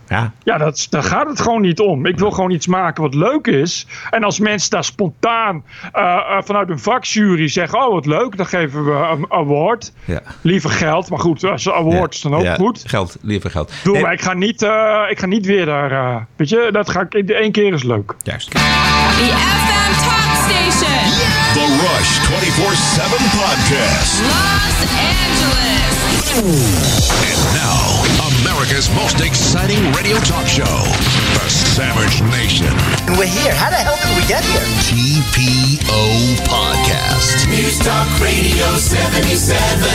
Ja. 0.09 0.33
Ja, 0.45 0.59
dat, 0.59 0.87
daar 0.91 1.03
gaat 1.03 1.29
het 1.29 1.41
gewoon 1.41 1.61
niet 1.61 1.81
om. 1.81 2.07
Ik 2.07 2.19
wil 2.19 2.31
gewoon 2.31 2.51
iets 2.51 2.67
maken 2.67 3.03
wat 3.03 3.15
leuk 3.15 3.47
is. 3.47 3.87
En 4.11 4.25
als 4.25 4.39
mensen 4.39 4.71
daar 4.71 4.85
spontaan 4.85 5.65
eh, 5.93 6.03
eh, 6.05 6.43
vanuit 6.45 6.71
een 6.71 6.79
vakjury 6.79 7.49
zeggen: 7.49 7.87
Oh, 7.87 7.93
wat 7.93 8.07
leuk, 8.07 8.37
dan 8.37 8.47
geven 8.47 8.85
we 8.85 8.91
een 9.13 9.27
award. 9.29 9.93
Ja. 10.05 10.21
Liever 10.41 10.71
geld, 10.71 11.11
maar 11.11 11.19
goed, 11.19 11.45
als 11.45 11.71
awards 11.71 12.21
dan 12.23 12.35
ook 12.35 12.43
Ja, 12.43 12.55
goed. 12.55 12.83
Geld, 12.87 13.17
liever 13.21 13.51
geld. 13.51 13.73
Doe, 13.85 13.93
Nee, 13.93 14.03
maar 14.03 14.13
ik 14.13 14.23
ga, 14.23 14.33
niet, 14.33 14.63
eh, 14.63 15.03
ik 15.11 15.19
ga 15.19 15.27
niet 15.27 15.47
weer 15.47 15.67
daar. 15.67 15.93
eh, 15.93 16.17
weet 16.37 16.49
je, 16.49 16.69
dat 16.73 16.91
ga 16.91 17.07
ik 17.11 17.31
één 17.31 17.53
keer 17.53 17.73
is 17.73 17.83
leuk. 17.83 18.15
Juist. 18.23 18.51
The 18.51 18.59
FM 18.59 20.09
Talk 20.09 20.51
Station. 20.51 21.11
The 21.55 21.67
Rush 21.81 22.19
24 22.19 22.77
7 22.77 23.11
Podcast. 23.39 24.21
Los 24.21 24.87
Angeles. 25.09 27.11
And 27.11 27.55
now, 27.55 28.08
America's 28.43 28.89
most 28.95 29.21
exciting 29.21 29.81
radio 29.93 30.17
talk 30.19 30.47
show, 30.47 30.65
The 30.65 31.49
Savage 31.49 32.23
Nation. 32.31 32.69
And 33.09 33.17
we're 33.17 33.27
here. 33.27 33.55
How 33.55 33.71
the 33.71 33.77
hell 33.77 33.97
did 33.97 34.15
we 34.17 34.27
get 34.29 34.45
here? 34.45 34.61
TPO 34.87 36.37
Podcast. 36.47 37.49
News 37.49 37.79
Talk 37.79 38.09
Radio 38.21 38.77
77 38.77 39.89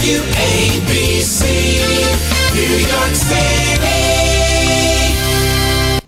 WABC 0.00 1.42
New 2.54 2.76
York 2.88 3.14
City. 3.14 4.27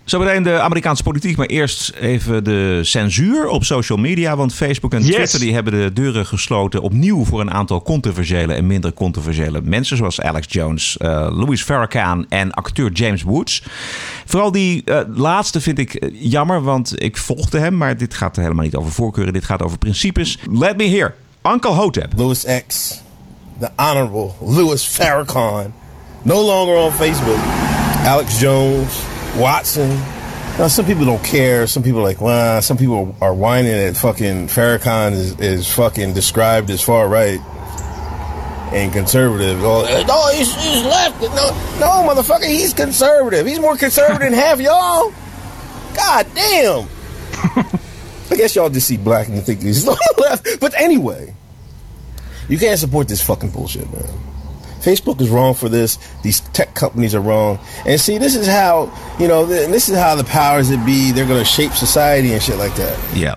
Zometeen 0.03 0.43
de 0.43 0.59
Amerikaanse 0.59 1.03
politiek, 1.03 1.37
maar 1.37 1.45
eerst 1.45 1.93
even 1.99 2.43
de 2.43 2.79
censuur 2.83 3.47
op 3.47 3.63
social 3.63 3.97
media. 3.97 4.35
Want 4.35 4.53
Facebook 4.53 4.93
en 4.93 5.03
Yes. 5.03 5.15
Twitter 5.15 5.39
die 5.39 5.53
hebben 5.53 5.73
de 5.73 5.93
deuren 5.93 6.25
gesloten 6.25 6.81
opnieuw 6.81 7.25
voor 7.25 7.39
een 7.41 7.51
aantal 7.51 7.81
controversiële 7.81 8.53
en 8.53 8.67
minder 8.67 8.93
controversiële 8.93 9.61
mensen. 9.61 9.97
Zoals 9.97 10.21
Alex 10.21 10.45
Jones, 10.49 10.97
eh, 10.97 11.09
Louis 11.31 11.63
Farrakhan 11.63 12.25
en 12.29 12.51
acteur 12.51 12.91
James 12.91 13.23
Woods. 13.23 13.63
Vooral 14.25 14.51
die 14.51 14.83
eh, 14.83 14.99
laatste 15.15 15.61
vind 15.61 15.79
ik 15.79 15.93
eh, 15.93 16.09
jammer, 16.31 16.61
want 16.63 17.01
ik 17.03 17.17
volgde 17.17 17.59
hem. 17.59 17.77
Maar 17.77 17.97
dit 17.97 18.13
gaat 18.13 18.35
helemaal 18.35 18.63
niet 18.63 18.75
over 18.75 18.91
voorkeuren, 18.91 19.33
dit 19.33 19.45
gaat 19.45 19.61
over 19.61 19.77
principes. 19.77 20.37
Let 20.51 20.77
me 20.77 20.83
hear. 20.83 21.13
Uncle 21.43 21.71
Hotep. 21.71 22.13
Louis 22.15 22.45
X, 22.67 23.01
the 23.59 23.69
Honorable 23.75 24.31
Louis 24.39 24.83
Farrakhan, 24.83 25.73
no 26.21 26.45
longer 26.45 26.75
on 26.75 26.91
Facebook. 26.91 27.39
Alex 28.05 28.39
Jones, 28.39 28.93
Watson. 29.37 29.89
Now, 30.57 30.67
some 30.67 30.85
people 30.85 31.05
don't 31.05 31.23
care. 31.23 31.65
Some 31.65 31.81
people 31.81 32.01
are 32.01 32.03
like, 32.03 32.21
well, 32.21 32.61
some 32.61 32.77
people 32.77 33.15
are 33.21 33.33
whining 33.33 33.71
that 33.71 33.95
fucking 33.97 34.47
Farrakhan 34.47 35.13
is, 35.13 35.39
is 35.39 35.73
fucking 35.73 36.13
described 36.13 36.69
as 36.69 36.81
far 36.81 37.07
right 37.07 37.39
and 38.73 38.91
conservative. 38.93 39.63
Oh, 39.63 39.83
no, 40.07 40.37
he's, 40.37 40.53
he's 40.55 40.83
left. 40.83 41.21
No, 41.21 41.29
no, 41.79 42.13
motherfucker, 42.13 42.47
he's 42.47 42.73
conservative. 42.73 43.45
He's 43.45 43.59
more 43.59 43.75
conservative 43.77 44.19
than 44.19 44.33
half 44.33 44.59
y'all. 44.59 45.13
God 45.95 46.27
damn. 46.35 46.87
I 48.31 48.35
guess 48.35 48.55
y'all 48.55 48.69
just 48.69 48.87
see 48.87 48.97
black 48.97 49.27
and 49.27 49.35
you 49.35 49.41
think 49.41 49.61
he's 49.61 49.85
left. 50.17 50.47
But 50.59 50.73
anyway, 50.79 51.33
you 52.47 52.57
can't 52.57 52.79
support 52.79 53.07
this 53.07 53.21
fucking 53.21 53.51
bullshit, 53.51 53.91
man. 53.91 54.09
Facebook 54.81 55.21
is 55.21 55.29
wrong 55.29 55.53
for 55.53 55.69
this. 55.69 55.97
These 56.23 56.41
tech 56.51 56.73
companies 56.73 57.13
are 57.15 57.21
wrong. 57.21 57.59
And 57.85 57.99
see, 57.99 58.17
this 58.17 58.35
is 58.35 58.47
how, 58.47 58.91
you 59.19 59.27
know, 59.27 59.45
this 59.45 59.89
is 59.89 59.97
how 59.97 60.15
the 60.15 60.23
powers 60.23 60.69
that 60.69 60.85
be, 60.85 61.11
they're 61.11 61.27
going 61.27 61.39
to 61.39 61.45
shape 61.45 61.71
society 61.73 62.33
and 62.33 62.41
shit 62.41 62.57
like 62.57 62.75
that. 62.75 62.97
Ja. 63.15 63.35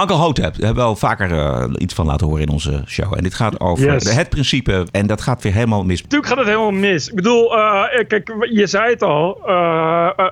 Uncle 0.00 0.16
Hotep, 0.16 0.52
daar 0.54 0.64
hebben 0.66 0.74
we 0.82 0.88
al 0.88 0.96
vaker 0.96 1.32
eh, 1.38 1.64
iets 1.78 1.94
van 1.94 2.06
laten 2.06 2.26
horen 2.26 2.42
in 2.42 2.48
onze 2.48 2.82
show. 2.86 3.14
En 3.16 3.22
dit 3.22 3.34
gaat 3.34 3.60
over 3.60 3.92
Yes. 3.92 4.14
het 4.14 4.28
principe. 4.28 4.86
En 4.90 5.06
dat 5.06 5.20
gaat 5.20 5.42
weer 5.42 5.52
helemaal 5.52 5.84
mis. 5.84 6.02
Natuurlijk 6.02 6.28
gaat 6.30 6.38
het 6.38 6.46
helemaal 6.48 6.70
mis. 6.70 7.08
Ik 7.08 7.14
bedoel, 7.14 7.56
eh, 7.58 7.82
kijk, 8.08 8.32
je 8.50 8.66
zei 8.66 8.90
het 8.90 9.02
al. 9.02 9.40
eh, 9.46 10.10
eh, 10.16 10.26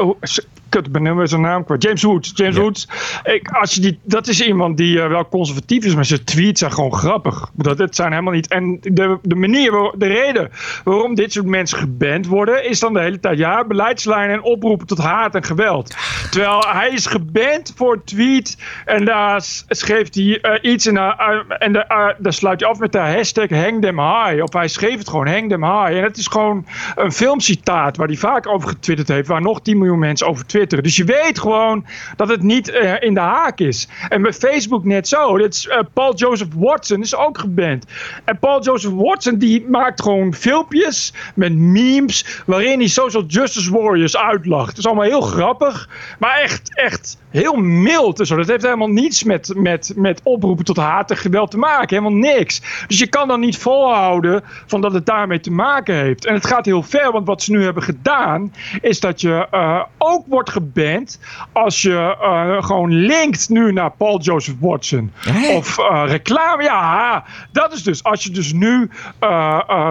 eh, 0.00 0.08
s- 0.20 0.46
Kut, 0.68 0.86
ik 0.86 0.92
ben 0.92 1.02
nu 1.02 1.12
weer 1.12 1.28
zijn 1.28 1.40
naam 1.40 1.64
kwijt. 1.64 1.82
James 1.82 2.02
Woods. 2.02 2.32
James 2.34 2.56
Woods. 2.56 2.88
Ik, 3.24 3.48
als 3.48 3.74
je 3.74 3.80
die, 3.80 3.98
dat 4.02 4.26
is 4.28 4.40
iemand 4.40 4.76
die 4.76 5.00
eh, 5.02 5.08
wel 5.08 5.28
conservatief 5.28 5.84
is, 5.84 5.94
maar 5.94 6.04
zijn 6.04 6.24
tweets 6.24 6.60
zijn 6.60 6.72
gewoon 6.72 6.94
grappig. 6.94 7.50
Dat, 7.52 7.78
het 7.78 7.96
zijn 7.96 8.10
helemaal 8.10 8.32
niet. 8.32 8.48
En 8.48 8.78
de, 8.82 9.18
de 9.22 9.34
manier, 9.34 9.72
waar- 9.72 9.92
de 9.96 10.06
reden 10.06 10.50
waarom 10.84 11.14
dit 11.14 11.32
soort 11.32 11.46
mensen 11.46 11.78
geband 11.78 12.26
worden, 12.26 12.68
is 12.68 12.80
dan 12.80 12.92
de 12.92 13.00
hele 13.00 13.20
tijd 13.20 13.38
ja, 13.38 13.64
beleidslijnen 13.66 14.36
en 14.36 14.42
oproepen 14.42 14.86
tot 14.86 14.98
haat 14.98 15.34
en 15.34 15.44
geweld. 15.44 15.96
Terwijl 16.30 16.64
hij 16.68 16.88
is 16.88 17.06
geband 17.06 17.72
voor 17.76 18.04
tweet 18.04 18.56
en 18.84 19.04
daar 19.08 19.42
schreef 19.68 20.14
hij 20.14 20.38
eh, 20.40 20.70
iets 20.72 20.84
daar- 20.84 21.18
eh, 21.48 21.56
en 21.58 21.88
eh, 21.88 22.08
daar 22.18 22.32
sluit 22.32 22.60
je 22.60 22.66
af 22.66 22.78
met 22.78 22.92
de 22.92 22.98
hashtag 22.98 23.50
hang 23.50 23.80
them 23.82 23.98
high. 24.00 24.42
Of 24.42 24.52
hij 24.52 24.68
schreef 24.68 24.98
het 24.98 25.08
gewoon 25.08 25.28
hang 25.28 25.48
them 25.48 25.62
high. 25.64 25.96
En 25.96 26.02
het 26.02 26.16
is 26.16 26.26
gewoon 26.26 26.66
een 26.96 27.12
filmcitaat 27.12 27.96
waar 27.96 28.06
hij 28.06 28.16
vaak 28.16 28.46
over 28.48 28.68
getwitterd 28.68 29.08
heeft, 29.08 29.28
waar 29.28 29.40
nog 29.42 29.60
10 29.60 29.78
miljoen 29.78 29.98
mensen 29.98 30.26
over 30.26 30.46
twitteren. 30.46 30.84
Dus 30.84 30.96
je 30.96 31.04
weet 31.04 31.38
gewoon 31.38 31.86
dat 32.16 32.28
het 32.28 32.42
niet 32.42 32.68
in 33.00 33.14
de 33.14 33.20
haak 33.20 33.58
is. 33.58 33.88
En 34.08 34.22
bij 34.22 34.32
Facebook 34.32 34.84
net 34.84 35.08
zo. 35.08 35.38
Dit 35.38 35.54
is, 35.54 35.68
Paul 35.92 36.14
Joseph 36.14 36.52
Watson 36.54 37.00
is 37.02 37.16
ook 37.16 37.38
geband. 37.38 37.84
En 38.24 38.38
Paul 38.38 38.62
Joseph 38.62 38.92
Watson 38.94 39.38
die 39.38 39.66
maakt 39.68 40.02
gewoon 40.02 40.34
filmpjes 40.34 41.12
met 41.34 41.54
memes 41.54 42.42
waarin 42.46 42.78
hij 42.78 42.88
social 42.88 43.24
justice 43.24 43.72
warriors 43.72 44.16
uitlacht. 44.16 44.68
Het 44.68 44.78
is 44.78 44.86
allemaal 44.86 45.04
heel 45.04 45.20
grappig, 45.20 45.88
maar 46.18 46.38
echt, 46.38 46.70
echt 46.74 47.18
heel 47.30 47.54
mild. 47.54 48.26
zo. 48.26 48.36
Dat 48.36 48.48
heeft 48.48 48.62
helemaal 48.88 49.02
niets 49.02 49.24
met, 49.24 49.52
met, 49.54 49.92
met 49.96 50.20
oproepen 50.22 50.64
tot 50.64 50.76
haat 50.76 51.10
en 51.10 51.16
geweld 51.16 51.50
te 51.50 51.58
maken. 51.58 51.96
Helemaal 51.96 52.18
niks. 52.18 52.84
Dus 52.86 52.98
je 52.98 53.06
kan 53.06 53.28
dan 53.28 53.40
niet 53.40 53.58
volhouden 53.58 54.42
van 54.66 54.80
dat 54.80 54.92
het 54.92 55.06
daarmee 55.06 55.40
te 55.40 55.50
maken 55.50 55.94
heeft. 55.94 56.26
En 56.26 56.34
het 56.34 56.46
gaat 56.46 56.64
heel 56.64 56.82
ver, 56.82 57.12
want 57.12 57.26
wat 57.26 57.42
ze 57.42 57.50
nu 57.50 57.62
hebben 57.62 57.82
gedaan, 57.82 58.52
is 58.80 59.00
dat 59.00 59.20
je 59.20 59.46
eh, 59.50 59.82
ook 59.98 60.26
wordt 60.26 60.50
geband 60.50 61.20
als 61.52 61.82
je 61.82 62.16
eh, 62.20 62.62
gewoon 62.62 62.92
linkt 62.92 63.48
nu 63.48 63.72
naar 63.72 63.90
Paul 63.90 64.20
Joseph 64.20 64.56
Watson. 64.60 65.12
Of 65.54 65.78
eh, 65.78 66.02
reclame. 66.06 66.62
Ja, 66.62 67.24
dat 67.52 67.72
is 67.72 67.82
dus. 67.82 68.02
Als 68.02 68.22
je 68.22 68.30
dus 68.30 68.52
nu 68.52 68.90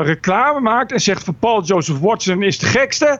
reclame 0.01 0.59
maakt 0.59 0.91
en 0.91 0.99
zegt 0.99 1.23
van 1.23 1.35
Paul 1.39 1.63
Joseph 1.63 1.99
Watson 1.99 2.43
is 2.43 2.57
de 2.57 2.65
gekste, 2.65 3.19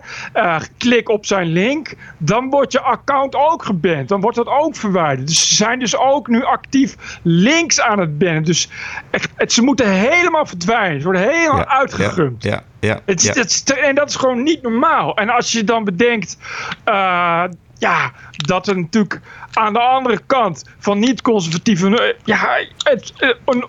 klik 0.77 1.09
op 1.09 1.25
zijn 1.25 1.47
link, 1.47 1.95
dan 2.17 2.49
wordt 2.49 2.71
je 2.71 2.81
account 2.81 3.35
ook 3.35 3.63
geband. 3.63 4.07
Dan 4.07 4.21
wordt 4.21 4.37
dat 4.37 4.47
ook 4.47 4.75
verwijderd. 4.75 5.27
Dus 5.27 5.47
ze 5.47 5.55
zijn 5.67 5.79
dus 5.79 5.97
ook 5.97 6.27
nu 6.27 6.43
actief 6.43 7.19
links 7.21 7.81
aan 7.81 7.99
het 7.99 8.17
bannen. 8.17 8.43
Dus 8.43 8.69
het, 9.35 9.53
ze 9.53 9.61
moeten 9.61 9.89
helemaal 9.89 10.45
verdwijnen. 10.45 10.97
Ze 10.97 11.03
worden 11.03 11.29
helemaal 11.29 11.65
uitgegumd. 11.65 12.43
Ja, 12.43 12.63
ja, 12.79 12.99
Het, 13.05 13.21
ja. 13.21 13.33
het 13.33 13.77
en 13.81 13.95
dat 13.95 14.09
is 14.09 14.15
gewoon 14.15 14.43
niet 14.43 14.61
normaal. 14.61 15.15
En 15.15 15.29
als 15.29 15.51
je 15.51 15.63
dan 15.63 15.83
bedenkt 15.83 16.37
eh, 16.83 17.43
ja, 17.79 18.11
dat 18.37 18.67
er 18.67 18.77
natuurlijk 18.77 19.21
aan 19.53 19.73
de 19.73 19.79
andere 19.79 20.19
kant 20.25 20.63
van 20.79 20.99
niet-conservatieven... 20.99 21.93
eh, 21.93 22.13
ja, 22.23 22.57
het, 22.77 23.13
eh, 23.17 23.29
een 23.45 23.65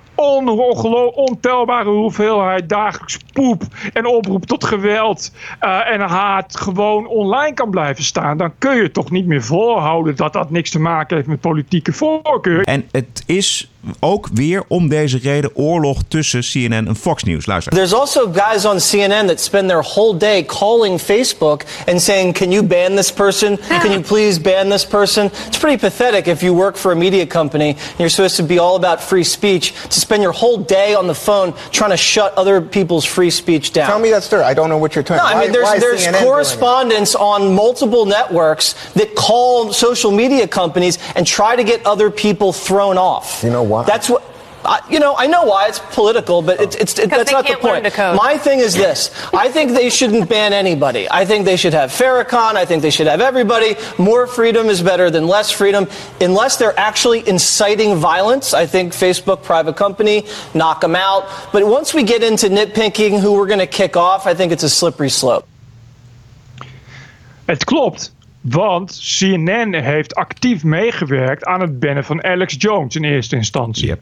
ontelbare 1.15 1.89
hoeveelheid 1.89 2.69
dagelijks 2.69 3.19
poep 3.33 3.63
en 3.93 4.07
oproep 4.07 4.47
tot 4.47 4.65
geweld 4.65 5.33
eh, 5.59 5.91
en 5.91 6.01
haat 6.01 6.57
gewoon 6.57 7.07
online 7.07 7.55
kan 7.55 7.71
blijven 7.71 8.05
staan... 8.05 8.37
dan 8.37 8.53
kun 8.59 8.77
je 8.77 8.91
toch 8.91 9.11
niet 9.11 9.27
meer 9.27 9.43
volhouden 9.43 10.17
dat 10.17 10.33
dat 10.33 10.51
niks 10.51 10.71
te 10.71 10.81
maken 10.81 11.17
heeft 11.17 11.29
met 11.29 11.41
politieke 11.41 11.93
voorkeur. 11.93 12.65
En 12.65 12.89
het 12.91 13.23
is 13.27 13.71
ook 14.01 14.29
weer 14.35 14.63
om 14.69 14.89
deze 14.89 15.19
reden 15.19 15.51
oorlog 15.55 15.99
tussen 16.09 16.41
CNN 16.41 16.87
en 16.87 16.97
Fox 16.97 17.23
News. 17.23 17.47
Luister. 17.47 17.73
There's 17.73 17.93
also 17.93 18.33
guys 18.33 18.65
on 18.65 18.81
CNN 18.81 19.27
that 19.27 19.41
spend 19.41 19.69
their 19.69 19.83
whole 19.83 20.19
day 20.19 20.45
calling 20.45 21.01
Facebook 21.01 21.63
and 21.87 22.03
saying, 22.03 22.35
Can 22.35 22.51
you 22.51 22.63
ban 22.63 22.97
this 22.97 23.13
person? 23.13 23.59
Can 23.69 23.91
you 23.91 24.01
please 24.01 24.41
ban 24.41 24.69
this 24.69 24.87
person? 24.87 25.31
It's 25.47 25.59
pretty 25.59 25.79
pathetic 25.79 26.27
if 26.27 26.43
you 26.43 26.55
work 26.55 26.77
for 26.77 26.93
a 26.93 26.97
media 26.97 27.27
company 27.27 27.69
and 27.71 27.99
you're 27.99 28.09
supposed 28.09 28.37
to 28.37 28.43
be 28.43 28.59
all 28.59 28.77
about 28.77 29.01
free 29.01 29.25
speech 29.25 29.73
to 29.89 30.01
spend 30.01 30.23
your 30.23 30.33
whole 30.33 30.59
day 30.59 30.95
on 30.95 31.07
the 31.07 31.15
phone 31.15 31.53
trying 31.71 31.91
to 31.91 31.97
shut 31.97 32.33
other 32.37 32.61
people's 32.61 33.05
free 33.05 33.31
speech 33.31 33.73
down. 33.73 33.87
Tell 33.87 34.01
me 34.01 34.11
that 34.11 34.23
story. 34.23 34.43
I 34.43 34.55
don't 34.55 34.69
know 34.69 34.79
what 34.79 34.95
you're 34.95 35.05
talking 35.05 35.23
No, 35.23 35.39
I 35.39 35.41
mean, 35.41 35.53
there's, 35.53 35.81
there's 35.81 36.07
CNN 36.07 36.23
correspondence 36.25 37.15
on 37.15 37.55
multiple 37.55 38.07
networks 38.07 38.75
that 38.95 39.15
call 39.15 39.73
social 39.73 40.11
media 40.11 40.49
companies 40.49 40.99
and 41.15 41.27
try 41.27 41.57
to 41.57 41.65
get 41.65 41.85
other 41.87 42.11
people 42.11 42.53
thrown 42.53 42.99
off. 42.99 43.43
You 43.43 43.51
know 43.51 43.68
why? 43.69 43.85
That's 43.85 44.09
what. 44.09 44.23
I 44.65 44.81
you 44.91 44.99
know, 44.99 45.15
I 45.17 45.29
know 45.29 45.45
why 45.45 45.69
it's 45.69 45.79
political, 45.79 46.43
but 46.43 46.61
it's, 46.61 46.75
it's 46.75 46.99
it, 46.99 47.11
that's 47.11 47.31
not 47.31 47.47
the 47.47 47.55
point. 47.55 47.85
My 47.97 48.37
thing 48.37 48.59
is 48.59 48.75
this: 48.75 49.11
I 49.33 49.49
think 49.49 49.73
they 49.73 49.89
shouldn't 49.89 50.29
ban 50.29 50.53
anybody. 50.53 51.07
I 51.09 51.25
think 51.25 51.45
they 51.45 51.57
should 51.57 51.75
have 51.75 51.91
Farrakhan. 51.91 52.57
I 52.57 52.65
think 52.65 52.83
they 52.83 52.91
should 52.91 53.07
have 53.07 53.21
everybody. 53.21 53.77
More 53.99 54.27
freedom 54.27 54.67
is 54.67 54.83
better 54.83 55.11
than 55.11 55.29
less 55.29 55.53
freedom, 55.53 55.87
unless 56.21 56.57
they're 56.57 56.79
actually 56.79 57.27
inciting 57.29 57.97
violence. 57.97 58.53
I 58.53 58.67
think 58.67 58.93
Facebook, 58.93 59.45
private 59.45 59.77
company, 59.77 60.27
knock 60.55 60.81
them 60.81 60.97
out. 60.97 61.29
But 61.53 61.65
once 61.65 61.95
we 61.95 62.03
get 62.03 62.25
into 62.25 62.49
nitpicking 62.49 63.21
who 63.21 63.35
we're 63.35 63.47
going 63.47 63.61
to 63.61 63.67
kick 63.67 63.97
off, 63.97 64.27
I 64.27 64.35
think 64.35 64.51
it's 64.51 64.65
a 64.65 64.69
slippery 64.69 65.11
slope. 65.11 65.47
Het 67.47 67.65
klopt. 67.65 68.11
Want 68.51 69.17
CNN 69.19 69.75
heeft 69.75 70.15
actief 70.15 70.65
meegewerkt 70.65 71.45
aan 71.45 71.61
het 71.61 71.81
bannen 71.81 72.05
van 72.05 72.25
Alex 72.25 72.55
Jones 72.59 72.97
in 72.97 73.05
eerste 73.05 73.37
instantie. 73.37 73.95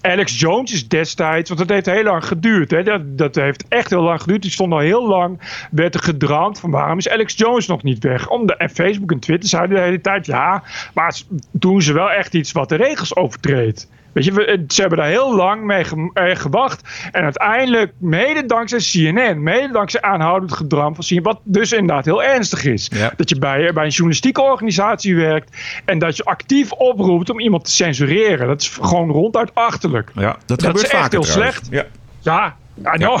Alex 0.00 0.40
Jones 0.40 0.72
is 0.72 0.88
destijds, 0.88 1.48
want 1.48 1.60
dat 1.60 1.68
heeft 1.68 1.86
heel 1.86 2.02
lang 2.02 2.24
geduurd. 2.24 2.70
Hè? 2.70 2.82
Dat, 2.82 3.18
dat 3.18 3.34
heeft 3.34 3.68
echt 3.68 3.90
heel 3.90 4.02
lang 4.02 4.20
geduurd. 4.20 4.42
Die 4.42 4.50
stond 4.50 4.72
al 4.72 4.78
heel 4.78 5.08
lang, 5.08 5.40
werd 5.70 5.94
er 5.94 6.50
van 6.52 6.70
waarom 6.70 6.98
is 6.98 7.08
Alex 7.08 7.34
Jones 7.36 7.66
nog 7.66 7.82
niet 7.82 8.02
weg? 8.02 8.28
Om 8.28 8.46
de, 8.46 8.56
en 8.56 8.70
Facebook 8.70 9.12
en 9.12 9.18
Twitter 9.18 9.48
zeiden 9.48 9.76
de 9.76 9.82
hele 9.82 10.00
tijd 10.00 10.26
ja, 10.26 10.62
maar 10.94 11.20
doen 11.50 11.82
ze 11.82 11.92
wel 11.92 12.10
echt 12.10 12.34
iets 12.34 12.52
wat 12.52 12.68
de 12.68 12.76
regels 12.76 13.16
overtreedt. 13.16 13.88
Weet 14.14 14.24
je, 14.24 14.64
ze 14.68 14.80
hebben 14.80 14.98
daar 14.98 15.08
heel 15.08 15.36
lang 15.36 15.64
mee 15.64 15.84
eh, 16.12 16.36
gewacht. 16.36 17.08
En 17.12 17.22
uiteindelijk, 17.22 17.92
mede 17.98 18.46
dankzij 18.46 18.78
CNN, 18.78 19.42
mede 19.42 19.72
dankzij 19.72 20.00
aanhoudend 20.00 20.52
gedram 20.52 20.94
van 20.94 21.04
CNN, 21.04 21.22
wat 21.22 21.40
dus 21.42 21.72
inderdaad 21.72 22.04
heel 22.04 22.22
ernstig 22.22 22.64
is. 22.64 22.90
Dat 23.16 23.28
je 23.28 23.38
bij, 23.38 23.72
bij 23.72 23.84
een 23.84 23.90
journalistieke 23.90 24.42
organisatie 24.42 25.16
werkt 25.16 25.56
en 25.84 25.98
dat 25.98 26.16
je 26.16 26.24
actief 26.24 26.72
oproept 26.72 27.30
om 27.30 27.40
iemand 27.40 27.64
te 27.64 27.70
censureren. 27.70 28.46
Dat 28.46 28.60
is 28.60 28.68
gewoon 28.68 29.10
ronduit 29.10 29.54
achterlijk. 29.54 30.10
Ja, 30.14 30.36
dat, 30.46 30.60
is 30.60 30.66
gebeurt 30.66 30.84
echt 30.84 31.02
vaker 31.02 31.10
heel 31.10 31.20
trouwens. 31.20 31.56
slecht. 31.56 31.68
Ja. 31.70 31.86
Ja, 32.20 32.56
I 32.94 32.98
know. 32.98 33.18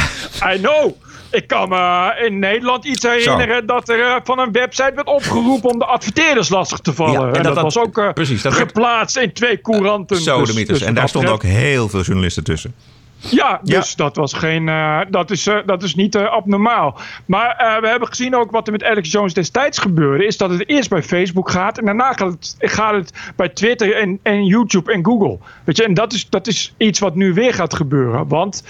I 0.52 0.58
know. 0.58 0.92
Ik 1.30 1.46
kan 1.46 1.68
me 1.68 2.14
in 2.26 2.38
Nederland 2.38 2.84
iets 2.84 3.02
herinneren 3.02 3.66
dat 3.66 3.88
er 3.88 4.00
eh, 4.00 4.14
van 4.24 4.38
een 4.38 4.52
website 4.52 4.92
werd 4.94 5.06
opgeroepen 5.06 5.70
om 5.70 5.78
de 5.78 5.84
adverteerders 5.84 6.48
lastig 6.48 6.78
te 6.78 6.92
vallen. 6.92 7.12
Ja, 7.26 7.32
en, 7.32 7.42
dat, 7.42 7.60
was 7.60 7.78
ook 7.78 7.98
eh, 7.98 8.12
precies, 8.12 8.42
dat 8.42 8.56
werd- 8.56 8.64
geplaatst 8.66 9.16
in 9.16 9.32
twee 9.32 9.60
couranten. 9.60 10.16
Zo, 10.16 10.38
Dus- 10.38 10.48
de 10.48 10.54
mythes. 10.54 10.78
dus 10.78 10.88
en 10.88 10.94
daar 10.94 11.08
stonden 11.08 11.32
ook 11.32 11.42
heel 11.42 11.88
veel 11.88 12.00
journalisten 12.02 12.44
tussen. 12.44 12.74
Ja, 13.18 13.60
dus 13.62 13.94
dat 13.94 14.16
was 14.16 14.32
geen. 14.32 14.68
eh, 14.68 15.00
dat, 15.10 15.30
is, 15.30 15.48
dat 15.66 15.82
is 15.82 15.94
niet 15.94 16.14
eh, 16.14 16.24
abnormaal. 16.30 16.98
Maar 17.26 17.78
we 17.80 17.88
hebben 17.88 18.08
gezien 18.08 18.36
ook 18.36 18.50
wat 18.50 18.66
er 18.66 18.72
met 18.72 18.84
Alex 18.84 19.10
Jones 19.10 19.34
destijds 19.34 19.78
gebeurde. 19.78 20.26
Is 20.26 20.36
dat 20.36 20.50
het 20.50 20.68
eerst 20.68 20.90
bij 20.90 21.02
Facebook 21.02 21.50
gaat. 21.50 21.78
En 21.78 21.84
daarna 21.84 22.12
gaat 22.12 22.32
het, 22.32 22.54
gaat 22.58 22.92
het 22.94 23.12
bij 23.36 23.48
Twitter 23.48 23.94
en, 23.94 24.18
en 24.22 24.44
YouTube 24.44 24.92
en 24.92 25.04
Google. 25.04 25.38
Weet 25.64 25.76
je, 25.76 25.84
en 25.84 25.94
dat 25.94 26.12
is, 26.12 26.28
dat 26.28 26.46
is 26.46 26.74
iets 26.76 26.98
wat 26.98 27.14
nu 27.14 27.34
weer 27.34 27.54
gaat 27.54 27.74
gebeuren. 27.74 28.28
Want. 28.28 28.62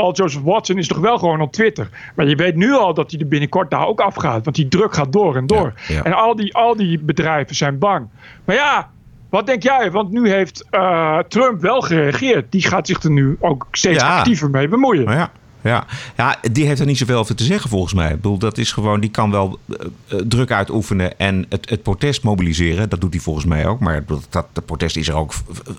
Paul 0.00 0.12
Joseph 0.14 0.42
Watson 0.42 0.78
is 0.78 0.86
toch 0.88 0.98
wel 0.98 1.18
gewoon 1.18 1.40
op 1.40 1.52
Twitter. 1.52 1.88
Maar 2.16 2.26
je 2.26 2.36
weet 2.36 2.56
nu 2.56 2.72
al 2.72 2.94
dat 2.94 3.10
hij 3.10 3.20
er 3.20 3.28
binnenkort 3.28 3.70
daar 3.70 3.86
ook 3.86 4.00
afgaat. 4.00 4.44
Want 4.44 4.56
die 4.56 4.68
druk 4.68 4.94
gaat 4.94 5.12
door 5.12 5.36
en 5.36 5.46
door. 5.46 5.72
ja. 5.88 6.02
En 6.02 6.12
al 6.12 6.36
die, 6.36 6.54
al 6.54 6.76
die 6.76 6.98
bedrijven 6.98 7.56
zijn 7.56 7.78
bang. 7.78 8.06
Maar 8.44 8.56
ja, 8.56 8.90
wat 9.28 9.46
denk 9.46 9.62
jij? 9.62 9.90
Want 9.90 10.10
nu 10.10 10.30
heeft 10.30 10.64
eh, 10.70 11.18
Trump 11.28 11.60
wel 11.60 11.80
gereageerd. 11.80 12.52
Die 12.52 12.62
gaat 12.62 12.86
zich 12.86 13.02
er 13.02 13.10
nu 13.10 13.36
ook 13.40 13.66
steeds 13.70 14.00
Ja. 14.02 14.18
actiever 14.18 14.50
mee 14.50 14.68
bemoeien. 14.68 15.12
Ja. 15.12 15.30
Ja. 15.62 15.84
ja, 16.16 16.36
die 16.52 16.66
heeft 16.66 16.80
er 16.80 16.86
niet 16.86 16.98
zoveel 16.98 17.18
over 17.18 17.34
te 17.34 17.44
zeggen 17.44 17.70
volgens 17.70 17.94
mij. 17.94 18.08
Ik 18.08 18.16
bedoel, 18.16 18.38
dat 18.38 18.58
is 18.58 18.72
gewoon, 18.72 19.00
die 19.00 19.10
kan 19.10 19.30
wel 19.30 19.58
eh, 19.68 19.86
eh, 20.08 20.18
druk 20.28 20.50
uitoefenen 20.52 21.18
en 21.18 21.46
het, 21.48 21.70
het 21.70 21.82
protest 21.82 22.22
mobiliseren. 22.22 22.88
Dat 22.88 23.00
doet 23.00 23.12
hij 23.12 23.22
volgens 23.22 23.44
mij 23.44 23.66
ook. 23.66 23.80
Maar 23.80 24.04
dat, 24.06 24.26
dat, 24.30 24.46
dat 24.52 24.66
protest 24.66 24.96
is 24.96 25.08
er 25.08 25.14
ook 25.14 25.32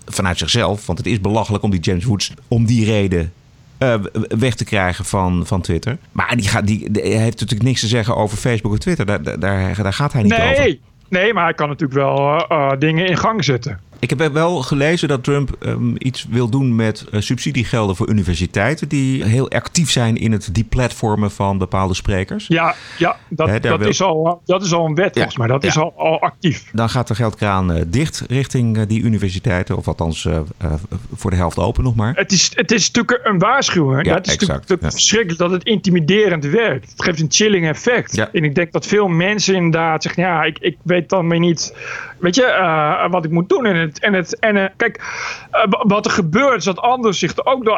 vanuit 0.06 0.38
zichzelf. 0.38 0.86
Want 0.86 0.98
het 0.98 1.08
is 1.08 1.22
belachelijk 1.22 1.64
om 1.64 1.72
die 1.72 1.80
James 1.80 2.04
Woods 2.06 2.34
om 2.48 2.66
die 2.66 2.86
reden 2.86 3.34
eh, 3.82 3.94
weg 4.40 4.56
te 4.56 4.64
krijgen 4.64 5.06
van, 5.06 5.46
van 5.46 5.62
Twitter. 5.62 5.98
Maar 6.12 6.36
die, 6.36 6.48
gaat, 6.48 6.68
die, 6.68 6.92
die 6.92 7.02
heeft 7.02 7.40
natuurlijk 7.40 7.64
niks 7.64 7.80
te 7.80 7.88
zeggen 7.88 8.16
over 8.16 8.38
Facebook 8.38 8.72
of 8.72 8.78
Twitter. 8.78 9.06
Daar, 9.06 9.24
daar, 9.24 9.40
daar, 9.84 9.94
gaat 9.94 10.14
hij 10.14 10.24
niet 10.24 10.34
over. 10.34 10.46
Nee, 10.46 10.82
nee, 11.10 11.34
maar 11.34 11.44
hij 11.44 11.54
kan 11.54 11.68
natuurlijk 11.68 12.00
wel 12.00 12.18
eh, 12.18 12.72
eh, 12.72 12.80
dingen 12.80 13.08
in 13.08 13.18
gang 13.18 13.44
zetten. 13.44 13.80
Ik 14.02 14.10
heb 14.10 14.34
wel 14.34 14.62
gelezen 14.62 15.08
dat 15.08 15.24
Trump 15.24 15.56
ehm, 15.60 15.94
iets 15.98 16.26
wil 16.30 16.50
doen 16.50 16.76
met 16.76 17.06
eh, 17.12 17.22
subsidiegelden 17.22 17.96
voor 17.96 18.10
universiteiten. 18.10 18.88
die 18.88 19.24
heel 19.24 19.50
actief 19.50 19.92
zijn 19.92 20.18
in 20.18 20.32
het 20.32 20.56
deplatformen 20.56 21.32
van 21.32 21.58
bepaalde 21.58 21.94
sprekers. 21.94 22.48
Ja, 22.48 22.76
ja 22.98 23.18
dat, 23.30 23.62
dat, 23.64 23.80
wil- 23.80 23.88
is, 23.88 24.02
al, 24.02 24.42
dat 24.46 24.64
is 24.64 24.74
al 24.74 24.86
een 24.86 24.96
wet 24.96 25.14
volgens 25.14 25.38
mij. 25.38 25.48
Dat 25.48 25.64
is 25.64 25.78
al, 25.78 25.94
al 25.98 26.22
actief. 26.22 26.70
Dan 26.74 26.90
gaat 26.90 27.08
de 27.08 27.16
geldkraan 27.16 27.72
eh, 27.74 27.82
dicht 27.88 28.24
richting 28.28 28.78
eh, 28.78 28.84
die 28.88 29.02
universiteiten. 29.02 29.78
Of 29.78 29.88
althans 29.88 30.26
eh, 30.26 30.36
eh, 30.58 30.74
voor 31.16 31.30
de 31.32 31.38
helft 31.38 31.58
open 31.58 31.84
nog 31.84 31.96
maar. 31.96 32.14
Het 32.16 32.32
is, 32.32 32.52
het 32.56 32.72
is 32.72 32.92
natuurlijk 32.92 33.28
een 33.28 33.40
waarschuwing. 33.40 34.06
Ja, 34.06 34.14
het 34.14 34.28
is 34.28 34.34
exact, 34.34 34.60
natuurlijk 34.60 34.92
verschrikkelijk 34.92 35.40
dat 35.40 35.52
het 35.52 35.64
intimiderend 35.64 36.46
werkt. 36.46 36.92
Het 36.92 37.04
geeft 37.04 37.20
een 37.20 37.32
chilling 37.32 37.68
effect. 37.68 38.16
Ja. 38.16 38.30
En 38.34 38.44
ik 38.44 38.56
denk 38.56 38.72
dat 38.72 38.88
veel 38.88 39.08
mensen 39.08 39.56
inderdaad 39.56 40.04
zeggen: 40.04 40.24
ja, 40.24 40.44
ik, 40.44 40.58
ik 40.60 40.78
weet 40.84 41.10
dan 41.10 41.30
weer 41.30 41.40
niet, 41.40 41.74
weet 42.22 42.36
je, 42.36 42.44
eh, 42.46 43.10
wat 43.10 43.26
ik 43.26 43.32
moet 43.32 43.50
doen. 43.50 43.66
En, 43.66 43.76
het, 43.76 44.00
en, 44.00 44.14
het, 44.14 44.40
en 44.40 44.58
eh, 44.58 44.70
kijk, 44.78 44.98
eh, 45.52 45.64
wa- 45.70 45.84
wat 45.88 46.06
er 46.06 46.12
gebeurt 46.12 46.58
is 46.58 46.64
dat 46.64 46.80
anderen 46.80 47.14
zich 47.16 47.36
er 47.38 47.46
ook 47.46 47.66
door 47.66 47.78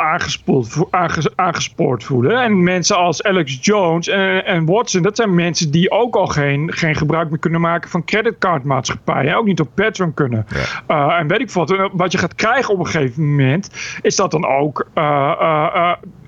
aanges- 0.89 1.35
aangespoord 1.35 2.03
voelen. 2.03 2.41
En 2.41 2.63
mensen 2.63 2.97
als 2.97 3.23
Alex 3.23 3.57
Jones 3.61 4.07
en, 4.07 4.45
en 4.45 4.65
Watson, 4.65 5.01
dat 5.01 5.15
zijn 5.15 5.35
mensen 5.35 5.71
die 5.71 5.91
ook 5.91 6.15
al 6.15 6.27
geen, 6.27 6.73
geen 6.73 6.95
gebruik 6.95 7.29
meer 7.29 7.39
kunnen 7.39 7.61
maken 7.61 7.89
van 7.89 8.05
creditcardmaatschappijen. 8.05 9.35
Ook 9.35 9.45
niet 9.45 9.59
op 9.59 9.69
Patreon 9.75 10.13
kunnen. 10.13 10.45
Uh, 10.87 11.15
en 11.19 11.27
weet 11.27 11.39
ik 11.41 11.51
wat. 11.51 11.71
En 11.71 11.89
Wat 11.93 12.11
je 12.11 12.17
gaat 12.17 12.35
krijgen 12.35 12.73
op 12.73 12.79
een 12.79 12.85
gegeven 12.85 13.29
moment, 13.29 13.69
is 14.01 14.15
dat 14.15 14.31
dan 14.31 14.45
ook. 14.47 14.87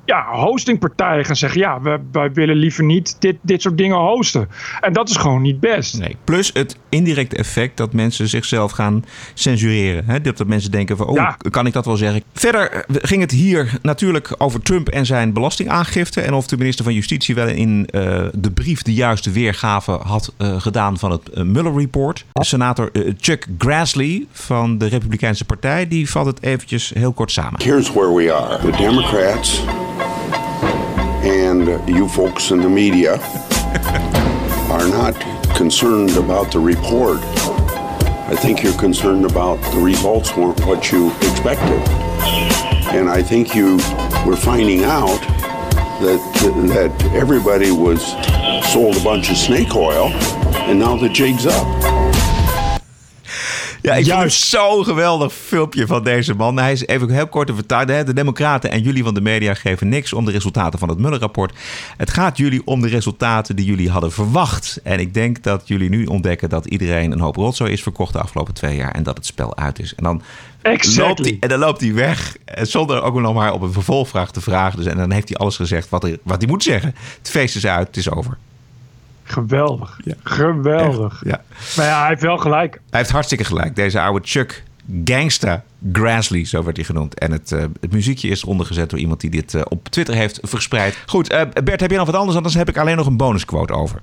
Ja, 0.05 0.25
hostingpartijen 0.31 1.25
gaan 1.25 1.35
zeggen: 1.35 1.59
ja, 1.59 1.81
we, 1.81 1.99
wij 2.11 2.31
willen 2.31 2.55
liever 2.55 2.83
niet 2.83 3.15
dit, 3.19 3.35
dit 3.41 3.61
soort 3.61 3.77
dingen 3.77 3.97
hosten. 3.97 4.49
En 4.81 4.93
dat 4.93 5.09
is 5.09 5.17
gewoon 5.17 5.41
niet 5.41 5.59
best. 5.59 5.99
Nee. 5.99 6.15
Plus 6.23 6.51
het 6.53 6.77
indirecte 6.89 7.35
effect 7.35 7.77
dat 7.77 7.93
mensen 7.93 8.27
zichzelf 8.27 8.71
gaan 8.71 9.05
censureren. 9.33 10.05
Hè? 10.05 10.21
Dat 10.21 10.37
dat 10.37 10.47
mensen 10.47 10.71
denken 10.71 10.97
van, 10.97 11.07
oh, 11.07 11.33
kan 11.49 11.65
ik 11.65 11.73
dat 11.73 11.85
wel 11.85 11.97
zeggen? 11.97 12.23
Verder 12.33 12.71
eh, 12.71 12.81
ging 12.87 13.21
het 13.21 13.31
hier 13.31 13.77
natuurlijk 13.81 14.35
over 14.37 14.61
Trump 14.61 14.87
en 14.87 15.05
zijn 15.05 15.33
belastingaangifte. 15.33 16.21
En 16.21 16.33
of 16.33 16.47
de 16.47 16.57
minister 16.57 16.85
van 16.85 16.93
Justitie 16.93 17.35
wel 17.35 17.47
in 17.47 17.87
uh, 17.91 18.25
de 18.33 18.51
brief 18.51 18.81
de 18.81 18.93
juiste 18.93 19.31
weergave 19.31 19.91
had 19.91 20.33
uh, 20.37 20.61
gedaan 20.61 20.97
van 20.97 21.11
het 21.11 21.21
uh, 21.33 21.43
Mueller 21.43 21.77
Report. 21.77 22.25
Senator 22.33 22.91
Chuck 23.19 23.47
Grassley 23.57 24.25
van 24.31 24.77
de 24.77 24.85
Republikeinse 24.85 25.45
Partij, 25.45 25.87
die 25.87 26.09
vat 26.09 26.25
het 26.25 26.43
eventjes 26.43 26.91
heel 26.93 27.13
kort 27.13 27.31
samen. 27.31 27.63
Here's 27.63 27.93
where 27.93 28.13
we 28.13 28.33
are. 28.33 28.71
The 28.71 28.77
Democrats 28.77 29.63
and 31.25 31.89
you 31.89 32.07
folks 32.07 32.51
in 32.51 32.61
the 32.61 32.69
media 32.69 33.15
are 34.69 34.87
not 34.87 35.15
concerned 35.55 36.15
about 36.17 36.51
the 36.51 36.59
report. 36.59 37.19
I 38.27 38.35
think 38.35 38.61
you're 38.61 38.77
concerned 38.77 39.25
about 39.25 39.55
the 39.73 39.79
results 39.79 40.37
weren't 40.37 40.63
what 40.65 40.91
you 40.91 41.11
expected. 41.17 41.81
And 42.93 43.09
I 43.09 43.23
think 43.23 43.55
you 43.55 43.77
were 44.25 44.35
finding 44.35 44.83
out 44.83 45.19
that 46.01 46.21
that 46.69 47.11
everybody 47.13 47.71
was 47.71 48.03
sold 48.71 48.95
a 48.95 49.03
bunch 49.03 49.31
of 49.31 49.37
snake 49.37 49.75
oil 49.75 50.09
and 50.67 50.77
now 50.77 50.95
the 50.95 51.09
jig's 51.09 51.47
up. 51.47 51.94
Ja, 53.85 53.93
ik 53.93 54.05
vind 54.05 54.21
het 54.21 54.33
zo'n 54.33 54.83
geweldig 54.83 55.33
filmpje 55.33 55.87
van 55.87 56.03
deze 56.03 56.33
man. 56.33 56.57
Hij 56.57 56.71
is 56.71 56.85
even 56.85 57.09
heel 57.09 57.27
kort 57.27 57.47
te 57.47 57.53
vertalen. 57.53 58.05
De 58.05 58.13
Democraten 58.13 58.71
en 58.71 58.81
jullie 58.81 59.03
van 59.03 59.13
de 59.13 59.21
media 59.21 59.53
geven 59.53 59.89
niks 59.89 60.13
om 60.13 60.25
de 60.25 60.31
resultaten 60.31 60.79
van 60.79 60.89
het 60.89 60.97
Mueller-rapport. 60.97 61.53
Het 61.97 62.09
gaat 62.09 62.37
jullie 62.37 62.61
om 62.65 62.81
de 62.81 62.87
resultaten 62.87 63.55
die 63.55 63.65
jullie 63.65 63.89
hadden 63.89 64.11
verwacht. 64.11 64.79
En 64.83 64.99
ik 64.99 65.13
denk 65.13 65.43
dat 65.43 65.67
jullie 65.67 65.89
nu 65.89 66.05
ontdekken 66.05 66.49
dat 66.49 66.65
iedereen 66.65 67.11
een 67.11 67.19
hoop 67.19 67.35
rotzooi 67.35 67.71
is 67.71 67.83
verkocht 67.83 68.13
de 68.13 68.19
afgelopen 68.19 68.53
twee 68.53 68.75
jaar. 68.75 68.91
En 68.91 69.03
dat 69.03 69.17
het 69.17 69.25
spel 69.25 69.57
uit 69.57 69.79
is. 69.79 69.95
En 69.95 70.03
dan, 70.03 70.21
exactly. 70.61 71.07
loopt, 71.07 71.19
hij, 71.19 71.37
en 71.39 71.49
dan 71.49 71.59
loopt 71.59 71.81
hij 71.81 71.93
weg. 71.93 72.37
Zonder 72.61 73.01
ook 73.01 73.19
nog 73.19 73.33
maar 73.33 73.53
op 73.53 73.61
een 73.61 73.73
vervolgvraag 73.73 74.31
te 74.31 74.41
vragen. 74.41 74.77
Dus, 74.77 74.87
en 74.87 74.97
dan 74.97 75.11
heeft 75.11 75.29
hij 75.29 75.37
alles 75.37 75.55
gezegd 75.55 75.89
wat 75.89 76.01
hij, 76.01 76.17
wat 76.23 76.41
hij 76.41 76.47
moet 76.47 76.63
zeggen. 76.63 76.95
Het 77.17 77.29
feest 77.29 77.55
is 77.55 77.65
uit, 77.65 77.87
het 77.87 77.97
is 77.97 78.11
over. 78.11 78.37
Geweldig. 79.27 79.99
Ja. 80.03 80.13
Geweldig. 80.23 81.21
Ja. 81.25 81.41
Maar 81.77 81.85
ja, 81.85 81.99
hij 81.99 82.07
heeft 82.07 82.21
wel 82.21 82.37
gelijk. 82.37 82.81
Hij 82.89 82.99
heeft 82.99 83.11
hartstikke 83.11 83.43
gelijk. 83.43 83.75
Deze 83.75 84.01
oude 84.01 84.27
Chuck 84.27 84.63
Gangsta 85.03 85.63
Grassley, 85.91 86.45
zo 86.45 86.63
werd 86.63 86.75
hij 86.75 86.85
genoemd. 86.85 87.19
En 87.19 87.31
het, 87.31 87.51
uh, 87.51 87.63
het 87.81 87.91
muziekje 87.91 88.27
is 88.27 88.43
ondergezet 88.43 88.89
door 88.89 88.99
iemand 88.99 89.21
die 89.21 89.29
dit 89.29 89.53
uh, 89.53 89.61
op 89.69 89.87
Twitter 89.87 90.15
heeft 90.15 90.39
verspreid. 90.41 90.97
Goed, 91.05 91.31
uh, 91.31 91.41
Bert, 91.63 91.79
heb 91.79 91.91
je 91.91 91.97
nog 91.97 92.05
wat 92.05 92.15
anders? 92.15 92.37
Anders 92.37 92.55
heb 92.55 92.69
ik 92.69 92.77
alleen 92.77 92.97
nog 92.97 93.07
een 93.07 93.17
bonusquote 93.17 93.73
over. 93.73 94.01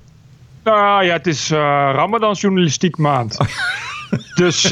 Nou 0.63 1.03
ja, 1.03 1.13
het 1.13 1.27
is 1.27 1.49
Ramadan 1.49 2.33
journalistiek 2.33 2.97
maand. 2.97 3.37
dus 4.35 4.71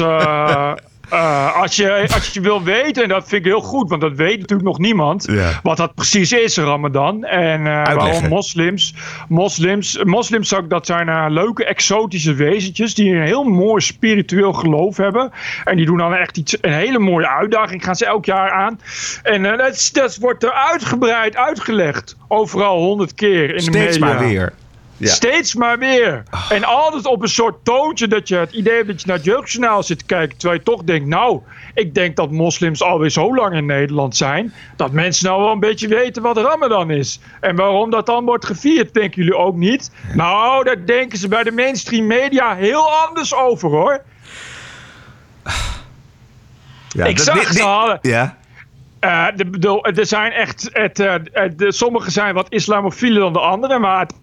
uh, 1.12 1.56
als, 1.56 1.76
je, 1.76 2.08
als 2.14 2.30
je 2.32 2.40
wil 2.40 2.62
weten, 2.62 3.02
en 3.02 3.08
dat 3.08 3.28
vind 3.28 3.44
ik 3.46 3.52
heel 3.52 3.60
goed, 3.60 3.88
want 3.90 4.00
dat 4.00 4.16
weet 4.16 4.38
natuurlijk 4.38 4.68
nog 4.68 4.78
niemand, 4.78 5.26
ja. 5.30 5.60
wat 5.62 5.76
dat 5.76 5.94
precies 5.94 6.32
is, 6.32 6.56
Ramadan. 6.56 7.24
En 7.24 7.60
uh, 7.60 7.94
waarom 7.94 8.28
moslims, 8.28 8.94
moslims, 9.28 10.02
moslims 10.04 10.54
dat 10.68 10.86
zijn 10.86 11.08
uh, 11.08 11.24
leuke 11.28 11.64
exotische 11.64 12.34
wezentjes 12.34 12.94
die 12.94 13.14
een 13.14 13.26
heel 13.26 13.44
mooi 13.44 13.82
spiritueel 13.82 14.52
geloof 14.52 14.96
hebben. 14.96 15.32
En 15.64 15.76
die 15.76 15.86
doen 15.86 15.98
dan 15.98 16.14
echt 16.14 16.36
iets, 16.36 16.56
een 16.60 16.72
hele 16.72 16.98
mooie 16.98 17.28
uitdaging, 17.28 17.84
gaan 17.84 17.96
ze 17.96 18.06
elk 18.06 18.24
jaar 18.24 18.50
aan. 18.50 18.80
En 19.22 19.42
dat, 19.42 19.90
dat, 19.92 20.16
wordt 20.16 20.42
er 20.42 20.52
uitgebreid 20.52 21.36
uitgelegd, 21.36 22.16
overal 22.28 22.78
honderd 22.78 23.14
keer 23.14 23.54
in 23.54 23.60
Steeds 23.60 23.98
de 23.98 24.00
media. 24.00 24.14
maar 24.14 24.28
weer. 24.28 24.52
Ja. 25.02 25.12
Steeds 25.12 25.54
maar 25.54 25.78
weer. 25.78 26.22
Oh. 26.30 26.50
En 26.50 26.64
altijd 26.64 27.06
op 27.06 27.22
een 27.22 27.28
soort 27.28 27.64
toontje 27.64 28.08
dat 28.08 28.28
je 28.28 28.36
het 28.36 28.52
idee 28.52 28.74
hebt 28.74 28.86
dat 28.86 29.00
je 29.00 29.06
naar 29.06 29.16
het 29.16 29.24
jeugdjournaal 29.24 29.82
zit 29.82 29.98
te 29.98 30.04
kijken. 30.04 30.38
Terwijl 30.38 30.58
je 30.58 30.64
toch 30.64 30.82
denkt, 30.82 31.06
nou, 31.06 31.40
ik 31.74 31.94
denk 31.94 32.16
dat 32.16 32.30
moslims 32.30 32.82
alweer 32.82 33.10
zo 33.10 33.34
lang 33.34 33.54
in 33.54 33.66
Nederland 33.66 34.16
zijn. 34.16 34.52
Dat 34.76 34.92
mensen 34.92 35.26
nou 35.26 35.42
wel 35.42 35.52
een 35.52 35.60
beetje 35.60 35.88
weten 35.88 36.22
wat 36.22 36.36
Ramadan 36.36 36.90
is. 36.90 37.20
En 37.40 37.56
waarom 37.56 37.90
dat 37.90 38.06
dan 38.06 38.24
wordt 38.24 38.46
gevierd, 38.46 38.94
denken 38.94 39.22
jullie 39.22 39.38
ook 39.38 39.56
niet? 39.56 39.90
Ja. 40.08 40.14
Nou, 40.14 40.64
daar 40.64 40.86
denken 40.86 41.18
ze 41.18 41.28
bij 41.28 41.42
de 41.42 41.52
mainstream 41.52 42.06
media 42.06 42.54
heel 42.54 42.90
anders 42.90 43.34
over 43.34 43.70
hoor. 43.70 44.02
Ja, 46.88 47.04
ik 47.04 47.18
zag 47.18 47.52
ze 47.52 47.62
hadden. 47.62 47.98
Ja. 48.02 48.36
Uh, 49.00 49.26
de, 49.36 49.92
er 49.94 50.06
zijn 50.06 50.32
echt. 50.32 50.68
Het, 50.72 50.98
uh, 50.98 51.14
de, 51.56 51.72
sommigen 51.72 52.12
zijn 52.12 52.34
wat 52.34 52.46
islamofieler 52.48 53.20
dan 53.20 53.32
de 53.32 53.38
anderen, 53.38 53.80
maar 53.80 54.00
het 54.00 54.14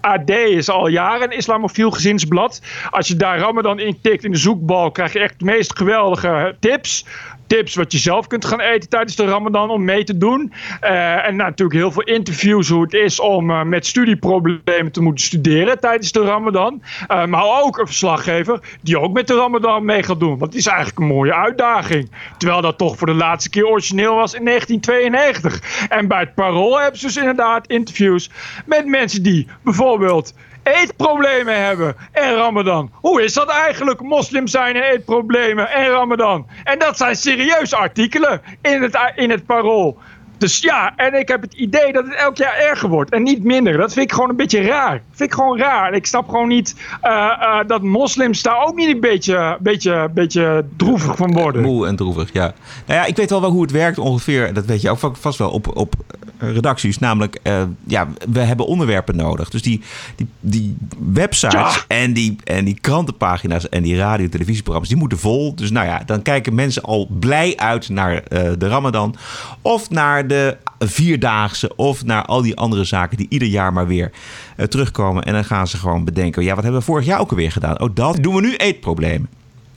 AD 0.00 0.30
is 0.30 0.68
al 0.68 0.88
jaren 0.88 1.30
een 1.30 1.36
islamofiel 1.36 1.90
gezinsblad. 1.90 2.60
Als 2.90 3.08
je 3.08 3.16
daar 3.16 3.38
Ramadan 3.38 3.78
intikt 3.78 4.24
in 4.24 4.30
de 4.30 4.38
zoekbal, 4.38 4.90
krijg 4.90 5.12
je 5.12 5.18
echt 5.18 5.38
de 5.38 5.44
meest 5.44 5.76
geweldige 5.76 6.56
tips. 6.60 7.04
Tips 7.46 7.74
wat 7.74 7.92
je 7.92 7.98
zelf 7.98 8.26
kunt 8.26 8.44
gaan 8.44 8.60
eten 8.60 8.88
tijdens 8.88 9.16
de 9.16 9.24
Ramadan 9.24 9.70
om 9.70 9.84
mee 9.84 10.04
te 10.04 10.18
doen. 10.18 10.52
Uh, 10.82 11.26
en 11.26 11.36
natuurlijk 11.36 11.78
heel 11.78 11.92
veel 11.92 12.02
interviews 12.02 12.68
hoe 12.68 12.82
het 12.82 12.94
is 12.94 13.20
om 13.20 13.50
uh, 13.50 13.62
met 13.62 13.86
studieproblemen 13.86 14.92
te 14.92 15.02
moeten 15.02 15.24
studeren 15.24 15.80
tijdens 15.80 16.12
de 16.12 16.24
Ramadan. 16.24 16.82
Uh, 17.08 17.24
maar 17.26 17.62
ook 17.62 17.78
een 17.78 17.86
verslaggever 17.86 18.60
die 18.80 18.98
ook 18.98 19.12
met 19.12 19.26
de 19.26 19.34
Ramadan 19.34 19.84
mee 19.84 20.02
gaat 20.02 20.20
doen. 20.20 20.38
Want 20.38 20.52
het 20.52 20.54
is 20.54 20.66
eigenlijk 20.66 20.98
een 20.98 21.06
mooie 21.06 21.34
uitdaging. 21.34 22.10
Terwijl 22.38 22.60
dat 22.60 22.78
toch 22.78 22.96
voor 22.96 23.06
de 23.06 23.14
laatste 23.14 23.50
keer 23.50 23.66
origineel 23.66 24.14
was 24.14 24.34
in 24.34 24.44
1992. 24.44 25.88
En 25.88 26.08
bij 26.08 26.20
het 26.20 26.34
Parool 26.34 26.80
hebben 26.80 27.00
ze 27.00 27.06
dus 27.06 27.16
inderdaad 27.16 27.66
interviews 27.66 28.30
met 28.64 28.86
mensen 28.86 29.22
die 29.22 29.46
bijvoorbeeld 29.62 30.34
eetproblemen 30.66 31.64
hebben 31.64 31.96
en 32.12 32.34
Ramadan. 32.34 32.90
Hoe 32.94 33.22
is 33.22 33.32
dat 33.32 33.48
eigenlijk? 33.48 34.00
Moslim 34.00 34.46
zijn 34.46 34.76
en 34.76 34.82
eetproblemen 34.82 35.70
en 35.70 35.88
Ramadan. 35.88 36.46
En 36.64 36.78
dat 36.78 36.96
zijn 36.96 37.16
serieuze 37.16 37.76
artikelen 37.76 38.42
in 38.62 38.82
het, 38.82 38.98
in 39.14 39.30
het 39.30 39.46
parool. 39.46 39.98
Dus 40.38 40.58
ja, 40.58 40.92
en 40.96 41.14
ik 41.18 41.28
heb 41.28 41.42
het 41.42 41.54
idee 41.54 41.92
dat 41.92 42.04
het 42.04 42.14
elk 42.14 42.36
jaar 42.36 42.56
erger 42.56 42.88
wordt 42.88 43.10
en 43.10 43.22
niet 43.22 43.44
minder. 43.44 43.76
Dat 43.76 43.92
vind 43.92 44.06
ik 44.06 44.12
gewoon 44.12 44.28
een 44.30 44.36
beetje 44.36 44.62
raar. 44.62 45.02
vind 45.12 45.30
ik 45.30 45.34
gewoon 45.34 45.58
raar. 45.58 45.88
En 45.88 45.94
ik 45.94 46.06
snap 46.06 46.28
gewoon 46.28 46.48
niet 46.48 46.74
eh, 47.00 47.12
eh, 47.40 47.66
dat 47.66 47.82
moslims 47.82 48.42
daar 48.42 48.64
ook 48.66 48.76
niet 48.76 48.88
een 48.88 49.00
beetje, 49.00 49.56
beetje, 49.60 50.08
beetje 50.14 50.64
droevig 50.76 51.16
van 51.16 51.32
worden. 51.32 51.62
Moe 51.62 51.86
en 51.86 51.96
droevig, 51.96 52.32
ja. 52.32 52.54
Nou 52.86 53.00
ja, 53.00 53.04
ik 53.06 53.16
weet 53.16 53.30
wel 53.30 53.40
wel 53.40 53.50
hoe 53.50 53.62
het 53.62 53.70
werkt 53.70 53.98
ongeveer. 53.98 54.52
Dat 54.52 54.64
weet 54.64 54.80
je 54.80 54.90
ook 54.90 54.98
va- 54.98 55.14
vast 55.14 55.38
wel 55.38 55.50
op, 55.50 55.76
op 55.76 55.94
eh, 56.38 56.52
redacties. 56.52 56.98
Namelijk, 56.98 57.38
ja, 57.86 58.08
we 58.32 58.40
hebben 58.40 58.66
onderwerpen 58.66 59.16
nodig. 59.16 59.48
Dus 59.50 59.62
die, 59.62 59.82
die, 60.16 60.28
die 60.40 60.76
websites 61.12 61.84
en, 61.88 62.12
die, 62.12 62.36
en 62.44 62.64
die 62.64 62.78
krantenpagina's 62.80 63.68
en 63.68 63.82
die 63.82 63.96
radio- 63.96 64.24
en 64.24 64.30
televisieprogramma's, 64.30 64.90
die 64.92 64.98
moeten 65.00 65.18
vol. 65.18 65.54
Dus 65.54 65.70
nou 65.70 65.86
ja, 65.86 66.02
dan 66.06 66.22
kijken 66.22 66.54
mensen 66.54 66.82
al 66.82 67.08
blij 67.20 67.56
uit 67.56 67.88
naar 67.88 68.22
de 68.58 68.68
Ramadan. 68.68 69.14
Of 69.62 69.90
naar 69.90 70.25
de 70.26 70.56
Vierdaagse. 70.78 71.76
Of 71.76 72.04
naar 72.04 72.24
al 72.24 72.42
die 72.42 72.56
andere 72.56 72.84
zaken 72.84 73.16
die 73.16 73.26
ieder 73.28 73.48
jaar 73.48 73.72
maar 73.72 73.86
weer 73.86 74.10
eh, 74.56 74.66
terugkomen. 74.66 75.22
En 75.22 75.32
dan 75.32 75.44
gaan 75.44 75.68
ze 75.68 75.76
gewoon 75.76 76.04
bedenken, 76.04 76.42
ja, 76.42 76.54
wat 76.54 76.62
hebben 76.62 76.80
we 76.80 76.86
vorig 76.86 77.06
jaar 77.06 77.20
ook 77.20 77.30
alweer 77.30 77.52
gedaan? 77.52 77.80
Oh, 77.80 77.90
dat 77.94 78.16
doen 78.20 78.34
we 78.34 78.40
nu 78.40 78.56
eetproblemen. 78.56 79.28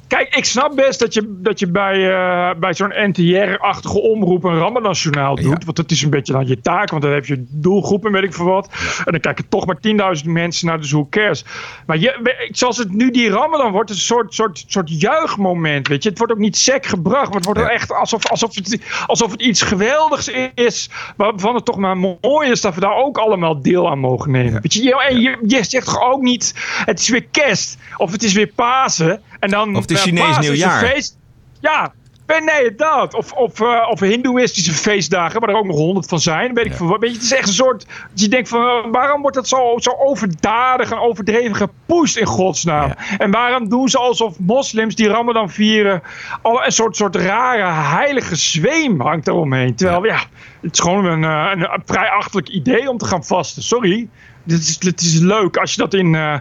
Kijk, 0.10 0.36
ik 0.36 0.45
snap 0.45 0.76
best 0.76 0.99
dat 0.99 1.14
je, 1.14 1.38
dat 1.41 1.60
je 1.60 1.68
bij, 1.68 2.10
eh, 2.12 2.60
bij 2.60 2.74
zo'n 2.74 2.93
NTR-achtige 2.95 3.99
omroep 4.01 4.43
een 4.43 4.57
Ramadan-journaal 4.57 5.36
doet. 5.36 5.64
Want 5.64 5.76
dat 5.76 5.91
is 5.91 6.01
een 6.01 6.10
beetje 6.10 6.34
dan 6.34 6.47
je 6.47 6.62
taak, 6.62 6.89
want 6.89 7.01
dan 7.03 7.12
heb 7.12 7.26
je 7.26 7.45
doelgroepen, 7.49 8.12
weet 8.12 8.24
ik 8.24 8.34
veel 8.34 8.45
wat. 8.45 8.70
En 9.05 9.12
dan 9.12 9.20
kijken 9.20 9.47
toch 9.49 9.66
maar 9.66 9.80
10.000 9.80 10.26
mensen 10.30 10.68
naar 10.68 10.80
de 10.80 10.86
Zoo 10.88 11.07
Cares. 11.10 11.45
Maar 11.86 11.97
je, 11.97 12.47
zoals 12.51 12.78
het 12.78 12.91
nu 12.93 13.12
die 13.12 13.30
Ramadan 13.30 13.72
wordt, 13.72 13.89
is 13.89 13.95
een 13.95 14.01
soort, 14.01 14.34
soort, 14.34 14.64
soort 14.68 15.01
juichmoment, 15.01 15.88
weet 15.88 16.03
je. 16.03 16.10
Het 16.10 16.18
wordt 16.18 16.34
ook 16.34 16.39
niet 16.39 16.57
sec 16.57 16.86
gebracht, 16.86 17.28
maar 17.28 17.36
het 17.41 17.45
wordt 17.45 17.70
echt 17.70 17.91
alsof, 17.93 18.28
alsof, 18.30 18.55
het, 18.55 18.82
alsof 19.05 19.32
het 19.32 19.41
iets 19.41 19.62
geweldigs 19.62 20.32
is. 20.55 20.89
Waarvan 21.18 21.55
het 21.55 21.66
toch 21.66 21.78
maar 21.78 21.97
mooi 21.97 22.49
is 22.51 22.62
dat 22.62 22.74
we 22.74 22.80
daar 22.80 22.95
ook 22.95 23.18
allemaal 23.18 23.62
deel 23.62 23.89
aan 23.89 23.99
mogen 23.99 24.32
nemen. 24.32 24.62
Weet 24.62 24.74
je, 24.74 24.84
je- 24.84 25.03
en 25.03 25.22
je, 25.22 25.38
je 25.47 25.64
zegt 25.64 25.86
toch 25.86 26.01
ook 26.12 26.22
niet, 26.22 26.53
het 26.86 26.99
is 26.99 27.10
weer 27.10 27.26
kerst, 27.32 27.78
of 27.97 28.12
het 28.12 28.24
is 28.24 28.34
weer 28.34 28.47
Pasen. 28.55 29.22
En 29.40 29.50
dan, 29.50 29.76
Of 29.76 29.82
het 29.82 29.92
is 29.92 29.98
eh, 29.98 30.04
Chinees 30.04 30.40
nieuwjaar. 30.40 30.86
feest. 30.86 31.18
Ja, 31.62 31.94
nee, 32.38 32.76
dat. 32.76 33.14
Of, 33.14 33.32
of, 33.32 33.62
eh, 33.62 33.88
of 33.90 34.00
hindoeïstische 34.00 34.74
feestdagen, 34.74 35.40
waar 35.40 35.50
er 35.50 35.56
ook 35.56 35.66
nog 35.66 35.76
honderd 35.76 36.08
van 36.08 36.20
zijn. 36.20 36.54
Weet 36.54 36.66
ik 36.66 36.74
wat. 36.74 37.00
Weet 37.00 37.10
je, 37.10 37.16
het 37.16 37.26
is 37.26 37.34
echt 37.34 37.48
een 37.48 37.54
soort. 37.54 37.86
dat 37.86 38.22
Je 38.22 38.28
denkt 38.28 38.50
van 38.50 38.62
eh, 38.62 38.92
waarom 38.92 39.22
wordt 39.22 39.36
dat 39.36 39.48
zo, 39.48 39.74
zo 39.78 39.92
overdadig 39.98 40.92
en 40.92 41.00
overdreven 41.00 41.56
gepusht 41.56 42.18
in 42.18 42.26
godsnaam? 42.26 42.94
En 43.18 43.32
waarom 43.32 43.70
doen 43.70 43.90
ze 43.90 43.98
alsof 43.98 44.40
moslims 44.40 44.96
die 44.96 45.08
Ramadan 45.08 45.50
vieren. 45.50 46.02
al 46.42 46.66
een 46.66 46.72
soort, 46.72 46.96
soort 46.96 47.16
rare 47.16 47.72
heilige 47.98 48.36
zweem 48.36 49.02
hangt 49.02 49.28
eromheen? 49.28 49.76
Terwijl 49.76 50.06
ja, 50.06 50.20
het 50.62 50.74
is 50.74 50.80
gewoon 50.80 51.06
een, 51.06 51.24
een, 51.24 51.74
een 51.74 51.82
vrij 51.86 52.10
achterlijk 52.10 52.50
idee 52.50 52.90
om 52.90 52.98
te 52.98 53.06
gaan 53.06 53.26
vasten. 53.26 53.64
Sorry. 53.64 54.10
Het 54.52 54.62
is, 54.62 54.78
het 54.80 55.02
is 55.02 55.20
leuk 55.20 55.58
als 55.58 55.72
je 55.72 55.78
dat 55.78 55.93
in, 55.93 56.16
eh, 56.16 56.36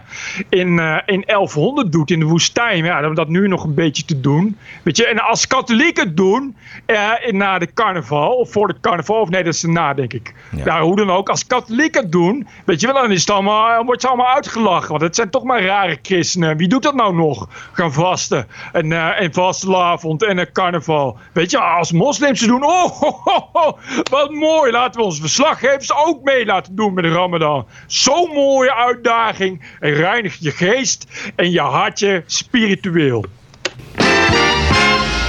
in, 0.49 0.79
eh, 0.79 0.97
in 1.05 1.23
1100 1.25 1.91
doet 1.91 2.11
in 2.11 2.19
de 2.19 2.25
woestijn. 2.25 2.83
Ja, 2.85 3.01
dan 3.01 3.15
dat 3.15 3.27
nu 3.27 3.47
nog 3.47 3.63
een 3.63 3.73
beetje 3.73 4.05
te 4.05 4.19
doen. 4.19 4.57
Weet 4.83 4.97
je, 4.97 5.05
en 5.05 5.19
als 5.19 5.47
katholieken 5.47 6.05
het 6.05 6.17
doen 6.17 6.55
eh, 6.85 7.11
na 7.27 7.59
de 7.59 7.73
carnaval, 7.73 8.35
of 8.35 8.51
voor 8.51 8.67
de 8.67 8.75
carnaval, 8.81 9.21
of 9.21 9.29
nee, 9.29 9.43
dat 9.43 9.53
is 9.53 9.63
erna, 9.63 9.93
denk 9.93 10.13
ik. 10.13 10.33
Ja. 10.65 10.81
hoe 10.81 10.95
dan 10.95 11.09
ook. 11.09 11.29
Als 11.29 11.47
katholieken 11.47 12.01
het 12.01 12.11
doen, 12.11 12.47
weet 12.65 12.81
je 12.81 12.87
wel, 12.87 13.01
dan, 13.01 13.11
is 13.11 13.19
het 13.19 13.29
allemaal, 13.29 13.75
dan 13.75 13.85
wordt 13.85 14.01
ze 14.01 14.07
allemaal 14.07 14.35
uitgelachen. 14.35 14.89
Want 14.89 15.01
het 15.01 15.15
zijn 15.15 15.29
toch 15.29 15.43
maar 15.43 15.63
rare 15.63 15.99
christenen. 16.01 16.57
Wie 16.57 16.67
doet 16.67 16.83
dat 16.83 16.95
nou 16.95 17.15
nog? 17.15 17.47
Gaan 17.71 17.93
vasten. 17.93 18.47
En, 18.71 18.91
en 19.17 19.33
vastelavond 19.33 20.23
en 20.23 20.37
een 20.37 20.51
carnaval. 20.51 21.17
Weet 21.33 21.51
je, 21.51 21.59
als 21.59 21.91
moslims 21.91 22.39
doen, 22.39 22.63
oh, 22.63 22.85
ho, 22.85 23.21
ho, 23.23 23.49
ho, 23.53 23.77
wat 24.11 24.31
mooi. 24.31 24.71
Laten 24.71 24.99
we 24.99 25.05
onze 25.05 25.21
verslaggevers 25.21 25.95
ook 25.95 26.23
mee 26.23 26.45
laten 26.45 26.75
doen 26.75 26.93
met 26.93 27.03
de 27.03 27.11
Ramadan. 27.11 27.65
Zo'n 27.99 28.31
mooie 28.33 28.75
uitdaging. 28.75 29.61
En 29.79 29.93
reinig 29.93 30.35
je 30.39 30.51
geest 30.51 31.31
en 31.35 31.51
je 31.51 31.59
hartje 31.59 32.23
spiritueel. 32.25 33.25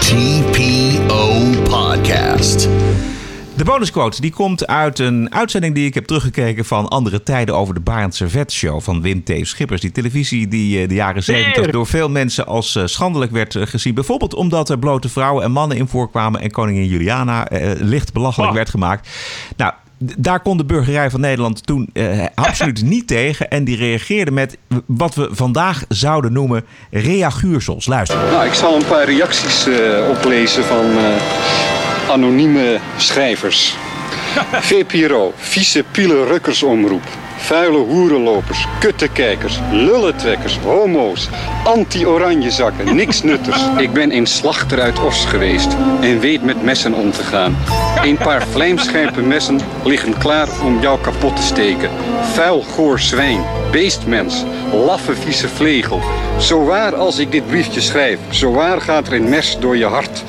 TPO 0.00 1.42
Podcast. 1.62 2.68
De 3.60 3.66
bonusquote 3.66 4.20
die 4.20 4.32
komt 4.32 4.66
uit 4.66 4.98
een 4.98 5.34
uitzending 5.34 5.74
die 5.74 5.86
ik 5.86 5.94
heb 5.94 6.04
teruggekeken 6.04 6.64
van 6.64 6.88
andere 6.88 7.22
tijden 7.22 7.56
over 7.56 7.74
de 7.74 7.80
Barend 7.80 8.14
Servet 8.14 8.52
Show 8.52 8.80
van 8.80 9.02
Wim 9.02 9.24
T. 9.24 9.32
Schippers. 9.42 9.80
Die 9.80 9.92
televisie 9.92 10.48
die 10.48 10.82
eh, 10.82 10.88
de 10.88 10.94
jaren 10.94 11.22
70 11.22 11.70
door 11.70 11.86
veel 11.86 12.08
mensen 12.08 12.46
als 12.46 12.76
eh, 12.76 12.86
schandelijk 12.86 13.32
werd 13.32 13.54
eh, 13.54 13.66
gezien. 13.66 13.94
Bijvoorbeeld 13.94 14.34
omdat 14.34 14.68
er 14.68 14.78
blote 14.78 15.08
vrouwen 15.08 15.44
en 15.44 15.52
mannen 15.52 15.76
in 15.76 15.88
voorkwamen 15.88 16.40
en 16.40 16.50
koningin 16.50 16.86
Juliana 16.86 17.48
eh, 17.48 17.80
licht 17.80 18.12
belachelijk 18.12 18.52
werd 18.52 18.70
gemaakt. 18.70 19.08
Nou, 19.56 19.72
daar 20.00 20.40
kon 20.40 20.56
de 20.56 20.64
burgerij 20.64 21.10
van 21.10 21.20
Nederland 21.20 21.66
toen 21.66 21.90
eh, 21.92 22.24
absoluut 22.34 22.82
niet 22.94 23.06
tegen. 23.06 23.50
En 23.50 23.64
die 23.64 23.76
reageerde 23.76 24.30
met 24.30 24.56
wat 24.86 25.14
we 25.14 25.28
vandaag 25.30 25.84
zouden 25.88 26.32
noemen 26.32 26.64
reaguursels. 26.90 27.86
Luister. 27.86 28.18
Nou, 28.30 28.46
ik 28.46 28.54
zal 28.54 28.76
een 28.76 28.86
paar 28.86 29.04
reacties 29.04 29.66
eh, 29.66 30.08
oplezen 30.08 30.64
van 30.64 30.84
eh, 30.98 32.10
anonieme 32.10 32.78
schrijvers. 32.96 33.76
VPRO, 34.70 35.32
vieze 35.36 35.84
pielenrukkersomroep. 35.90 37.08
Vuile 37.40 37.78
hoerenlopers, 37.78 38.66
kuttekijkers, 38.80 39.60
lullentrekkers, 39.72 40.58
homo's, 40.58 41.28
anti-oranjezakken, 41.64 42.94
niksnutters. 42.94 43.62
Ik 43.86 43.92
ben 43.92 44.16
een 44.16 44.26
slachter 44.26 44.80
uit 44.80 45.00
Os 45.00 45.24
geweest 45.24 45.76
en 46.00 46.20
weet 46.20 46.44
met 46.44 46.62
messen 46.62 46.94
om 46.94 47.10
te 47.10 47.22
gaan. 47.22 47.56
Een 48.02 48.16
paar 48.16 48.46
vlijmscherpe 48.46 49.20
messen 49.20 49.60
liggen 49.84 50.18
klaar 50.18 50.48
om 50.64 50.80
jou 50.80 51.00
kapot 51.00 51.36
te 51.36 51.42
steken. 51.42 51.90
Vuil, 52.32 52.62
goor 52.62 53.00
zwijn, 53.00 53.40
beestmens, 53.70 54.44
laffe 54.72 55.14
vieze 55.14 55.48
vlegel. 55.48 56.00
Zo 56.38 56.64
waar 56.64 56.94
als 56.94 57.18
ik 57.18 57.32
dit 57.32 57.46
briefje 57.46 57.80
schrijf, 57.80 58.18
zo 58.30 58.52
waar 58.52 58.80
gaat 58.80 59.06
er 59.06 59.12
een 59.12 59.28
mes 59.28 59.56
door 59.60 59.76
je 59.76 59.86
hart. 59.86 60.24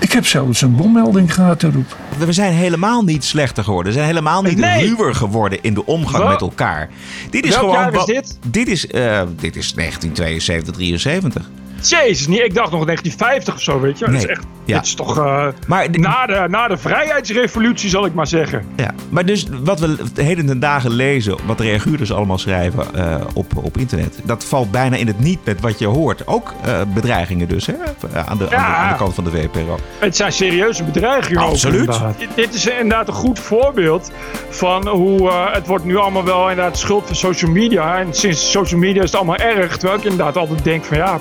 Ik 0.00 0.12
heb 0.12 0.26
zelfs 0.26 0.62
een 0.62 0.76
bommelding 0.76 1.34
gehad 1.34 1.62
erop. 1.62 1.96
We 2.18 2.32
zijn 2.32 2.52
helemaal 2.52 3.02
niet 3.02 3.24
slechter 3.24 3.64
geworden. 3.64 3.92
We 3.92 3.98
zijn 3.98 4.08
helemaal 4.10 4.42
niet 4.42 4.56
Nee. 4.58 4.86
ruwer 4.88 5.14
geworden 5.14 5.58
in 5.62 5.74
de 5.74 5.86
omgang 5.86 6.28
met 6.28 6.40
elkaar. 6.40 6.88
Dit 7.30 7.44
is 7.44 7.50
Welk 7.50 7.60
gewoon. 7.62 7.74
jaar 7.76 7.90
is 7.92 7.96
wat- 7.96 8.06
dit? 8.06 8.38
Dit 8.46 8.68
is, 8.68 8.86
eh, 8.86 9.22
dit 9.40 9.56
is 9.56 9.74
1972, 9.74 10.74
73. 10.74 11.50
Jezus, 11.82 12.26
niet, 12.26 12.40
ik 12.40 12.54
dacht 12.54 12.70
nog 12.70 12.84
1950 12.84 13.54
of 13.54 13.62
zo, 13.62 13.80
weet 13.80 13.98
je. 13.98 14.04
Dat 14.04 14.14
is 14.14 14.20
Nee, 14.20 14.30
echt, 14.30 14.44
ja. 14.64 14.76
dit 14.76 14.86
is 14.86 14.94
toch 14.94 15.18
eh, 15.18 15.46
Maar 15.66 15.90
de- 15.90 15.98
na, 15.98 16.26
de, 16.26 16.46
na 16.48 16.68
de 16.68 16.76
vrijheidsrevolutie, 16.76 17.88
zal 17.90 18.06
ik 18.06 18.14
maar 18.14 18.26
zeggen. 18.26 18.64
Ja, 18.76 18.90
maar 19.08 19.24
dus 19.26 19.46
wat 19.64 19.80
we 19.80 19.96
heden 20.14 20.46
ten 20.46 20.60
dagen 20.60 20.90
lezen, 20.90 21.36
wat 21.46 21.58
de 21.58 21.64
reaguurders 21.64 22.12
allemaal 22.12 22.38
schrijven 22.38 22.94
eh, 22.94 23.20
op, 23.34 23.56
op 23.56 23.78
internet, 23.78 24.18
dat 24.24 24.44
valt 24.44 24.70
bijna 24.70 24.96
in 24.96 25.06
het 25.06 25.18
niet 25.18 25.38
met 25.44 25.60
wat 25.60 25.78
je 25.78 25.86
hoort. 25.86 26.26
Ook 26.26 26.54
bedreigingen 26.94 27.48
dus, 27.48 27.66
hè? 27.66 27.72
Aan, 27.72 27.94
de, 28.12 28.24
aan, 28.24 28.38
de, 28.38 28.46
Ja. 28.50 28.56
aan 28.76 28.88
de 28.92 28.98
kant 28.98 29.14
van 29.14 29.24
de 29.24 29.30
VPRO. 29.30 29.78
Het 29.98 30.16
zijn 30.16 30.32
serieuze 30.32 30.84
bedreigingen. 30.84 31.40
Absoluut. 31.42 32.00
Dit- 32.34 32.54
is 32.54 32.66
inderdaad 32.66 33.08
een 33.08 33.14
goed 33.14 33.38
voorbeeld 33.38 34.10
van 34.48 34.88
hoe 34.88 35.28
eh, 35.30 35.52
het 35.52 35.66
wordt 35.66 35.84
nu 35.84 35.96
allemaal 35.96 36.24
wel 36.24 36.50
inderdaad 36.50 36.78
schuld 36.78 37.06
van 37.06 37.16
social 37.16 37.50
media. 37.50 37.98
En 37.98 38.14
sinds 38.14 38.50
social 38.50 38.80
media 38.80 39.02
is 39.02 39.10
het 39.10 39.16
allemaal 39.20 39.36
erg. 39.36 39.76
Terwijl 39.76 39.98
ik 39.98 40.04
inderdaad 40.04 40.36
altijd 40.36 40.64
denk 40.64 40.84
van 40.84 40.96
ja, 40.96 41.18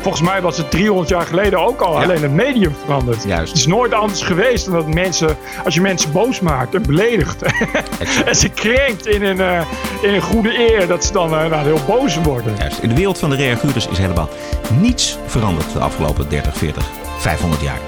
volgens 0.00 0.28
mij 0.28 0.40
was 0.42 0.56
het 0.56 0.70
300 0.70 1.08
jaar 1.08 1.26
geleden 1.26 1.66
ook 1.66 1.80
al. 1.80 2.02
Alleen 2.02 2.22
het 2.22 2.32
medium 2.32 2.74
veranderd. 2.84 3.24
Juist. 3.26 3.48
Het 3.48 3.58
is 3.58 3.66
nooit 3.66 3.92
anders 3.92 4.22
geweest 4.22 4.64
dan 4.64 4.74
dat 4.74 4.94
mensen, 4.94 5.36
als 5.64 5.74
je 5.74 5.80
mensen 5.80 6.12
boos 6.12 6.40
maakt 6.40 6.74
en 6.74 6.82
beledigt. 6.82 7.42
en 8.24 8.36
ze 8.36 8.48
krenkt 8.64 9.06
in 9.06 9.22
een, 9.24 9.40
eh, 9.40 9.60
in 10.02 10.14
een 10.14 10.22
goede 10.22 10.58
eer, 10.72 10.86
dat 10.86 11.04
ze 11.04 11.12
dan 11.12 11.34
eh, 11.38 11.50
nou, 11.50 11.64
heel 11.64 11.80
boos 11.86 12.16
worden. 12.22 12.54
Juist. 12.58 12.78
In 12.78 12.88
de 12.88 12.94
wereld 12.94 13.18
van 13.18 13.30
de 13.30 13.36
reaguurders 13.36 13.88
is 13.88 13.98
helemaal 13.98 14.28
niets 14.80 15.18
veranderd 15.26 15.72
de 15.72 15.78
afgelopen 15.78 16.28
30, 16.28 16.56
40, 16.56 16.84
500 17.18 17.62
jaar. 17.62 17.78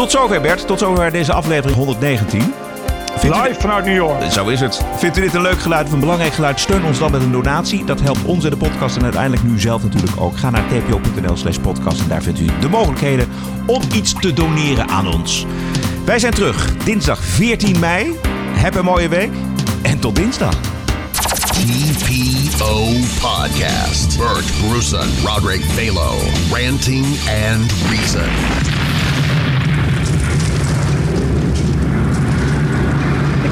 Tot 0.00 0.10
zover 0.10 0.40
Bert, 0.40 0.66
tot 0.66 0.78
zover 0.78 1.10
deze 1.12 1.32
aflevering 1.32 1.76
119. 1.76 2.52
Vindt 3.16 3.36
u- 3.36 3.40
Live 3.42 3.60
vanuit 3.60 3.84
New 3.84 3.94
York. 3.94 4.32
Zo 4.32 4.46
is 4.48 4.60
het. 4.60 4.80
Vindt 4.96 5.18
u 5.18 5.20
dit 5.20 5.34
een 5.34 5.42
leuk 5.42 5.60
geluid 5.60 5.86
of 5.86 5.92
een 5.92 6.00
belangrijk 6.00 6.32
geluid? 6.32 6.60
Steun 6.60 6.84
ons 6.84 6.98
dan 6.98 7.10
met 7.10 7.22
een 7.22 7.32
donatie. 7.32 7.84
Dat 7.84 8.00
helpt 8.00 8.24
ons 8.24 8.44
en 8.44 8.50
de 8.50 8.56
podcast 8.56 8.96
en 8.96 9.02
uiteindelijk 9.02 9.42
nu 9.42 9.58
zelf 9.60 9.82
natuurlijk 9.82 10.20
ook. 10.20 10.38
Ga 10.38 10.50
naar 10.50 10.64
tpo.nl 10.68 11.36
slash 11.36 11.56
podcast 11.56 12.00
en 12.00 12.08
daar 12.08 12.22
vindt 12.22 12.40
u 12.40 12.46
de 12.60 12.68
mogelijkheden 12.68 13.28
om 13.66 13.82
iets 13.94 14.14
te 14.20 14.32
doneren 14.32 14.88
aan 14.88 15.06
ons. 15.14 15.46
Wij 16.04 16.18
zijn 16.18 16.34
terug 16.34 16.76
dinsdag 16.84 17.18
14 17.24 17.78
mei. 17.78 18.18
Heb 18.52 18.74
een 18.74 18.84
mooie 18.84 19.08
week 19.08 19.30
en 19.82 19.98
tot 19.98 20.16
dinsdag. 20.16 20.54
TPO 21.50 22.84
Podcast. 23.20 24.18
Bert 24.18 24.68
Bruson, 24.68 25.08
Roderick 25.24 25.62
Balo, 25.76 26.14
Ranting 26.52 27.06
and 27.48 27.72
Reason. 27.90 28.69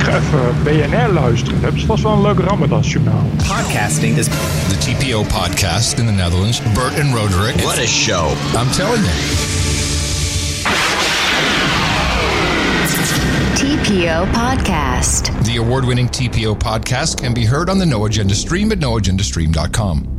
Even 0.08 0.62
BNR 0.64 1.12
luisteren. 1.12 1.54
Dat 1.54 1.62
hebben 1.62 1.80
ze 1.80 1.86
vast 1.86 2.02
wel 2.02 2.12
een 2.12 2.22
leuk 2.22 2.38
Ramadan-journaal. 2.38 3.22
Podcasting 3.36 4.16
is 4.16 4.26
the 4.68 4.78
TPO 4.78 5.22
podcast 5.22 5.98
in 5.98 6.06
the 6.06 6.12
Netherlands. 6.12 6.62
Bert 6.62 7.00
and 7.00 7.14
Roderick. 7.14 7.54
What 7.60 7.78
a 7.78 7.86
show. 7.86 8.30
I'm 8.54 8.70
telling 8.70 9.04
you. 9.04 9.56
TPO 13.54 14.26
Podcast. 14.32 15.44
The 15.44 15.56
award 15.56 15.84
winning 15.84 16.08
TPO 16.08 16.54
podcast 16.54 17.20
can 17.20 17.34
be 17.34 17.44
heard 17.44 17.68
on 17.68 17.78
the 17.78 17.86
No 17.86 18.04
Agenda 18.04 18.34
stream 18.34 18.72
at 18.72 18.78
noagendastream.com. 18.78 20.17